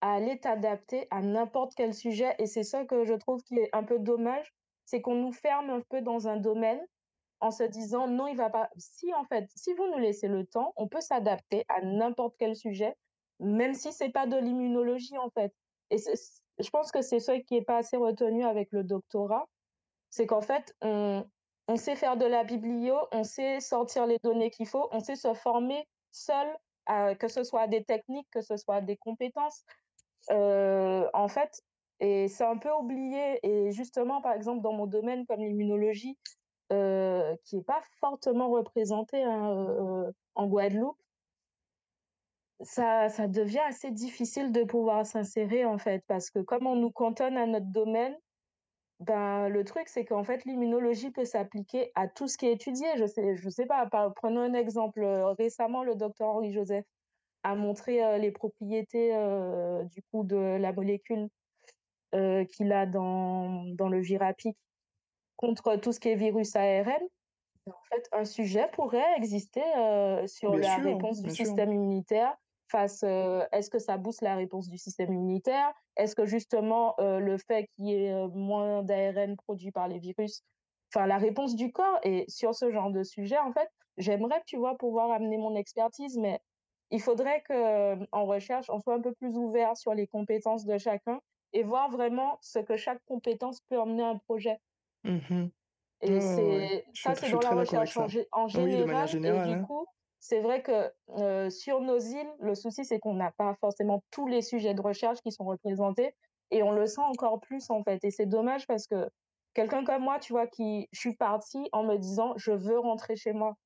aller 0.00 0.40
t'adapter 0.40 1.06
à 1.10 1.22
n'importe 1.22 1.74
quel 1.76 1.94
sujet. 1.94 2.34
Et 2.38 2.46
c'est 2.46 2.64
ça 2.64 2.84
que 2.84 3.04
je 3.04 3.14
trouve 3.14 3.42
qui 3.42 3.56
est 3.58 3.70
un 3.72 3.84
peu 3.84 3.98
dommage, 3.98 4.52
c'est 4.84 5.00
qu'on 5.00 5.14
nous 5.14 5.32
ferme 5.32 5.70
un 5.70 5.80
peu 5.88 6.02
dans 6.02 6.28
un 6.28 6.36
domaine 6.36 6.80
en 7.40 7.50
se 7.50 7.64
disant: 7.64 8.08
«Non, 8.08 8.26
il 8.28 8.36
va 8.36 8.50
pas» 8.50 8.70
si 8.76 9.12
en 9.14 9.24
fait, 9.24 9.48
si 9.56 9.72
vous 9.74 9.86
nous 9.88 9.98
laissez 9.98 10.28
le 10.28 10.46
temps, 10.46 10.72
on 10.76 10.88
peut 10.88 11.00
s'adapter 11.00 11.64
à 11.68 11.82
n'importe 11.82 12.36
quel 12.38 12.56
sujet, 12.56 12.96
même 13.40 13.74
si 13.74 13.92
c'est 13.92 14.10
pas 14.10 14.26
de 14.26 14.36
l'immunologie 14.36 15.18
en 15.18 15.30
fait. 15.30 15.52
Et 15.90 15.98
je 15.98 16.70
pense 16.70 16.92
que 16.92 17.02
c'est 17.02 17.20
ça 17.20 17.38
qui 17.40 17.56
est 17.56 17.62
pas 17.64 17.78
assez 17.78 17.96
retenu 17.96 18.44
avec 18.44 18.68
le 18.72 18.84
doctorat, 18.84 19.48
c'est 20.12 20.26
qu'en 20.28 20.42
fait, 20.42 20.76
on 20.82 21.26
on 21.68 21.76
sait 21.78 21.96
faire 21.96 22.18
de 22.18 22.26
la 22.26 22.44
biblio, 22.44 22.96
on 23.12 23.24
sait 23.24 23.60
sortir 23.60 24.06
les 24.06 24.18
données 24.24 24.50
qu'il 24.50 24.68
faut, 24.68 24.88
on 24.92 25.00
sait 25.00 25.16
se 25.16 25.34
former 25.34 25.88
seul, 26.12 26.48
à 26.86 27.16
que 27.16 27.28
ce 27.28 27.44
soit 27.44 27.68
des 27.68 27.84
techniques, 27.84 28.28
que 28.32 28.42
ce 28.42 28.56
soit 28.58 28.82
des 28.82 28.98
compétences. 28.98 29.64
Heu, 30.30 31.08
en 31.14 31.28
fait 31.28 31.62
et 32.00 32.28
c'est 32.28 32.44
un 32.44 32.58
peu 32.58 32.70
oublié 32.72 33.38
et 33.44 33.72
justement, 33.72 34.20
par 34.22 34.32
exemple, 34.34 34.62
dans 34.62 34.72
mon 34.74 34.86
domaine 34.88 35.26
comme 35.26 35.40
l'immunologie, 35.40 36.18
heu, 36.72 37.36
qui 37.44 37.58
est 37.58 37.64
pas 37.64 37.82
fortement 38.00 38.50
représenté, 38.50 39.22
hein, 39.24 40.12
en 40.34 40.48
Guadeloupe, 40.48 40.98
ça 42.60 43.08
ça 43.08 43.28
devient 43.28 43.60
assez 43.60 43.90
difficile 43.90 44.52
de 44.52 44.64
pouvoir 44.64 45.06
s'insérer, 45.06 45.64
en 45.64 45.78
fait, 45.78 46.04
parce 46.06 46.30
que 46.30 46.38
comme 46.40 46.66
on 46.66 46.76
nous 46.76 46.90
cantonne 46.90 47.36
à 47.36 47.46
notre 47.46 47.66
domaine, 47.70 48.16
ben, 49.02 49.48
le 49.48 49.64
truc, 49.64 49.88
c'est 49.88 50.04
qu'en 50.04 50.24
fait, 50.24 50.44
l'immunologie 50.44 51.10
peut 51.10 51.24
s'appliquer 51.24 51.92
à 51.94 52.08
tout 52.08 52.28
ce 52.28 52.38
qui 52.38 52.46
est 52.46 52.52
étudié. 52.52 52.86
Je 52.96 53.06
sais 53.06 53.36
je 53.36 53.48
sais 53.50 53.66
pas, 53.66 53.86
par 53.86 54.14
prenons 54.14 54.40
un 54.40 54.54
exemple, 54.54 55.02
heu, 55.02 55.24
récemment, 55.38 55.84
le 55.84 55.94
docteur 55.96 56.28
Henri 56.30 56.52
Joseph 56.52 56.84
a 57.44 57.56
montré, 57.56 58.02
heu, 58.04 58.18
les 58.18 58.32
propriétés, 58.32 59.14
heu, 59.16 59.84
du 59.86 60.02
coup, 60.12 60.24
de 60.24 60.36
la 60.36 60.72
molécule, 60.72 61.28
qu'il 62.50 62.72
a 62.72 62.86
dans 62.86 63.64
dans 63.74 63.88
le 63.88 64.00
Virapic 64.00 64.56
contre 65.36 65.76
tout 65.76 65.92
ce 65.92 66.00
qui 66.00 66.10
est 66.10 66.16
virus 66.16 66.56
ARN. 66.56 67.02
En 67.68 67.72
fait, 67.90 68.08
un 68.12 68.24
sujet 68.26 68.68
pourrait 68.72 69.16
exister, 69.18 69.62
sur 70.28 70.56
Bien 70.56 70.62
la 70.62 70.78
sûr, 70.78 70.80
réponse 70.80 71.22
du 71.22 71.30
sûr. 71.30 71.62
système 71.70 71.72
immunitaire 71.72 72.36
face, 72.72 73.02
heu, 73.04 73.42
est-ce 73.52 73.70
que 73.70 73.78
ça 73.78 73.98
booste 73.98 74.22
la 74.22 74.36
réponse 74.36 74.68
du 74.68 74.78
système 74.78 75.12
immunitaire? 75.14 75.72
Est-ce 75.96 76.16
que 76.16 76.26
justement, 76.26 76.94
heu, 77.00 77.20
le 77.20 77.38
fait 77.38 77.66
qu'il 77.76 77.86
y 77.88 77.94
ait, 77.94 78.12
heu, 78.14 78.28
moins 78.28 78.82
d'ARN 78.82 79.36
produit 79.36 79.72
par 79.72 79.88
les 79.88 79.98
virus 80.00 80.42
enfin 80.94 81.06
la 81.06 81.18
réponse 81.18 81.54
du 81.56 81.72
corps? 81.72 81.98
Et 82.04 82.24
sur 82.28 82.54
ce 82.54 82.70
genre 82.70 82.90
de 82.90 83.02
sujet, 83.02 83.38
en 83.38 83.52
fait, 83.52 83.68
j'aimerais, 83.98 84.42
tu 84.46 84.56
vois, 84.58 84.76
pouvoir 84.78 85.10
amener 85.12 85.38
mon 85.38 85.54
expertise, 85.56 86.18
mais 86.18 86.40
il 86.90 87.00
faudrait 87.00 87.42
que, 87.42 87.98
en 88.12 88.26
recherche, 88.26 88.68
on 88.70 88.78
soit 88.80 88.94
un 88.94 89.00
peu 89.00 89.14
plus 89.14 89.36
ouvert 89.36 89.76
sur 89.76 89.94
les 89.94 90.06
compétences 90.06 90.64
de 90.66 90.78
chacun 90.78 91.20
et 91.52 91.62
voir 91.62 91.90
vraiment 91.90 92.38
ce 92.42 92.58
que 92.60 92.76
chaque 92.76 93.02
compétence 93.06 93.60
peut 93.68 93.78
emmener 93.80 94.02
à 94.04 94.08
un 94.08 94.18
projet. 94.18 94.58
Mmh 95.04 95.50
Et 96.00 96.20
c'est 96.20 96.84
ça, 96.92 97.14
c'est 97.14 97.30
dans 97.30 97.40
la 97.42 97.54
recherche 97.54 97.98
en 98.00 98.08
en 98.32 98.48
Oui, 98.54 98.76
de 98.76 98.84
manière 98.84 99.06
général 99.06 99.20
et 99.24 99.38
générale, 99.38 99.40
du 99.40 99.56
hein. 99.56 99.66
coup, 99.66 99.86
c'est 100.22 100.40
vrai 100.40 100.62
que, 100.62 101.50
sur 101.50 101.80
nos 101.82 101.98
îles, 101.98 102.32
le 102.40 102.54
souci, 102.54 102.84
c'est 102.86 103.00
qu'on 103.00 103.14
n'a 103.14 103.32
pas 103.32 103.56
forcément 103.60 104.02
tous 104.12 104.28
les 104.28 104.42
sujets 104.42 104.74
de 104.74 104.80
recherche 104.82 105.20
qui 105.22 105.32
sont 105.32 105.44
représentés 105.44 106.14
et 106.52 106.62
on 106.62 106.72
le 106.72 106.86
sent 106.86 107.02
encore 107.02 107.40
plus, 107.40 107.70
en 107.70 107.82
fait 107.84 108.04
et 108.04 108.10
c'est 108.12 108.26
dommage 108.26 108.66
parce 108.68 108.86
que 108.86 109.10
quelqu'un 109.54 109.84
comme 109.84 110.02
moi, 110.04 110.18
tu 110.20 110.32
vois, 110.32 110.46
qui 110.46 110.88
je 110.92 111.00
suis 111.00 111.16
partie 111.16 111.68
en 111.72 111.84
me 111.84 111.96
disant: 111.98 112.34
«Je 112.38 112.52
veux 112.52 112.78
rentrer 112.78 113.16
chez 113.16 113.32
moi». 113.34 113.56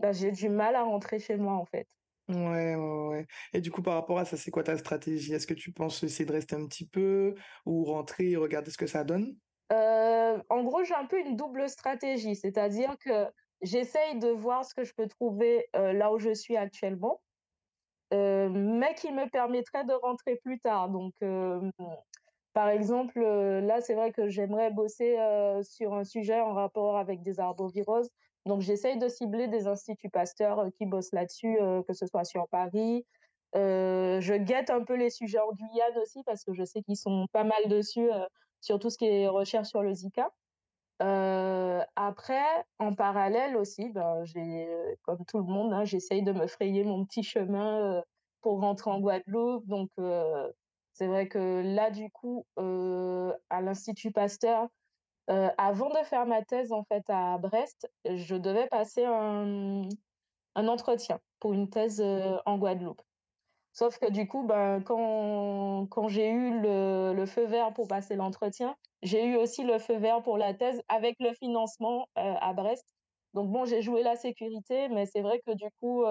Bah, 0.00 0.12
j'ai 0.12 0.32
du 0.32 0.48
mal 0.50 0.76
à 0.76 0.84
rentrer 0.84 1.18
chez 1.20 1.36
moi, 1.36 1.54
en 1.54 1.66
fait. 1.66 1.88
Ouais, 2.28 2.74
ouais, 2.74 3.06
ouais. 3.08 3.26
Et 3.52 3.60
du 3.60 3.70
coup, 3.70 3.82
par 3.82 3.94
rapport 3.94 4.18
à 4.18 4.24
ça, 4.24 4.38
c'est 4.38 4.50
quoi 4.50 4.62
ta 4.64 4.78
stratégie? 4.78 5.34
Est-ce 5.34 5.46
que 5.46 5.52
tu 5.52 5.72
penses 5.72 6.02
essayer 6.02 6.24
de 6.24 6.32
rester 6.32 6.56
un 6.56 6.66
petit 6.66 6.88
peu 6.88 7.34
ou 7.66 7.84
rentrer 7.84 8.30
et 8.30 8.36
regarder 8.36 8.70
ce 8.70 8.78
que 8.78 8.86
ça 8.86 9.04
donne? 9.04 9.36
En 9.70 10.62
gros, 10.64 10.84
j'ai 10.84 10.94
un 10.94 11.06
peu 11.06 11.18
une 11.20 11.36
double 11.36 11.68
stratégie, 11.68 12.36
c'est-à-dire 12.36 12.96
que 12.98 13.26
j'essaye 13.64 14.18
de 14.18 14.28
voir 14.28 14.64
ce 14.64 14.74
que 14.74 14.84
je 14.84 14.94
peux 14.94 15.08
trouver, 15.08 15.66
heu, 15.76 15.92
là 15.92 16.12
où 16.12 16.18
je 16.18 16.32
suis 16.34 16.56
actuellement 16.56 17.20
mais 18.12 18.94
qui 18.94 19.12
me 19.12 19.28
permettrait 19.28 19.84
de 19.84 19.92
rentrer 19.92 20.36
plus 20.36 20.60
tard. 20.60 20.88
Donc, 20.88 21.14
par 22.52 22.68
exemple, 22.68 23.20
là, 23.20 23.80
c'est 23.80 23.94
vrai 23.94 24.12
que 24.12 24.28
j'aimerais 24.28 24.70
bosser 24.70 25.16
sur 25.62 25.94
un 25.94 26.04
sujet 26.04 26.40
en 26.40 26.52
rapport 26.52 26.96
avec 26.96 27.22
des 27.22 27.40
arboviroses. 27.40 28.10
Donc, 28.46 28.60
j'essaye 28.60 28.98
de 28.98 29.08
cibler 29.08 29.48
des 29.48 29.66
instituts 29.66 30.10
Pasteur 30.10 30.66
qui 30.78 30.86
bossent 30.86 31.12
là-dessus, 31.12 31.58
que 31.88 31.92
ce 31.92 32.06
soit 32.06 32.24
sur 32.24 32.46
Paris. 32.48 33.04
je 33.54 34.36
guette 34.36 34.70
un 34.70 34.84
peu 34.84 34.94
les 34.94 35.10
sujets 35.10 35.40
en 35.40 35.52
Guyane 35.52 35.98
aussi 36.00 36.22
parce 36.24 36.44
que 36.44 36.54
je 36.54 36.64
sais 36.64 36.82
qu'ils 36.82 36.96
sont 36.96 37.26
pas 37.32 37.44
mal 37.44 37.68
dessus, 37.68 38.08
sur 38.60 38.78
tout 38.78 38.90
ce 38.90 38.98
qui 38.98 39.06
est 39.06 39.28
recherche 39.28 39.68
sur 39.68 39.82
le 39.82 39.92
Zika. 39.92 40.30
Après, 41.00 42.64
en 42.78 42.94
parallèle 42.94 43.56
aussi, 43.56 43.90
ben, 43.90 44.24
j'ai, 44.24 44.68
comme 45.02 45.24
tout 45.26 45.38
le 45.38 45.44
monde, 45.44 45.72
hein, 45.72 45.84
j'essaye 45.84 46.22
de 46.22 46.32
me 46.32 46.46
frayer 46.46 46.84
mon 46.84 47.04
petit 47.04 47.22
chemin 47.22 48.02
pour 48.40 48.60
rentrer 48.60 48.90
en 48.90 49.00
Guadeloupe. 49.00 49.66
Donc, 49.66 49.90
c'est 50.92 51.06
vrai 51.06 51.28
que 51.28 51.62
là, 51.64 51.90
du 51.90 52.10
coup, 52.10 52.46
à 52.56 53.60
l'Institut 53.60 54.12
Pasteur, 54.12 54.68
avant 55.26 55.90
de 55.90 56.04
faire 56.04 56.26
ma 56.26 56.42
thèse 56.42 56.72
en 56.72 56.84
fait 56.84 57.04
à 57.08 57.38
Brest, 57.38 57.90
je 58.04 58.36
devais 58.36 58.68
passer 58.68 59.04
un, 59.04 59.88
un 60.54 60.68
entretien 60.68 61.18
pour 61.40 61.52
une 61.52 61.68
thèse 61.70 62.00
en 62.46 62.58
Guadeloupe. 62.58 63.02
Sauf 63.74 63.98
que 63.98 64.08
du 64.08 64.28
coup, 64.28 64.44
ben, 64.44 64.80
quand, 64.82 65.88
quand 65.90 66.06
j'ai 66.06 66.30
eu 66.30 66.60
le, 66.60 67.12
le, 67.12 67.26
feu 67.26 67.44
vert 67.44 67.72
pour 67.74 67.88
passer 67.88 68.14
l'entretien, 68.14 68.76
j'ai 69.02 69.26
eu 69.26 69.36
aussi 69.36 69.64
le 69.64 69.80
feu 69.80 69.96
vert 69.96 70.22
pour 70.22 70.38
la 70.38 70.54
thèse 70.54 70.80
avec 70.88 71.16
le 71.18 71.32
financement 71.34 72.06
à 72.14 72.52
Brest. 72.54 72.86
Donc 73.34 73.50
bon, 73.50 73.64
j'ai 73.64 73.82
joué 73.82 74.04
la 74.04 74.14
sécurité, 74.14 74.88
mais 74.90 75.06
c'est 75.06 75.22
vrai 75.22 75.40
que 75.44 75.52
du 75.54 75.66
coup, 75.80 76.04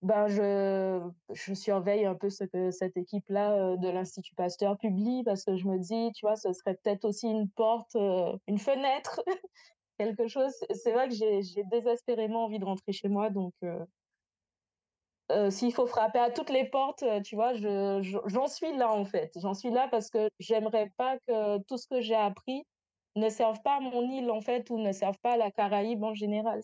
ben 0.00 0.26
je, 0.26 1.06
je 1.34 1.52
surveille 1.52 2.06
un 2.06 2.14
peu 2.14 2.30
ce 2.30 2.44
que 2.44 2.70
cette 2.70 2.96
équipe-là 2.96 3.76
de 3.76 3.88
l'Institut 3.90 4.34
Pasteur 4.34 4.78
publie 4.78 5.22
parce 5.24 5.44
que 5.44 5.56
je 5.56 5.66
me 5.66 5.78
dis, 5.78 6.12
tu 6.14 6.24
vois, 6.24 6.36
ce 6.36 6.54
serait 6.54 6.78
peut-être 6.82 7.04
aussi 7.04 7.28
une 7.28 7.50
porte, 7.50 7.94
une 7.94 8.58
fenêtre, 8.58 9.20
quelque 9.98 10.28
chose. 10.28 10.54
C'est 10.70 10.92
vrai 10.92 11.08
que 11.10 11.14
j'ai 11.14 11.42
désespérément 11.70 12.46
envie 12.46 12.58
de 12.58 12.64
rentrer 12.64 12.92
chez 12.92 13.08
moi, 13.08 13.28
donc 13.28 13.52
s'il 15.50 15.72
faut 15.72 15.86
frapper 15.86 16.18
à 16.18 16.30
toutes 16.30 16.50
les 16.50 16.64
portes, 16.64 17.04
tu 17.24 17.34
vois, 17.34 17.54
j'en 17.54 18.02
je, 18.02 18.46
suis 18.48 18.76
là 18.76 18.92
en 18.92 19.04
fait. 19.04 19.32
J'en 19.40 19.54
suis 19.54 19.70
là 19.70 19.88
parce 19.90 20.10
que 20.10 20.28
j'aimerais 20.38 20.90
pas 20.96 21.18
que 21.26 21.58
tout 21.64 21.76
ce 21.76 21.86
que 21.86 22.00
j'ai 22.00 22.14
appris 22.14 22.64
ne 23.16 23.28
serve 23.28 23.60
pas 23.62 23.76
à 23.76 23.80
mon 23.80 24.08
île 24.10 24.30
en 24.30 24.40
fait 24.40 24.70
ou 24.70 24.78
ne 24.78 24.92
serve 24.92 25.18
pas 25.22 25.32
à 25.32 25.36
la 25.36 25.50
Caraïbe 25.50 26.02
en 26.02 26.14
général. 26.14 26.60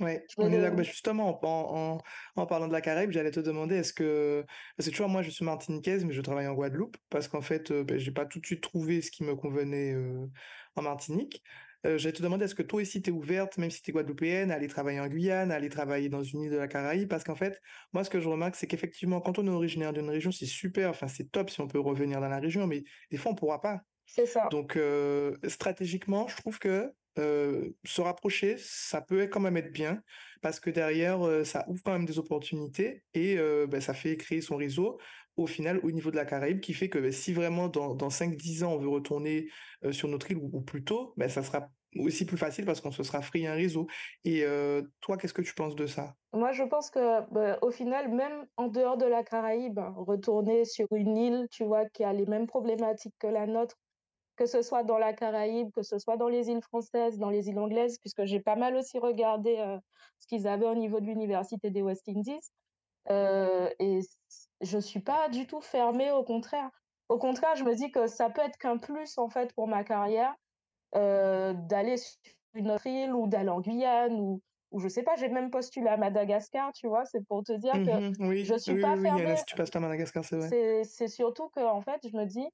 Ouais, 0.00 0.24
on 0.36 0.52
est 0.52 0.60
d'accord. 0.60 0.78
Bah, 0.78 0.82
justement, 0.82 1.38
en, 1.42 1.98
en, 2.34 2.46
parlant 2.46 2.66
de 2.66 2.72
la 2.72 2.80
Caraïbe, 2.80 3.12
j'allais 3.12 3.30
te 3.30 3.38
demander, 3.38 3.76
est-ce 3.76 3.92
que... 3.92 4.44
Parce 4.76 4.88
que 4.88 4.94
tu 4.94 4.98
vois, 4.98 5.06
moi, 5.06 5.22
je 5.22 5.30
suis 5.30 5.44
martiniquaise, 5.44 6.04
mais 6.04 6.12
je 6.12 6.20
travaille 6.22 6.48
en 6.48 6.54
Guadeloupe, 6.54 6.96
parce 7.08 7.28
qu'en 7.28 7.42
fait, 7.42 7.68
je 7.68 7.82
bah, 7.82 7.98
j'ai 7.98 8.10
pas 8.10 8.26
tout 8.26 8.40
de 8.40 8.46
suite 8.46 8.62
trouvé 8.62 9.00
ce 9.00 9.12
qui 9.12 9.22
me 9.22 9.36
convenait 9.36 9.94
en 10.74 10.82
Martinique. 10.82 11.42
J'allais 11.84 12.12
te 12.12 12.22
demander, 12.22 12.44
est-ce 12.44 12.54
que 12.54 12.62
toi 12.62 12.80
aussi, 12.80 13.02
tu 13.02 13.10
es 13.10 13.12
ouverte, 13.12 13.58
même 13.58 13.70
si 13.70 13.82
tu 13.82 13.90
es 13.90 13.92
guadeloupéenne, 13.92 14.50
à 14.50 14.54
aller 14.54 14.68
travailler 14.68 15.00
en 15.00 15.08
Guyane, 15.08 15.50
à 15.50 15.56
aller 15.56 15.68
travailler 15.68 16.08
dans 16.08 16.22
une 16.22 16.42
île 16.42 16.50
de 16.50 16.56
la 16.56 16.68
Caraïbe? 16.68 17.08
Parce 17.08 17.24
qu'en 17.24 17.34
fait, 17.34 17.60
moi, 17.92 18.04
ce 18.04 18.10
que 18.10 18.20
je 18.20 18.28
remarque, 18.28 18.56
c'est 18.56 18.66
qu'effectivement, 18.66 19.20
quand 19.20 19.38
on 19.38 19.46
est 19.46 19.50
originaire 19.50 19.92
d'une 19.92 20.08
région, 20.08 20.32
c'est 20.32 20.46
super, 20.46 20.90
enfin, 20.90 21.08
c'est 21.08 21.30
top 21.30 21.50
si 21.50 21.60
on 21.60 21.68
peut 21.68 21.80
revenir 21.80 22.20
dans 22.20 22.28
la 22.28 22.38
région, 22.38 22.66
mais 22.66 22.84
des 23.10 23.16
fois, 23.16 23.32
on 23.32 23.34
pourra 23.34 23.60
pas. 23.60 23.80
C'est 24.06 24.26
ça. 24.26 24.48
Donc, 24.50 24.78
stratégiquement, 25.46 26.28
je 26.28 26.36
trouve 26.36 26.58
que 26.58 26.90
se 27.16 28.00
rapprocher, 28.00 28.56
ça 28.58 29.00
peut 29.00 29.26
quand 29.26 29.40
même 29.40 29.56
être 29.56 29.72
bien 29.72 30.02
parce 30.40 30.60
que 30.60 30.70
derrière, 30.70 31.44
ça 31.44 31.64
ouvre 31.68 31.82
quand 31.84 31.92
même 31.92 32.06
des 32.06 32.18
opportunités 32.18 33.04
et 33.14 33.36
ben, 33.68 33.80
ça 33.80 33.94
fait 33.94 34.16
créer 34.16 34.40
son 34.40 34.56
réseau 34.56 34.98
au 35.36 35.46
final 35.46 35.80
au 35.82 35.90
niveau 35.90 36.10
de 36.10 36.16
la 36.16 36.24
Caraïbe 36.24 36.60
qui 36.60 36.74
fait 36.74 36.88
que 36.88 36.98
ben, 36.98 37.12
si 37.12 37.32
vraiment 37.32 37.68
dans, 37.68 37.94
dans 37.94 38.08
5-10 38.08 38.64
ans 38.64 38.72
on 38.72 38.78
veut 38.78 38.88
retourner 38.88 39.48
sur 39.90 40.08
notre 40.08 40.30
île 40.30 40.38
ou, 40.38 40.60
plus 40.60 40.84
tôt, 40.84 41.14
ben, 41.16 41.28
ça 41.28 41.42
sera 41.42 41.68
aussi 41.98 42.24
plus 42.24 42.38
facile 42.38 42.64
parce 42.64 42.80
qu'on 42.80 42.90
se 42.90 43.02
sera 43.02 43.20
free 43.20 43.46
un 43.46 43.54
réseau. 43.54 43.86
Et 44.24 44.44
toi, 45.00 45.16
qu'est-ce 45.16 45.34
que 45.34 45.42
tu 45.42 45.54
penses 45.54 45.74
de 45.74 45.86
ça? 45.86 46.14
Moi, 46.32 46.52
je 46.52 46.62
pense 46.62 46.90
que 46.90 47.20
ben, 47.32 47.58
au 47.62 47.70
final, 47.70 48.12
même 48.12 48.46
en 48.56 48.68
dehors 48.68 48.96
de 48.96 49.06
la 49.06 49.22
Caraïbe, 49.22 49.80
retourner 49.96 50.64
sur 50.64 50.86
une 50.92 51.16
île, 51.16 51.48
tu 51.50 51.64
vois, 51.64 51.86
qui 51.86 52.04
a 52.04 52.12
les 52.12 52.26
mêmes 52.26 52.46
problématiques 52.46 53.14
que 53.18 53.26
la 53.26 53.46
nôtre, 53.46 53.76
que 54.36 54.46
ce 54.46 54.62
soit 54.62 54.82
dans 54.82 54.98
la 54.98 55.12
Caraïbe, 55.12 55.70
que 55.74 55.82
ce 55.82 55.98
soit 55.98 56.16
dans 56.16 56.28
les 56.28 56.48
îles 56.48 56.62
françaises, 56.62 57.18
dans 57.18 57.30
les 57.30 57.48
îles 57.48 57.58
anglaises, 57.58 57.98
puisque 57.98 58.24
j'ai 58.24 58.40
pas 58.40 58.56
mal 58.56 58.76
aussi 58.76 58.98
regardé 58.98 59.56
ce 60.18 60.26
qu'ils 60.26 60.46
avaient 60.46 60.66
au 60.66 60.74
niveau 60.74 61.00
de 61.00 61.06
l'université 61.06 61.70
des 61.70 61.82
West 61.82 62.08
Indies. 62.08 62.40
et 63.10 64.00
je 64.62 64.78
suis 64.78 65.00
pas 65.00 65.28
du 65.28 65.46
tout 65.46 65.60
fermée, 65.60 66.10
au 66.10 66.24
contraire. 66.24 66.70
Au 67.08 67.18
contraire, 67.18 67.56
je 67.56 67.64
me 67.64 67.74
dis 67.74 67.90
que 67.90 68.06
ça 68.06 68.30
peut 68.30 68.42
être 68.42 68.56
qu'un 68.58 68.78
plus 68.78 69.18
en 69.18 69.28
fait 69.28 69.52
pour 69.54 69.68
ma 69.68 69.84
carrière 69.84 70.34
d'aller 70.94 71.96
sur 71.96 72.18
une 72.54 72.70
autre 72.70 72.86
île 72.86 73.14
ou 73.14 73.26
d'aller 73.26 73.48
en 73.48 73.60
Guyane 73.60 74.14
ou 74.20 74.40
ou 74.70 74.80
je 74.80 74.88
sais 74.88 75.02
pas, 75.02 75.16
j'ai 75.16 75.28
même 75.28 75.50
postulé 75.50 75.88
à 75.88 75.98
Madagascar, 75.98 76.72
tu 76.72 76.88
vois, 76.88 77.04
c'est 77.04 77.22
pour 77.26 77.42
te 77.42 77.52
dire 77.52 77.74
que 77.74 77.90
mmh 77.90 78.26
oui, 78.26 78.42
je 78.42 78.56
suis 78.56 78.78
pas 78.80 78.96
fermée. 78.96 79.26
Oui, 79.26 79.36
si 79.36 79.44
tu 79.44 79.54
passes 79.54 79.76
à 79.76 79.80
Madagascar, 79.80 80.24
c'est 80.24 80.36
vrai. 80.36 80.48
C'est 80.84 81.08
surtout 81.08 81.50
que 81.50 81.60
en 81.60 81.82
fait, 81.82 82.00
je 82.10 82.16
me 82.16 82.24
dis, 82.24 82.46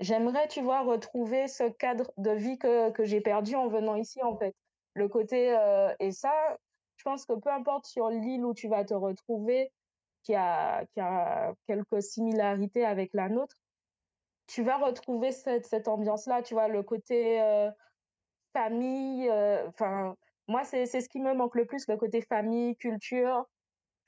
J'aimerais, 0.00 0.48
tu 0.48 0.60
vois, 0.60 0.82
retrouver 0.82 1.48
ce 1.48 1.70
cadre 1.70 2.12
de 2.18 2.32
vie 2.32 2.58
que, 2.58 2.90
que 2.90 3.04
j'ai 3.04 3.20
perdu 3.20 3.54
en 3.54 3.68
venant 3.68 3.94
ici, 3.96 4.22
en 4.22 4.36
fait. 4.36 4.54
Le 4.94 5.08
côté, 5.08 5.56
euh, 5.56 5.94
et 6.00 6.10
ça, 6.10 6.32
je 6.96 7.04
pense 7.04 7.26
que 7.26 7.34
peu 7.34 7.50
importe 7.50 7.86
sur 7.86 8.08
l'île 8.08 8.44
où 8.44 8.54
tu 8.54 8.68
vas 8.68 8.84
te 8.84 8.94
retrouver, 8.94 9.72
qui 10.24 10.34
a, 10.34 10.84
qui 10.94 11.00
a 11.00 11.54
quelques 11.66 12.02
similarités 12.02 12.84
avec 12.84 13.10
la 13.14 13.28
nôtre, 13.28 13.56
tu 14.46 14.62
vas 14.62 14.78
retrouver 14.78 15.32
cette, 15.32 15.66
cette 15.66 15.88
ambiance-là, 15.88 16.42
tu 16.42 16.54
vois, 16.54 16.68
le 16.68 16.82
côté 16.82 17.40
euh, 17.42 17.70
famille. 18.54 19.28
Euh, 19.30 19.68
enfin, 19.68 20.16
moi, 20.48 20.64
c'est 20.64 20.86
ce 20.86 21.08
qui 21.08 21.20
me 21.20 21.34
manque 21.34 21.56
le 21.56 21.66
plus, 21.66 21.86
le 21.88 21.96
côté 21.96 22.22
famille, 22.22 22.76
culture. 22.76 23.46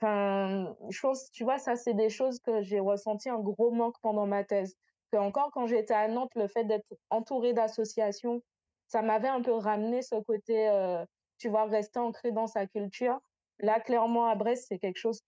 Enfin, 0.00 0.76
je 0.90 1.00
pense, 1.00 1.30
tu 1.32 1.44
vois, 1.44 1.58
ça, 1.58 1.76
c'est 1.76 1.94
des 1.94 2.10
choses 2.10 2.40
que 2.40 2.60
j'ai 2.62 2.80
ressenti 2.80 3.30
un 3.30 3.38
gros 3.40 3.70
manque 3.70 3.96
pendant 4.02 4.26
ma 4.26 4.44
thèse 4.44 4.76
que 5.12 5.16
encore 5.18 5.50
quand 5.52 5.66
j'étais 5.66 5.94
à 5.94 6.08
Nantes, 6.08 6.32
le 6.34 6.48
fait 6.48 6.64
d'être 6.64 6.86
entourée 7.10 7.52
d'associations, 7.52 8.42
ça 8.88 9.02
m'avait 9.02 9.28
un 9.28 9.42
peu 9.42 9.52
ramené 9.52 10.02
ce 10.02 10.16
côté, 10.22 10.68
euh, 10.68 11.04
tu 11.38 11.48
vois, 11.48 11.64
rester 11.66 11.98
ancré 11.98 12.32
dans 12.32 12.46
sa 12.46 12.66
culture. 12.66 13.20
Là, 13.61 13.80
clairement, 13.80 14.26
à 14.26 14.34
Brest, 14.34 14.66
c'est 14.68 14.78
quelque 14.78 14.98
chose 14.98 15.20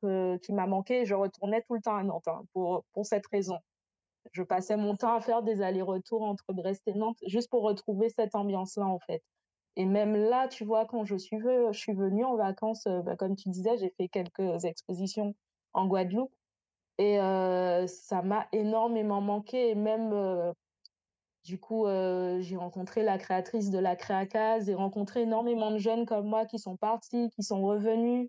qui 0.42 0.52
m'a 0.52 0.66
manqué. 0.66 1.04
Je 1.06 1.14
retournais 1.14 1.62
tout 1.62 1.74
le 1.74 1.80
temps 1.80 1.96
à 1.96 2.02
Nantes 2.02 2.28
hein, 2.28 2.42
pour, 2.52 2.84
pour 2.92 3.06
cette 3.06 3.26
raison. 3.28 3.58
Je 4.32 4.42
passais 4.42 4.76
mon 4.76 4.96
temps 4.96 5.14
à 5.14 5.20
faire 5.20 5.42
des 5.42 5.62
allers-retours 5.62 6.22
entre 6.22 6.52
Brest 6.52 6.82
et 6.86 6.92
Nantes 6.92 7.18
juste 7.26 7.48
pour 7.48 7.62
retrouver 7.62 8.10
cette 8.10 8.34
ambiance-là, 8.34 8.86
en 8.86 8.98
fait. 8.98 9.22
Et 9.76 9.86
même 9.86 10.14
là, 10.14 10.48
tu 10.48 10.64
vois, 10.64 10.84
quand 10.86 11.04
je 11.04 11.16
suis, 11.16 11.38
venue 11.38 12.24
en 12.24 12.36
vacances, 12.36 12.86
euh, 12.86 13.00
bah, 13.00 13.16
comme 13.16 13.36
tu 13.36 13.48
disais, 13.48 13.78
j'ai 13.78 13.90
fait 13.96 14.08
quelques 14.08 14.64
expositions 14.64 15.34
en 15.72 15.86
Guadeloupe. 15.86 16.32
Et 16.98 17.16
ça 17.86 18.22
m'a 18.22 18.48
énormément 18.50 19.20
manqué 19.20 19.70
et 19.70 19.76
même, 19.76 20.52
du 21.48 21.58
coup, 21.58 21.86
j'ai 21.86 22.56
rencontré 22.56 23.02
la 23.02 23.16
créatrice 23.16 23.70
de 23.70 23.78
la 23.78 23.96
Créacase 23.96 24.66
j'ai 24.66 24.74
rencontré 24.74 25.22
énormément 25.22 25.70
de 25.70 25.78
jeunes 25.78 26.04
comme 26.04 26.26
moi 26.26 26.44
qui 26.44 26.58
sont 26.58 26.76
partis, 26.76 27.30
qui 27.30 27.42
sont 27.42 27.62
revenus, 27.62 28.28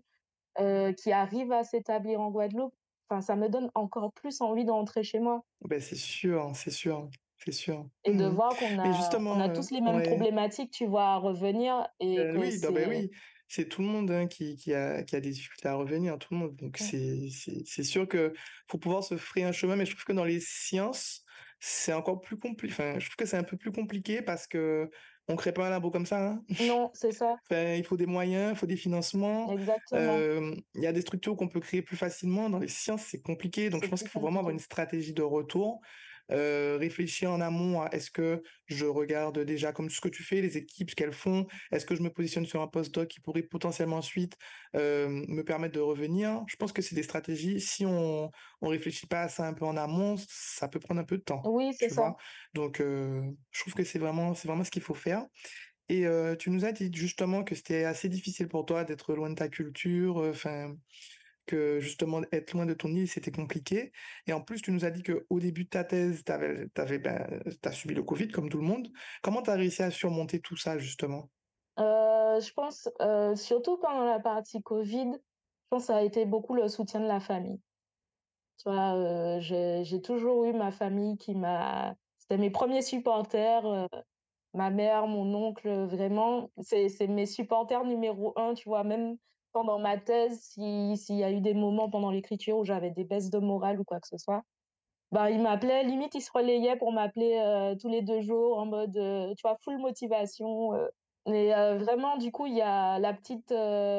qui 0.56 1.12
arrivent 1.12 1.52
à 1.52 1.62
s'établir 1.62 2.20
en 2.20 2.30
Guadeloupe. 2.30 2.74
Enfin, 3.08 3.20
ça 3.20 3.36
me 3.36 3.48
donne 3.48 3.70
encore 3.74 4.10
plus 4.12 4.40
envie 4.40 4.64
de 4.64 4.70
rentrer 4.70 5.02
chez 5.02 5.18
moi. 5.18 5.44
Ben, 5.68 5.80
c'est 5.80 5.96
sûr, 5.96 6.50
c'est 6.54 6.70
sûr, 6.70 7.10
c'est 7.36 7.52
sûr. 7.52 7.86
Et 8.04 8.14
de 8.14 8.26
mmh 8.26 8.34
voir 8.34 8.56
qu'on 8.56 8.78
a 8.78 9.18
on 9.18 9.40
a 9.40 9.48
tous 9.50 9.70
les 9.70 9.82
mêmes 9.82 10.02
problématiques, 10.02 10.70
tu 10.70 10.86
vois, 10.86 11.08
à 11.08 11.16
revenir 11.16 11.86
et 11.98 12.16
que 12.16 12.38
oui, 12.38 12.58
ben 12.62 12.88
oui 12.88 13.10
c'est 13.50 13.68
tout 13.68 13.82
le 13.82 13.88
monde 13.88 14.12
hein, 14.12 14.28
qui, 14.28 14.54
qui, 14.54 14.72
a, 14.72 15.02
qui 15.02 15.16
a 15.16 15.20
des 15.20 15.30
difficultés 15.30 15.68
à 15.68 15.74
revenir, 15.74 16.16
tout 16.20 16.34
le 16.34 16.38
monde. 16.38 16.54
Donc, 16.54 16.78
c'est, 16.78 17.28
c'est, 17.66 17.82
sûr 17.82 18.06
que 18.06 18.32
faut 18.68 18.78
pouvoir 18.78 19.02
se 19.02 19.16
frayer 19.16 19.44
un 19.44 19.50
chemin, 19.50 19.74
mais 19.74 19.86
je 19.86 19.90
trouve 19.90 20.04
que 20.04 20.12
dans 20.12 20.24
les 20.24 20.38
sciences, 20.38 21.24
c'est 21.60 21.92
encore 21.92 22.20
plus 22.20 22.38
compliqué. 22.38 22.72
Enfin, 22.72 22.98
je 22.98 23.06
trouve 23.06 23.16
que 23.16 23.26
c'est 23.26 23.36
un 23.36 23.44
peu 23.44 23.56
plus 23.56 23.70
compliqué 23.70 24.22
parce 24.22 24.46
que 24.46 24.90
on 25.28 25.36
crée 25.36 25.52
pas 25.52 25.66
un 25.66 25.70
labo 25.70 25.90
comme 25.90 26.06
ça. 26.06 26.30
Hein. 26.30 26.42
Non, 26.62 26.90
c'est 26.94 27.12
ça. 27.12 27.36
Enfin, 27.50 27.74
il 27.74 27.84
faut 27.84 27.96
des 27.96 28.06
moyens, 28.06 28.52
il 28.54 28.58
faut 28.58 28.66
des 28.66 28.76
financements. 28.76 29.52
Exactement. 29.52 30.54
Il 30.74 30.82
y 30.82 30.86
a 30.86 30.92
des 30.92 31.02
structures 31.02 31.36
qu'on 31.36 31.48
peut 31.48 31.60
créer 31.60 31.82
plus 31.82 31.96
facilement. 31.96 32.50
Dans 32.50 32.58
les 32.58 32.68
sciences, 32.68 33.02
c'est 33.02 33.20
compliqué. 33.20 33.70
Donc, 33.70 33.84
je 33.84 33.88
pense 33.88 34.00
qu'il 34.00 34.10
faut 34.10 34.20
vraiment 34.20 34.40
avoir 34.40 34.52
une 34.52 34.58
stratégie 34.58 35.12
de 35.12 35.22
retour. 35.22 35.80
Euh, 36.32 36.76
réfléchir 36.78 37.30
en 37.30 37.40
amont 37.40 37.82
à 37.82 37.88
est-ce 37.92 38.10
que 38.10 38.42
je 38.66 38.86
regarde 38.86 39.38
déjà 39.40 39.72
comme 39.72 39.90
ce 39.90 40.00
que 40.00 40.08
tu 40.08 40.22
fais, 40.22 40.40
les 40.40 40.56
équipes, 40.56 40.90
ce 40.90 40.96
qu'elles 40.96 41.12
font, 41.12 41.46
est-ce 41.72 41.84
que 41.84 41.94
je 41.94 42.02
me 42.02 42.10
positionne 42.10 42.46
sur 42.46 42.62
un 42.62 42.68
postdoc 42.68 43.08
qui 43.08 43.20
pourrait 43.20 43.42
potentiellement 43.42 43.96
ensuite 43.96 44.36
euh, 44.76 45.08
me 45.08 45.42
permettre 45.42 45.74
de 45.74 45.80
revenir. 45.80 46.42
Je 46.46 46.56
pense 46.56 46.72
que 46.72 46.82
c'est 46.82 46.94
des 46.94 47.02
stratégies. 47.02 47.60
Si 47.60 47.84
on 47.84 48.30
on 48.62 48.68
réfléchit 48.68 49.06
pas 49.06 49.22
à 49.22 49.28
ça 49.28 49.46
un 49.46 49.54
peu 49.54 49.64
en 49.64 49.76
amont, 49.76 50.16
ça 50.28 50.68
peut 50.68 50.78
prendre 50.78 51.00
un 51.00 51.04
peu 51.04 51.16
de 51.16 51.22
temps. 51.22 51.42
Oui, 51.44 51.72
c'est 51.78 51.88
ça. 51.88 52.14
Donc, 52.54 52.80
euh, 52.80 53.22
je 53.50 53.60
trouve 53.60 53.74
que 53.74 53.84
c'est 53.84 53.98
vraiment 53.98 54.34
c'est 54.34 54.46
vraiment 54.46 54.64
ce 54.64 54.70
qu'il 54.70 54.82
faut 54.82 54.94
faire. 54.94 55.26
Et 55.88 56.06
tu 56.38 56.50
nous 56.50 56.64
as 56.64 56.70
dit 56.70 56.88
justement 56.94 57.42
que 57.42 57.56
c'était 57.56 57.82
assez 57.82 58.08
difficile 58.08 58.46
pour 58.46 58.64
toi 58.64 58.84
d'être 58.84 59.12
loin 59.12 59.28
de 59.28 59.34
ta 59.34 59.48
culture, 59.48 60.18
enfin 60.18 60.72
justement 61.78 62.20
être 62.32 62.52
loin 62.52 62.66
de 62.66 62.74
ton 62.74 62.88
île, 62.88 63.08
c'était 63.08 63.30
compliqué. 63.30 63.92
Et 64.26 64.32
en 64.32 64.40
plus, 64.40 64.62
tu 64.62 64.72
nous 64.72 64.84
as 64.84 64.90
dit 64.90 65.02
qu'au 65.02 65.40
début 65.40 65.64
de 65.64 65.68
ta 65.68 65.84
thèse, 65.84 66.24
tu 66.24 66.32
avais, 66.32 66.98
ben, 66.98 67.42
as 67.64 67.72
subi 67.72 67.94
le 67.94 68.02
Covid 68.02 68.28
comme 68.28 68.48
tout 68.48 68.58
le 68.58 68.64
monde. 68.64 68.88
Comment 69.22 69.42
tu 69.42 69.50
as 69.50 69.54
réussi 69.54 69.82
à 69.82 69.90
surmonter 69.90 70.40
tout 70.40 70.56
ça, 70.56 70.78
justement? 70.78 71.30
Euh, 71.78 72.40
Je 72.40 72.52
pense, 72.52 72.88
euh, 73.00 73.34
surtout 73.36 73.78
pendant 73.78 74.04
la 74.04 74.20
partie 74.20 74.62
Covid, 74.62 75.12
je 75.14 75.66
pense 75.68 75.82
que 75.82 75.86
ça 75.88 75.96
a 75.96 76.02
été 76.02 76.26
beaucoup 76.26 76.54
le 76.54 76.68
soutien 76.68 77.00
de 77.00 77.06
la 77.06 77.20
famille. 77.20 77.60
Tu 78.58 78.70
vois, 78.70 78.94
euh, 78.94 79.40
j'ai 79.40 80.02
toujours 80.02 80.44
eu 80.44 80.52
ma 80.52 80.70
famille 80.70 81.16
qui 81.16 81.34
m'a... 81.34 81.94
C'était 82.18 82.38
mes 82.38 82.50
premiers 82.50 82.82
supporters 82.82 83.88
ma 84.54 84.70
mère, 84.70 85.06
mon 85.06 85.32
oncle, 85.34 85.68
vraiment, 85.86 86.50
c'est 86.60 87.06
mes 87.06 87.26
supporters 87.26 87.84
numéro 87.84 88.32
un, 88.36 88.54
tu 88.54 88.68
vois, 88.68 88.84
même 88.84 89.16
pendant 89.52 89.78
ma 89.78 89.98
thèse, 89.98 90.40
s'il 90.40 91.16
y 91.16 91.24
a 91.24 91.30
eu 91.30 91.40
des 91.40 91.54
moments 91.54 91.90
pendant 91.90 92.10
l'écriture 92.10 92.58
où 92.58 92.64
j'avais 92.64 92.90
des 92.90 93.04
baisses 93.04 93.30
de 93.30 93.38
morale 93.38 93.80
ou 93.80 93.84
quoi 93.84 94.00
que 94.00 94.08
ce 94.08 94.18
soit, 94.18 94.42
bah, 95.12 95.30
ils 95.30 95.42
m'appelaient, 95.42 95.82
limite, 95.84 96.14
ils 96.14 96.20
se 96.20 96.30
relayaient 96.32 96.76
pour 96.76 96.92
m'appeler 96.92 97.34
euh, 97.44 97.74
tous 97.76 97.88
les 97.88 98.02
deux 98.02 98.20
jours 98.20 98.58
en 98.58 98.66
mode, 98.66 98.96
euh, 98.96 99.34
tu 99.34 99.42
vois, 99.42 99.56
full 99.64 99.78
motivation. 99.78 100.74
Euh. 100.74 100.88
Et 101.26 101.50
vraiment, 101.50 102.16
du 102.16 102.32
coup, 102.32 102.46
il 102.46 102.54
y 102.54 102.62
a 102.62 102.98
la 102.98 103.12
petite 103.12 103.52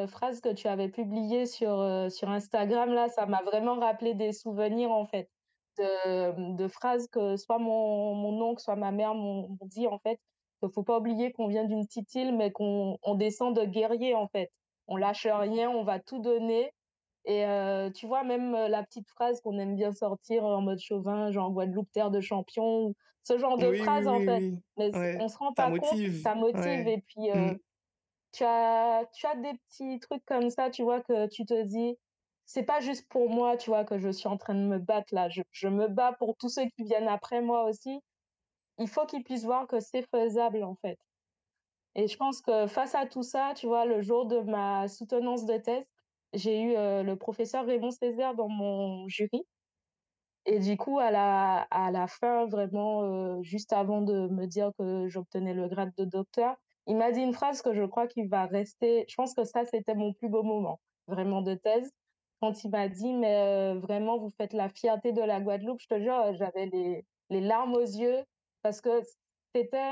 phrase 0.10 0.42
que 0.42 0.50
tu 0.54 0.68
avais 0.68 0.90
publiée 0.90 1.46
sur, 1.46 2.12
sur 2.12 2.30
Instagram, 2.30 2.94
là, 2.94 3.10
ça 3.10 3.26
m'a 3.28 3.44
vraiment 3.44 3.76
rappelé 3.80 4.16
des 4.16 4.34
souvenirs, 4.34 4.92
en 4.92 5.06
fait, 5.06 5.30
de, 5.78 6.68
phrases 6.68 7.08
que 7.08 7.38
soit 7.38 7.60
mon, 7.60 8.16
mon 8.16 8.42
oncle, 8.42 8.62
soit 8.62 8.76
ma 8.76 8.92
mère 8.92 9.14
m'ont 9.14 9.56
dit, 9.62 9.88
en 9.88 10.00
fait, 10.00 10.20
ne 10.64 10.68
faut 10.70 10.84
pas 10.84 10.98
oublier 11.00 11.32
qu'on 11.32 11.48
vient 11.48 11.66
d'une 11.66 11.86
petite 11.86 12.14
île, 12.16 12.36
mais 12.36 12.52
qu'on 12.52 12.98
on 13.04 13.16
descend 13.16 13.56
de 13.56 13.66
guerriers, 13.66 14.16
en 14.16 14.28
fait. 14.28 14.52
On 14.92 14.98
lâche 14.98 15.26
rien, 15.26 15.70
on 15.70 15.84
va 15.84 16.00
tout 16.00 16.20
donner. 16.20 16.72
Et 17.26 17.46
euh, 17.46 17.90
tu 17.92 18.08
vois, 18.08 18.24
même 18.24 18.54
la 18.54 18.84
petite 18.84 19.08
phrase 19.10 19.42
qu'on 19.42 19.58
aime 19.60 19.76
bien 19.76 19.92
sortir 19.92 20.44
en 20.44 20.62
mode 20.62 20.80
chauvin, 20.80 21.32
genre 21.32 21.52
Guadeloupe, 21.52 21.92
terre 21.92 22.12
de 22.12 22.20
champion, 22.20 22.96
ce 23.24 23.38
genre 23.38 23.58
de 23.58 23.74
phrase, 23.74 24.08
en 24.08 24.20
fait. 24.20 24.54
Mais 24.78 24.92
on 25.22 25.28
se 25.28 25.38
rend 25.38 25.54
pas 25.54 25.70
compte, 25.72 26.00
ça 26.24 26.36
motive. 26.36 26.88
Et 26.88 27.04
puis, 27.08 27.30
euh, 27.30 27.36
mmh. 27.36 27.60
tu, 28.34 28.44
as, 28.44 29.06
tu 29.14 29.28
as 29.28 29.36
des 29.36 29.54
petits 29.54 30.00
trucs 30.00 30.26
comme 30.26 30.50
ça, 30.50 30.70
tu 30.70 30.84
vois, 30.84 31.02
que 31.02 31.28
tu 31.28 31.46
te 31.46 31.64
dis, 31.64 31.96
c'est 32.46 32.64
pas 32.64 32.80
juste 32.80 33.08
pour 33.10 33.30
moi, 33.30 33.56
tu 33.56 33.70
vois, 33.70 33.86
que 33.86 34.00
je 34.00 34.10
suis 34.10 34.28
en 34.28 34.38
train 34.38 34.56
de 34.56 34.66
me 34.66 34.80
battre 34.80 35.14
là. 35.14 35.30
Je, 35.30 35.42
je 35.52 35.68
me 35.68 35.88
bats 35.88 36.14
pour 36.18 36.36
tous 36.38 36.50
ceux 36.50 36.66
qui 36.76 36.84
viennent 36.84 37.08
après 37.08 37.42
moi 37.42 37.64
aussi 37.66 38.02
il 38.82 38.88
faut 38.88 39.06
qu'ils 39.06 39.24
puissent 39.24 39.46
voir 39.46 39.68
que 39.68 39.80
c'est 39.80 40.08
faisable, 40.10 40.64
en 40.64 40.76
fait. 40.76 41.00
Et 41.96 42.08
je 42.08 42.18
pense 42.18 42.42
que 42.42 42.68
face 42.68 42.96
à 42.96 43.06
tout 43.06 43.24
ça, 43.24 43.54
tu 43.56 43.68
vois, 43.68 43.86
le 43.86 44.02
jour 44.02 44.26
de 44.26 44.40
ma 44.40 44.88
soutenance 44.88 45.46
de 45.46 45.58
thèse, 45.58 45.86
j'ai 46.34 46.62
eu 46.62 46.76
euh, 46.76 47.04
le 47.04 47.16
professeur 47.18 47.66
Raymond 47.66 47.92
Césaire 47.92 48.36
dans 48.36 48.48
mon 48.50 49.08
jury. 49.08 49.44
Et 50.46 50.60
du 50.60 50.76
coup, 50.78 51.00
à 51.00 51.12
la, 51.12 51.62
à 51.70 51.92
la 51.92 52.08
fin, 52.08 52.46
vraiment, 52.48 53.04
euh, 53.04 53.42
juste 53.44 53.74
avant 53.74 54.02
de 54.02 54.28
me 54.28 54.48
dire 54.48 54.72
que 54.78 55.08
j'obtenais 55.08 55.54
le 55.54 55.68
grade 55.68 55.92
de 55.98 56.06
docteur, 56.06 56.56
il 56.88 56.96
m'a 56.98 57.12
dit 57.12 57.22
une 57.22 57.34
phrase 57.34 57.62
que 57.62 57.74
je 57.74 57.84
crois 57.84 58.08
qu'il 58.08 58.28
va 58.28 58.46
rester. 58.48 59.06
Je 59.08 59.16
pense 59.16 59.36
que 59.36 59.44
ça, 59.44 59.66
c'était 59.66 59.94
mon 59.96 60.14
plus 60.14 60.30
beau 60.30 60.42
moment, 60.44 60.80
vraiment, 61.08 61.42
de 61.42 61.54
thèse. 61.56 61.92
Quand 62.42 62.64
il 62.64 62.72
m'a 62.72 62.88
dit, 62.90 63.14
mais 63.14 63.76
euh, 63.76 63.80
vraiment, 63.80 64.18
vous 64.18 64.32
faites 64.36 64.54
la 64.54 64.70
fierté 64.70 65.12
de 65.14 65.22
la 65.22 65.40
Guadeloupe, 65.42 65.80
je 65.82 65.88
te 65.88 66.00
jure, 66.02 66.34
j'avais 66.34 66.66
les, 66.68 67.06
les 67.30 67.42
larmes 67.42 67.76
aux 67.76 67.82
yeux 67.82 68.24
parce 68.64 68.82
que 68.82 69.02
c'était, 69.56 69.92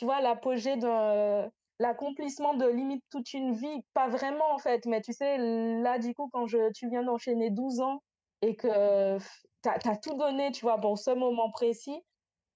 tu 0.00 0.06
vois, 0.06 0.22
l'apogée 0.22 0.76
de 0.76 1.46
l'accomplissement 1.78 2.54
de 2.54 2.66
limite 2.66 3.04
toute 3.10 3.34
une 3.34 3.52
vie, 3.52 3.82
pas 3.92 4.08
vraiment 4.08 4.50
en 4.50 4.56
fait, 4.56 4.86
mais 4.86 5.02
tu 5.02 5.12
sais, 5.12 5.36
là 5.36 5.98
du 5.98 6.14
coup, 6.14 6.30
quand 6.32 6.46
je, 6.46 6.72
tu 6.72 6.88
viens 6.88 7.02
d'enchaîner 7.02 7.50
12 7.50 7.80
ans 7.80 8.02
et 8.40 8.56
que 8.56 9.18
tu 9.18 9.68
as, 9.68 9.96
tout 9.98 10.14
donné, 10.14 10.52
tu 10.52 10.62
vois, 10.62 10.80
pour 10.80 10.98
ce 10.98 11.10
moment 11.10 11.50
précis, 11.50 12.00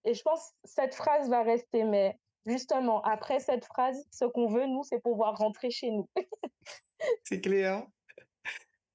et 0.04 0.14
je 0.14 0.22
pense 0.22 0.40
que 0.40 0.54
cette 0.64 0.94
phrase 0.94 1.28
va 1.28 1.42
rester, 1.42 1.84
mais 1.84 2.18
justement, 2.46 3.02
après 3.02 3.40
cette 3.40 3.66
phrase, 3.66 4.02
ce 4.10 4.24
qu'on 4.24 4.46
veut, 4.46 4.64
nous, 4.64 4.82
c'est 4.82 5.00
pouvoir 5.00 5.36
rentrer 5.36 5.70
chez 5.70 5.90
nous. 5.90 6.08
c'est 7.24 7.42
clair. 7.42 7.86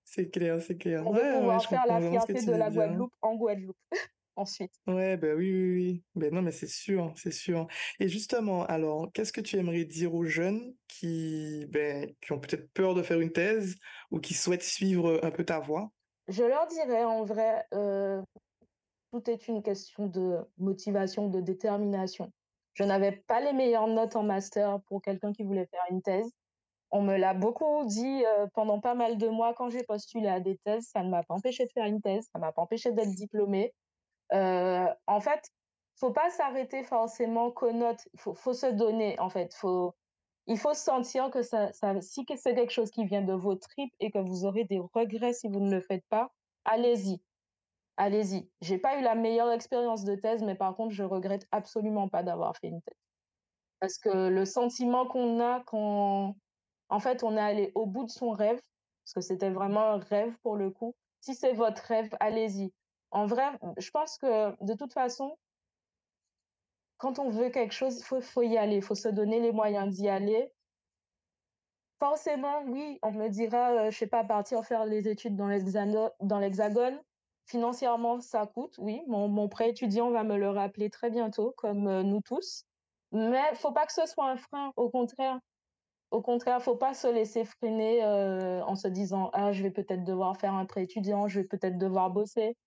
C'est 0.05 0.31
clair, 0.31 0.59
c'est 0.59 0.75
clair. 0.75 1.05
On 1.05 1.11
veut 1.11 1.33
pouvoir 1.37 1.63
faire 1.63 1.85
la 1.85 2.01
fierté 2.01 2.41
de 2.43 2.53
la 2.53 2.71
Guadeloupe 2.71 3.13
en 3.21 3.35
Guadeloupe 3.35 3.77
ensuite. 4.39 4.73
Ouais, 4.87 5.17
ben 5.17 5.35
oui, 5.37 5.51
oui, 5.51 5.73
oui. 5.73 6.03
Ben 6.15 6.33
non, 6.33 6.41
mais 6.41 6.51
c'est 6.51 6.67
sûr, 6.67 7.13
c'est 7.15 7.31
sûr. 7.31 7.67
Et 7.99 8.07
justement, 8.07 8.65
alors, 8.65 9.11
qu'est-ce 9.13 9.33
que 9.33 9.41
tu 9.41 9.57
aimerais 9.57 9.85
dire 9.85 10.13
aux 10.13 10.25
jeunes 10.25 10.73
qui, 10.87 11.65
ben, 11.69 12.13
qui 12.21 12.31
ont 12.31 12.39
peut-être 12.39 12.71
peur 12.73 12.95
de 12.95 13.03
faire 13.03 13.19
une 13.19 13.31
thèse 13.31 13.75
ou 14.11 14.19
qui 14.19 14.33
souhaitent 14.33 14.63
suivre 14.63 15.19
un 15.23 15.31
peu 15.31 15.43
ta 15.43 15.59
voie? 15.59 15.91
Je 16.27 16.43
leur 16.43 16.67
dirais, 16.67 17.03
en 17.03 17.23
vrai, 17.23 17.65
euh, 17.73 18.21
tout 19.11 19.29
est 19.29 19.47
une 19.47 19.61
question 19.61 20.07
de 20.07 20.39
motivation, 20.57 21.27
de 21.29 21.41
détermination. 21.41 22.31
Je 22.73 22.83
n'avais 22.83 23.11
pas 23.11 23.41
les 23.41 23.53
meilleures 23.53 23.87
notes 23.87 24.15
en 24.15 24.23
master 24.23 24.79
pour 24.87 25.01
quelqu'un 25.01 25.33
qui 25.33 25.43
voulait 25.43 25.67
faire 25.67 25.83
une 25.89 26.01
thèse. 26.01 26.31
On 26.91 27.01
me 27.01 27.17
l'a 27.17 27.33
beaucoup 27.33 27.85
dit 27.85 28.23
euh, 28.25 28.47
pendant 28.53 28.79
pas 28.79 28.95
mal 28.95 29.17
de 29.17 29.27
mois 29.27 29.53
quand 29.53 29.69
j'ai 29.69 29.83
postulé 29.83 30.27
à 30.27 30.39
des 30.39 30.57
thèses. 30.57 30.87
Ça 30.91 31.03
ne 31.03 31.09
m'a 31.09 31.23
pas 31.23 31.35
empêché 31.35 31.65
de 31.65 31.71
faire 31.71 31.85
une 31.85 32.01
thèse, 32.01 32.27
ça 32.31 32.39
ne 32.39 32.41
m'a 32.41 32.51
pas 32.51 32.61
empêché 32.61 32.91
d'être 32.91 33.13
diplômée. 33.13 33.73
Euh, 34.33 34.87
en 35.07 35.19
fait, 35.21 35.49
faut 35.95 36.11
pas 36.11 36.29
s'arrêter 36.29 36.83
forcément 36.83 37.51
qu'aux 37.51 37.71
notes. 37.71 38.07
Faut, 38.17 38.33
faut 38.35 38.53
se 38.53 38.67
donner, 38.67 39.19
en 39.19 39.29
fait. 39.29 39.53
Faut, 39.55 39.95
il 40.47 40.57
faut 40.57 40.73
sentir 40.73 41.29
que 41.31 41.41
ça, 41.43 41.71
ça 41.73 41.99
si 42.01 42.25
c'est 42.37 42.55
quelque 42.55 42.71
chose 42.71 42.91
qui 42.91 43.05
vient 43.05 43.21
de 43.21 43.33
vos 43.33 43.55
tripes 43.55 43.93
et 43.99 44.11
que 44.11 44.19
vous 44.19 44.45
aurez 44.45 44.65
des 44.65 44.79
regrets 44.93 45.33
si 45.33 45.47
vous 45.47 45.59
ne 45.59 45.71
le 45.71 45.81
faites 45.81 46.05
pas, 46.09 46.31
allez-y. 46.65 47.21
Allez-y. 47.97 48.49
J'ai 48.61 48.77
pas 48.77 48.97
eu 48.99 49.03
la 49.03 49.15
meilleure 49.15 49.51
expérience 49.51 50.05
de 50.05 50.15
thèse, 50.15 50.41
mais 50.43 50.55
par 50.55 50.75
contre, 50.75 50.93
je 50.93 51.03
regrette 51.03 51.47
absolument 51.51 52.07
pas 52.09 52.23
d'avoir 52.23 52.55
fait 52.57 52.69
une 52.69 52.81
thèse. 52.81 52.95
Parce 53.79 53.97
que 53.97 54.29
le 54.29 54.45
sentiment 54.45 55.05
qu'on 55.07 55.39
a 55.41 55.63
quand, 55.65 56.35
en 56.89 56.99
fait, 56.99 57.23
on 57.23 57.35
est 57.37 57.41
allé 57.41 57.71
au 57.75 57.85
bout 57.85 58.05
de 58.05 58.09
son 58.09 58.31
rêve, 58.31 58.59
parce 59.03 59.13
que 59.15 59.21
c'était 59.21 59.49
vraiment 59.51 59.81
un 59.81 59.97
rêve 59.99 60.35
pour 60.43 60.55
le 60.55 60.71
coup. 60.71 60.95
Si 61.21 61.35
c'est 61.35 61.53
votre 61.53 61.81
rêve, 61.83 62.09
allez-y 62.19 62.73
en 63.11 63.25
vrai, 63.25 63.47
je 63.77 63.89
pense 63.91 64.17
que 64.17 64.55
de 64.63 64.73
toute 64.73 64.93
façon, 64.93 65.37
quand 66.97 67.17
on 67.17 67.29
veut 67.29 67.49
quelque 67.49 67.73
chose, 67.73 67.97
il 67.99 68.21
faut, 68.21 68.41
y 68.41 68.57
aller, 68.57 68.75
il 68.75 68.81
faut 68.81 68.95
se 68.95 69.07
donner 69.07 69.39
les 69.39 69.51
moyens 69.51 69.95
d'y 69.95 70.09
aller. 70.09 70.51
Forcément, 71.99 72.61
oui, 72.67 72.99
on 73.01 73.11
me 73.11 73.29
dira, 73.29 73.71
euh, 73.71 73.91
je 73.91 73.97
sais 73.97 74.07
pas, 74.07 74.23
partir 74.23 74.63
faire 74.65 74.85
les 74.85 75.07
études 75.07 75.35
dans 75.35 76.39
l'Hexagone. 76.39 76.99
Financièrement, 77.45 78.19
ça 78.19 78.45
coûte, 78.45 78.75
oui. 78.77 79.01
Mon, 79.07 79.27
mon 79.27 79.49
prêt 79.49 79.69
étudiant 79.69 80.11
va 80.11 80.23
me 80.23 80.37
le 80.37 80.49
rappeler 80.49 80.89
très 80.89 81.09
bientôt, 81.09 81.53
comme 81.57 81.87
euh, 81.87 82.03
nous 82.03 82.21
tous. 82.21 82.65
Mais 83.11 83.55
faut 83.55 83.71
pas 83.71 83.85
que 83.85 83.93
ce 83.93 84.05
soit 84.05 84.29
un 84.29 84.37
frein, 84.37 84.71
au 84.75 84.89
contraire. 84.89 85.39
Au 86.11 86.21
contraire, 86.21 86.61
faut 86.61 86.75
pas 86.75 86.93
se 86.93 87.07
laisser 87.07 87.45
freiner 87.45 88.03
euh, 88.03 88.61
en 88.63 88.75
se 88.75 88.87
disant, 88.87 89.29
ah, 89.33 89.51
je 89.51 89.63
vais 89.63 89.71
peut-être 89.71 90.03
devoir 90.03 90.37
faire 90.37 90.53
un 90.53 90.65
prêt 90.65 90.83
étudiant, 90.83 91.27
je 91.27 91.39
vais 91.41 91.47
peut-être 91.47 91.77
devoir 91.77 92.09
bosser. 92.09 92.57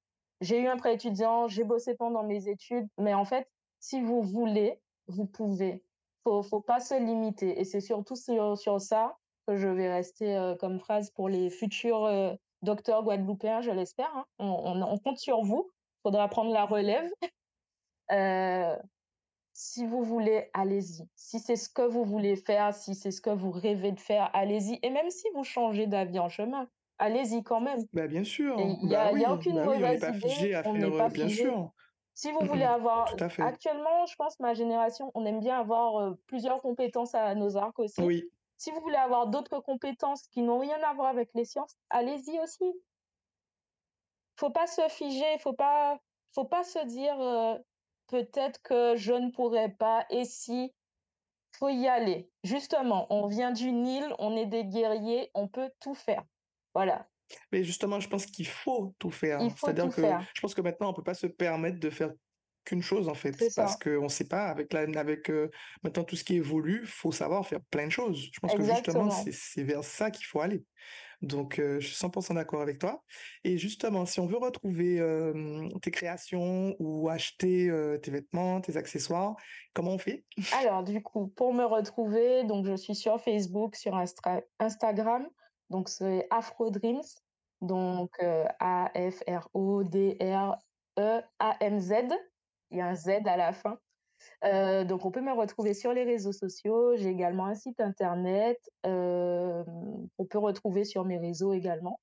J'ai 0.43 0.61
eu 0.61 0.67
un 0.67 0.77
prêt 0.77 0.95
étudiant, 0.95 1.47
j'ai 1.47 1.63
bossé 1.63 1.95
pendant 1.95 2.25
mes 2.25 2.49
études, 2.49 2.89
mais 2.99 3.15
en 3.15 3.25
fait, 3.25 3.49
si 3.79 4.03
vous 4.03 4.23
voulez, 4.23 4.81
vous 5.07 5.25
pouvez. 5.25 5.85
Faut, 6.25 6.43
faut 6.43 6.61
pas 6.61 6.81
se 6.81 6.95
limiter. 6.95 7.61
Et 7.61 7.65
c'est 7.65 7.81
surtout 7.81 8.17
sur, 8.17 8.81
ça 8.81 9.17
que 9.47 9.57
je 9.57 9.69
vais 9.69 9.93
rester 9.93 10.37
euh, 10.37 10.57
comme 10.57 10.81
phrase 10.81 11.11
pour 11.11 11.29
les 11.29 11.49
futurs 11.49 12.07
euh, 12.07 12.35
docteurs 12.63 13.05
guadeloupéens, 13.05 13.61
je 13.61 13.71
l'espère. 13.71 14.11
Hein. 14.17 14.25
On, 14.39 14.99
compte 14.99 15.19
sur 15.19 15.43
vous. 15.43 15.71
Faudra 16.03 16.29
prendre 16.29 16.53
la 16.53 16.65
relève. 16.65 17.09
Euh, 18.11 18.77
si 19.53 19.87
vous 19.87 20.03
voulez, 20.03 20.51
allez-y. 20.55 21.09
Si 21.15 21.39
c'est 21.39 21.57
ce 21.57 21.69
que 21.69 21.83
vous 21.83 22.05
voulez 22.05 22.37
faire, 22.37 22.75
si 22.75 22.95
c'est 22.95 23.13
ce 23.13 23.21
que 23.21 23.31
vous 23.31 23.53
rêvez 23.53 23.93
de 23.93 24.01
faire, 24.01 24.29
allez-y. 24.35 24.79
Et 24.83 24.91
même 24.91 25.09
si 25.09 25.29
vous 25.35 25.45
changez 25.45 25.87
d'avis 25.87 26.19
en 26.19 26.29
chemin, 26.29 26.69
allez-y 27.03 27.43
quand 27.43 27.61
même. 27.61 27.81
Bah, 27.93 28.07
bien 28.07 28.25
sûr. 28.25 28.57
Il 28.59 28.89
n'y 28.89 28.95
a, 28.95 29.13
bah 29.13 29.29
a 29.29 29.35
aucune 29.35 29.57
bah 29.57 29.65
mauvaise 29.65 30.03
on 30.03 30.07
n'est 30.07 30.13
pas 30.13 30.29
figé 30.29 30.55
à 30.55 30.63
faire, 30.63 31.09
bien 31.11 31.29
sûr. 31.29 31.73
Si 32.15 32.31
vous 32.31 32.41
voulez 32.47 32.65
avoir, 32.79 33.15
actuellement, 33.39 34.07
je 34.07 34.15
pense 34.17 34.39
ma 34.41 34.55
génération, 34.55 35.11
on 35.15 35.25
aime 35.25 35.41
bien 35.41 35.59
avoir 35.59 36.15
plusieurs 36.27 36.61
compétences 36.61 37.15
à 37.15 37.35
nos 37.35 37.57
arcs 37.57 37.79
aussi. 37.79 38.01
Oui. 38.03 38.25
Si 38.57 38.71
vous 38.71 38.81
voulez 38.81 38.97
avoir 38.97 39.27
d'autres 39.27 39.61
compétences 39.61 40.29
qui 40.29 40.43
n'ont 40.43 40.59
rien 40.59 40.81
à 40.89 40.95
voir 40.95 41.09
avec 41.09 41.31
les 41.35 41.45
sciences, 41.45 41.77
allez-y 41.91 42.39
aussi. 42.41 42.73
Faut 44.37 44.51
pas 44.51 44.67
se 44.67 44.83
figer, 44.89 45.39
faut 45.41 45.53
pas, 45.53 45.99
faut 46.33 46.45
pas 46.45 46.63
se 46.63 46.79
dire 46.87 47.17
peut-être 48.07 48.63
que 48.63 48.95
je 48.95 49.15
ne 49.15 49.31
pourrais 49.31 49.71
pas. 49.71 50.07
Et 50.11 50.25
si, 50.25 50.73
faut 51.59 51.71
y 51.71 51.89
aller. 51.89 52.31
Justement, 52.45 53.07
on 53.11 53.27
vient 53.27 53.51
d'une 53.51 53.87
île, 53.87 54.15
on 54.19 54.37
est 54.37 54.47
des 54.47 54.65
guerriers, 54.65 55.31
on 55.35 55.49
peut 55.49 55.71
tout 55.81 55.95
faire. 55.95 56.23
Voilà. 56.75 57.09
Mais 57.51 57.65
justement, 57.65 58.01
je 58.01 58.09
pense 58.09 58.27
qu'il 58.27 58.47
faut 58.47 58.95
tout 58.99 59.11
faire. 59.11 59.41
C'est-à-dire 59.57 59.89
que 59.89 60.03
je 60.35 60.41
pense 60.41 60.55
que 60.55 60.61
maintenant, 60.61 60.91
on 60.91 60.93
peut 60.93 61.03
pas 61.03 61.15
se 61.15 61.27
permettre 61.27 61.79
de 61.81 61.91
faire 61.91 62.11
qu'une 62.65 62.83
chose, 62.83 63.09
en 63.09 63.15
fait. 63.15 63.37
Parce 63.57 63.77
qu'on 63.77 64.05
ne 64.05 64.09
sait 64.09 64.29
pas, 64.29 64.47
avec, 64.47 64.73
la, 64.73 64.81
avec 64.99 65.31
euh, 65.31 65.51
maintenant 65.83 66.05
tout 66.05 66.17
ce 66.17 66.25
qui 66.25 66.37
évolue, 66.37 66.81
il 66.83 66.89
faut 66.89 67.13
savoir 67.13 67.47
faire 67.47 67.61
plein 67.71 67.87
de 67.87 67.93
choses. 67.93 68.29
Je 68.33 68.41
pense 68.41 68.55
que 68.55 68.63
justement, 68.63 69.11
c'est 69.11 69.63
vers 69.65 69.85
ça 69.85 70.11
qu'il 70.11 70.27
faut 70.27 70.41
aller. 70.41 70.65
Donc, 71.23 71.55
je 71.59 71.79
suis 71.79 71.95
100% 71.95 72.35
d'accord 72.35 72.63
avec 72.63 72.81
toi. 72.81 73.05
Et 73.45 73.57
justement, 73.57 74.07
si 74.07 74.19
on 74.19 74.27
veut 74.27 74.39
retrouver 74.39 75.01
tes 75.81 75.93
créations 75.93 76.75
ou 76.81 77.09
acheter 77.09 77.71
tes 78.03 78.11
vêtements, 78.11 78.61
tes 78.61 78.77
accessoires, 78.77 79.37
comment 79.73 79.93
on 79.93 79.99
fait? 79.99 80.25
Alors, 80.61 80.83
du 80.83 81.01
coup, 81.01 81.29
pour 81.29 81.55
me 81.55 81.65
retrouver, 81.65 82.45
donc 82.45 82.67
je 82.67 82.75
suis 82.75 82.97
sur 82.97 83.21
Facebook, 83.21 83.77
sur 83.77 83.97
Instagram. 83.97 85.29
Donc, 85.73 85.89
c'est 85.89 86.29
Afro 86.31 86.71
Dreams. 86.71 87.03
Donc, 87.61 88.11
A-F-R-O-D-R-E-A-M-Z. 88.61 89.13
Il 92.71 92.79
y 92.79 92.81
a 92.81 92.87
un 92.87 92.95
Z 92.95 93.09
à 93.27 93.37
la 93.37 93.53
fin. 93.53 93.79
Euh, 94.45 94.85
donc, 94.85 95.05
on 95.05 95.11
peut 95.11 95.21
me 95.21 95.33
retrouver 95.33 95.75
sur 95.75 95.93
les 95.93 96.05
réseaux 96.05 96.33
sociaux. 96.33 96.97
J'ai 96.97 97.09
également 97.09 97.47
un 97.47 97.55
site 97.55 97.81
internet. 97.81 98.59
Euh, 98.87 99.65
on 100.19 100.25
peut 100.27 100.39
retrouver 100.39 100.85
sur 100.85 101.05
mes 101.05 101.19
réseaux 101.19 101.53
également. 101.53 102.01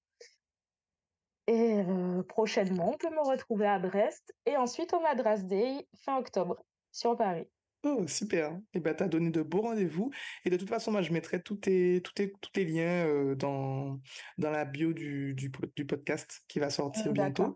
Et 1.47 1.81
euh, 1.81 2.21
prochainement, 2.23 2.91
on 2.93 2.97
peut 2.97 3.09
me 3.09 3.27
retrouver 3.27 3.67
à 3.67 3.79
Brest 3.79 4.33
et 4.45 4.55
ensuite 4.55 4.93
au 4.93 4.99
Madras 4.99 5.39
Day 5.39 5.87
fin 6.05 6.17
octobre 6.17 6.63
sur 6.91 7.17
Paris. 7.17 7.47
Oh, 7.83 8.05
super. 8.07 8.51
Et 8.51 8.57
eh 8.75 8.79
ben, 8.81 8.93
tu 8.93 9.03
as 9.03 9.07
donné 9.07 9.29
de 9.29 9.41
beaux 9.41 9.61
rendez-vous. 9.61 10.11
Et 10.43 10.49
de 10.49 10.57
toute 10.57 10.67
façon, 10.67 10.91
moi, 10.91 11.01
je 11.01 11.13
mettrai 11.13 11.41
tous 11.41 11.55
tes, 11.55 12.01
tous 12.03 12.13
tous 12.13 12.51
les 12.55 12.65
liens 12.65 13.05
euh, 13.07 13.35
dans, 13.35 14.01
dans 14.37 14.51
la 14.51 14.65
bio 14.65 14.91
du, 14.91 15.33
du, 15.33 15.49
du 15.77 15.85
podcast 15.85 16.41
qui 16.49 16.59
va 16.59 16.69
sortir 16.69 17.13
bientôt. 17.13 17.55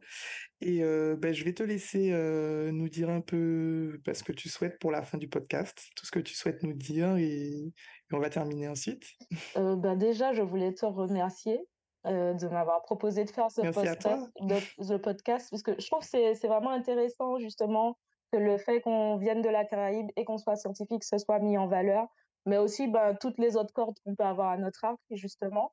Et 0.61 0.81
euh, 0.81 1.17
ben, 1.17 1.33
je 1.33 1.43
vais 1.43 1.53
te 1.53 1.63
laisser 1.63 2.11
euh, 2.13 2.71
nous 2.71 2.87
dire 2.87 3.09
un 3.09 3.19
peu 3.19 3.99
bah, 4.05 4.13
ce 4.13 4.23
que 4.23 4.31
tu 4.31 4.47
souhaites 4.47 4.79
pour 4.79 4.91
la 4.91 5.03
fin 5.03 5.17
du 5.17 5.27
podcast, 5.27 5.89
tout 5.97 6.05
ce 6.05 6.11
que 6.11 6.19
tu 6.19 6.35
souhaites 6.35 6.63
nous 6.63 6.73
dire, 6.73 7.17
et, 7.17 7.73
on 8.13 8.19
va 8.19 8.29
terminer 8.29 8.69
ensuite. 8.69 9.03
Ben, 9.55 9.95
déjà, 9.97 10.33
je 10.33 10.41
voulais 10.41 10.73
te 10.73 10.85
remercier 10.85 11.59
de 12.05 12.47
m'avoir 12.47 12.83
proposé 12.83 13.25
de 13.25 13.31
faire 13.31 13.49
ce 13.49 13.61
podcast, 13.61 14.29
de, 14.39 14.97
podcast, 14.97 15.49
parce 15.49 15.63
que 15.63 15.73
je 15.79 15.87
trouve 15.87 16.01
que 16.01 16.33
c'est 16.35 16.47
vraiment 16.47 16.69
intéressant, 16.69 17.39
justement, 17.39 17.97
que 18.33 18.37
le 18.37 18.57
fait 18.57 18.81
qu'on 18.81 19.17
vienne 19.17 19.43
de 19.43 19.49
la 19.49 19.63
Caraïbe 19.63 20.09
et 20.15 20.25
qu'on 20.25 20.39
soit 20.39 20.55
scientifique, 20.55 21.03
ce 21.03 21.19
soit 21.19 21.39
mis 21.39 21.57
en 21.57 21.67
valeur, 21.67 22.07
mais 22.47 22.57
aussi 22.57 22.87
ben, 22.87 23.15
toutes 23.15 23.37
les 23.37 23.55
autres 23.55 23.73
cordes 23.73 23.95
qu'on 24.03 24.15
peut 24.15 24.23
avoir 24.23 24.49
à 24.49 24.57
notre 24.57 24.83
arc, 24.83 24.99
justement. 25.11 25.71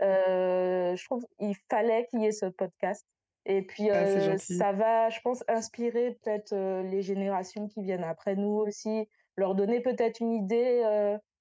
Euh, 0.00 0.94
je 0.94 1.04
trouve 1.04 1.24
qu'il 1.38 1.56
fallait 1.68 2.06
qu'il 2.06 2.22
y 2.22 2.26
ait 2.26 2.32
ce 2.32 2.46
podcast. 2.46 3.04
Et 3.46 3.62
puis, 3.62 3.90
ah, 3.90 3.96
euh, 3.96 4.38
ça 4.38 4.72
va, 4.72 5.10
je 5.10 5.20
pense, 5.22 5.42
inspirer 5.48 6.16
peut-être 6.22 6.52
euh, 6.52 6.82
les 6.84 7.02
générations 7.02 7.66
qui 7.66 7.82
viennent 7.82 8.04
après 8.04 8.36
nous 8.36 8.54
aussi, 8.64 9.08
leur 9.36 9.56
donner 9.56 9.80
peut-être 9.80 10.20
une 10.20 10.32
idée 10.32 10.82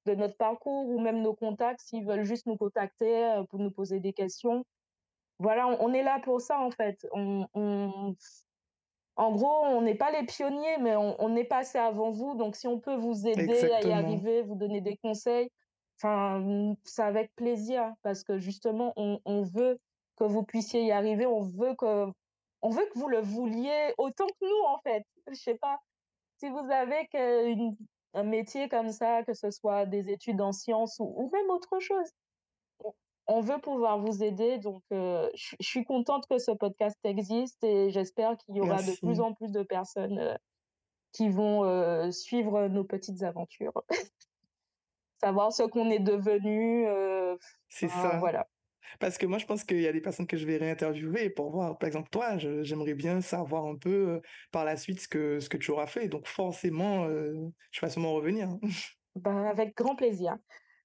de 0.07 0.15
notre 0.15 0.37
parcours 0.37 0.87
ou 0.89 0.99
même 0.99 1.21
nos 1.21 1.35
contacts 1.35 1.81
s'ils 1.81 2.05
veulent 2.05 2.23
juste 2.23 2.47
nous 2.47 2.57
contacter 2.57 3.43
pour 3.49 3.59
nous 3.59 3.69
poser 3.69 3.99
des 3.99 4.13
questions. 4.13 4.65
Voilà, 5.37 5.67
on, 5.67 5.93
est 5.93 6.03
là 6.03 6.19
pour 6.23 6.41
ça 6.41 6.59
en 6.59 6.71
fait. 6.71 7.05
on, 7.11 8.15
en 9.21 9.31
gros, 9.33 9.65
on 9.65 9.81
n'est 9.83 9.95
pas 9.95 10.09
les 10.09 10.25
pionniers, 10.25 10.79
mais 10.79 10.95
on, 10.95 11.35
est 11.35 11.43
passé 11.43 11.77
avant 11.77 12.09
vous. 12.09 12.33
Donc, 12.33 12.55
si 12.55 12.67
on 12.67 12.79
peut 12.79 12.95
vous 12.95 13.27
aider 13.27 13.71
à 13.71 13.83
y 13.83 13.91
arriver, 13.91 14.41
vous 14.41 14.55
donner 14.55 14.81
des 14.81 14.97
conseils, 14.97 15.51
enfin, 15.97 16.73
c'est 16.83 17.03
avec 17.03 17.31
plaisir 17.35 17.93
parce 18.01 18.23
que 18.23 18.39
justement, 18.39 18.93
on, 18.95 19.43
veut 19.43 19.79
que 20.15 20.23
vous 20.23 20.41
puissiez 20.41 20.85
y 20.85 20.91
arriver. 20.91 21.27
On 21.27 21.41
veut 21.41 21.75
que, 21.75 22.07
on 22.63 22.69
veut 22.71 22.87
que 22.91 22.97
vous 22.97 23.09
le 23.09 23.19
vouliez 23.19 23.93
autant 23.99 24.25
que 24.25 24.41
nous, 24.41 24.67
en 24.69 24.79
fait. 24.79 25.05
Je 25.27 25.35
sais 25.35 25.55
pas. 25.55 25.77
Si 26.37 26.49
vous 26.49 26.71
avez 26.71 27.07
un 28.15 28.23
métier 28.23 28.69
comme 28.69 28.91
ça, 28.91 29.21
que 29.21 29.35
ce 29.35 29.51
soit 29.51 29.85
des 29.85 30.09
études 30.09 30.41
en 30.41 30.51
sciences 30.51 30.97
ou 30.99 31.29
même 31.31 31.49
autre 31.51 31.79
chose, 31.79 32.09
on 33.27 33.41
veut 33.41 33.59
pouvoir 33.59 33.99
vous 33.99 34.23
aider. 34.23 34.57
Donc, 34.57 34.83
euh, 34.91 35.29
je 35.35 35.55
suis 35.59 35.83
contente 35.85 36.27
que 36.29 36.37
ce 36.37 36.51
podcast 36.51 36.97
existe 37.03 37.63
et 37.63 37.89
j'espère 37.91 38.37
qu'il 38.37 38.55
y 38.55 38.61
aura 38.61 38.81
de 38.81 38.99
plus 38.99 39.19
en 39.19 39.33
plus 39.33 39.51
de 39.51 39.63
personnes 39.63 40.19
euh, 40.19 40.35
qui 41.11 41.29
vont 41.29 41.63
euh, 41.63 42.11
suivre 42.11 42.67
nos 42.67 42.83
petites 42.83 43.23
aventures. 43.23 43.83
Savoir 45.23 45.53
ce 45.53 45.63
qu'on 45.63 45.89
est 45.91 45.99
devenu. 45.99 46.87
C'est 47.69 47.89
ça. 47.89 48.17
Voilà. 48.19 48.47
Parce 48.99 49.19
que 49.19 49.27
moi, 49.27 49.37
je 49.37 49.45
pense 49.45 49.63
qu'il 49.63 49.79
y 49.79 49.87
a 49.87 49.93
des 49.93 50.01
personnes 50.01 50.25
que 50.25 50.35
je 50.35 50.45
vais 50.47 50.57
réinterviewer 50.57 51.29
pour 51.29 51.51
voir, 51.51 51.77
par 51.77 51.87
exemple, 51.87 52.09
toi, 52.09 52.39
j'aimerais 52.39 52.95
bien 52.95 53.21
savoir 53.21 53.65
un 53.65 53.75
peu 53.75 54.19
par 54.51 54.65
la 54.65 54.75
suite 54.77 54.99
ce 54.99 55.07
que, 55.07 55.39
ce 55.39 55.47
que 55.47 55.57
tu 55.57 55.69
auras 55.69 55.85
fait. 55.85 56.07
Donc, 56.07 56.27
forcément, 56.27 57.07
je 57.07 57.81
vais 57.81 57.89
sûrement 57.89 58.13
revenir. 58.13 58.49
Ben, 59.15 59.45
avec 59.45 59.75
grand 59.75 59.95
plaisir. 59.95 60.37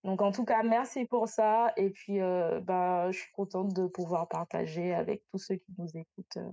Donc, 0.07 0.23
en 0.23 0.31
tout 0.31 0.45
cas, 0.45 0.63
merci 0.63 1.05
pour 1.05 1.29
ça. 1.29 1.73
Et 1.77 1.91
puis, 1.91 2.21
euh, 2.21 2.61
bah, 2.61 3.11
je 3.11 3.19
suis 3.19 3.33
contente 3.33 3.75
de 3.75 3.89
pouvoir 3.89 4.29
partager 4.29 4.95
avec 4.95 5.25
tous 5.33 5.39
ceux 5.39 5.57
qui 5.57 5.75
nous 5.79 5.89
écoutent 5.89 6.37
euh, 6.37 6.49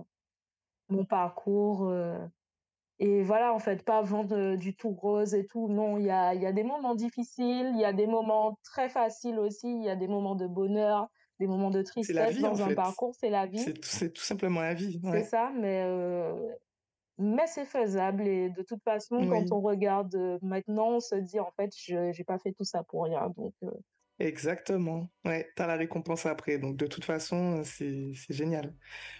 mon 0.88 1.04
parcours. 1.04 1.88
Euh. 1.88 2.18
et 2.98 3.22
voilà, 3.22 3.54
en 3.54 3.60
fait, 3.60 3.84
pas 3.84 4.02
vendre 4.02 4.56
du 4.56 4.74
tout 4.74 4.90
rose 4.90 5.34
et 5.34 5.46
tout. 5.46 5.68
Non, 5.68 5.98
il 5.98 6.06
y 6.06 6.10
a, 6.10 6.34
y 6.34 6.46
a 6.46 6.52
des 6.52 6.64
moments 6.64 6.96
difficiles, 6.96 7.70
il 7.74 7.80
y 7.80 7.84
a 7.84 7.92
des 7.92 8.08
moments 8.08 8.58
très 8.64 8.88
faciles 8.88 9.38
aussi, 9.38 9.70
il 9.70 9.84
y 9.84 9.88
a 9.88 9.94
des 9.94 10.08
moments 10.08 10.34
de 10.34 10.48
bonheur, 10.48 11.08
des 11.38 11.46
moments 11.46 11.70
de 11.70 11.82
tristesse 11.82 12.40
dans 12.40 12.60
un 12.60 12.74
parcours, 12.74 13.14
c'est 13.14 13.30
la 13.30 13.46
vie. 13.46 13.64
C'est 13.82 14.12
tout 14.12 14.22
simplement 14.24 14.62
la 14.62 14.74
vie. 14.74 15.00
C'est 15.12 15.22
ça, 15.22 15.52
mais 15.54 15.84
mais 17.18 17.46
c'est 17.46 17.64
faisable 17.64 18.26
et 18.26 18.50
de 18.50 18.62
toute 18.62 18.82
façon, 18.82 19.26
quand 19.28 19.52
on 19.52 19.60
regarde 19.60 20.16
maintenant, 20.42 20.96
on 20.96 21.00
se 21.00 21.14
dit 21.16 21.40
en 21.40 21.50
fait, 21.52 21.72
je 21.76 22.16
n'ai 22.16 22.24
pas 22.24 22.38
fait 22.38 22.52
tout 22.52 22.64
ça 22.64 22.82
pour 22.84 23.04
rien. 23.04 23.30
Donc, 23.36 23.54
Exactement. 24.20 25.10
Ouais, 25.24 25.50
tu 25.56 25.62
as 25.62 25.66
la 25.66 25.74
récompense 25.74 26.24
après. 26.24 26.58
Donc, 26.58 26.76
de 26.76 26.86
toute 26.86 27.04
façon, 27.04 27.62
c'est 27.64 28.12
génial. 28.30 28.72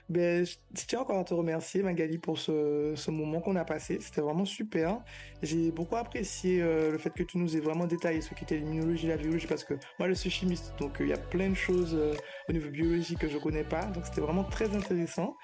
Ben, 0.08 0.46
je, 0.46 0.54
tiens 0.86 1.00
encore 1.00 1.18
à 1.18 1.24
te 1.24 1.34
remercier, 1.34 1.82
Magali, 1.82 2.18
pour 2.18 2.38
ce, 2.38 2.92
ce 2.94 3.10
moment 3.10 3.40
qu'on 3.40 3.56
a 3.56 3.64
passé. 3.64 3.98
C'était 4.00 4.20
vraiment 4.20 4.44
super. 4.44 5.00
J'ai 5.42 5.72
beaucoup 5.72 5.96
apprécié 5.96 6.62
euh, 6.62 6.92
le 6.92 6.98
fait 6.98 7.10
que 7.10 7.24
tu 7.24 7.38
nous 7.38 7.56
aies 7.56 7.60
vraiment 7.60 7.86
détaillé 7.86 8.20
ce 8.20 8.34
qu'était 8.34 8.56
l'immunologie 8.58 9.06
et 9.06 9.08
la 9.08 9.16
biologie 9.16 9.48
parce 9.48 9.64
que 9.64 9.74
moi, 9.98 10.08
je 10.08 10.14
suis 10.14 10.30
chimiste. 10.30 10.72
Donc, 10.78 10.98
il 11.00 11.08
y 11.08 11.12
a 11.12 11.18
plein 11.18 11.50
de 11.50 11.56
choses 11.56 11.94
euh, 11.94 12.14
au 12.48 12.52
niveau 12.52 12.70
biologie 12.70 13.16
que 13.16 13.28
je 13.28 13.38
connais 13.38 13.64
pas. 13.64 13.86
Donc, 13.86 14.06
c'était 14.06 14.20
vraiment 14.20 14.44
très 14.44 14.72
intéressant. 14.76 15.36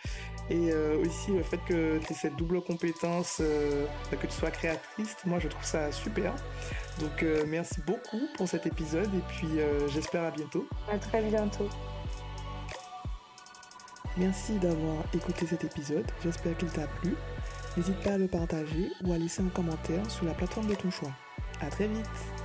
Et 0.49 0.71
euh, 0.71 0.97
aussi, 0.99 1.33
le 1.33 1.43
fait 1.43 1.61
que 1.69 1.99
tu 1.99 2.13
aies 2.13 2.17
cette 2.17 2.37
double 2.37 2.63
compétence, 2.63 3.39
que 3.39 4.27
tu 4.27 4.33
sois 4.33 4.51
créatrice, 4.53 5.17
moi, 5.25 5.41
je 5.41 5.49
trouve 5.49 5.65
ça 5.65 5.91
super. 5.91 6.35
Donc 7.01 7.23
euh, 7.23 7.45
merci 7.49 7.81
beaucoup 7.87 8.21
pour 8.37 8.47
cet 8.47 8.67
épisode 8.67 9.09
et 9.15 9.23
puis 9.29 9.40
euh, 9.47 9.89
j'espère 9.89 10.25
à 10.25 10.31
bientôt. 10.31 10.67
À 10.91 10.99
très 10.99 11.23
bientôt. 11.23 11.69
Merci 14.17 14.59
d'avoir 14.59 15.05
écouté 15.15 15.47
cet 15.47 15.65
épisode, 15.65 16.05
j'espère 16.23 16.57
qu'il 16.57 16.69
t'a 16.69 16.87
plu. 16.87 17.15
N'hésite 17.77 18.01
pas 18.01 18.13
à 18.13 18.19
le 18.19 18.27
partager 18.27 18.91
ou 19.05 19.13
à 19.13 19.19
laisser 19.19 19.43
un 19.43 19.49
commentaire 19.49 20.11
sous 20.11 20.25
la 20.25 20.35
plateforme 20.35 20.67
de 20.67 20.75
ton 20.75 20.91
choix. 20.91 21.13
À 21.61 21.71
très 21.71 21.87
vite 21.87 22.40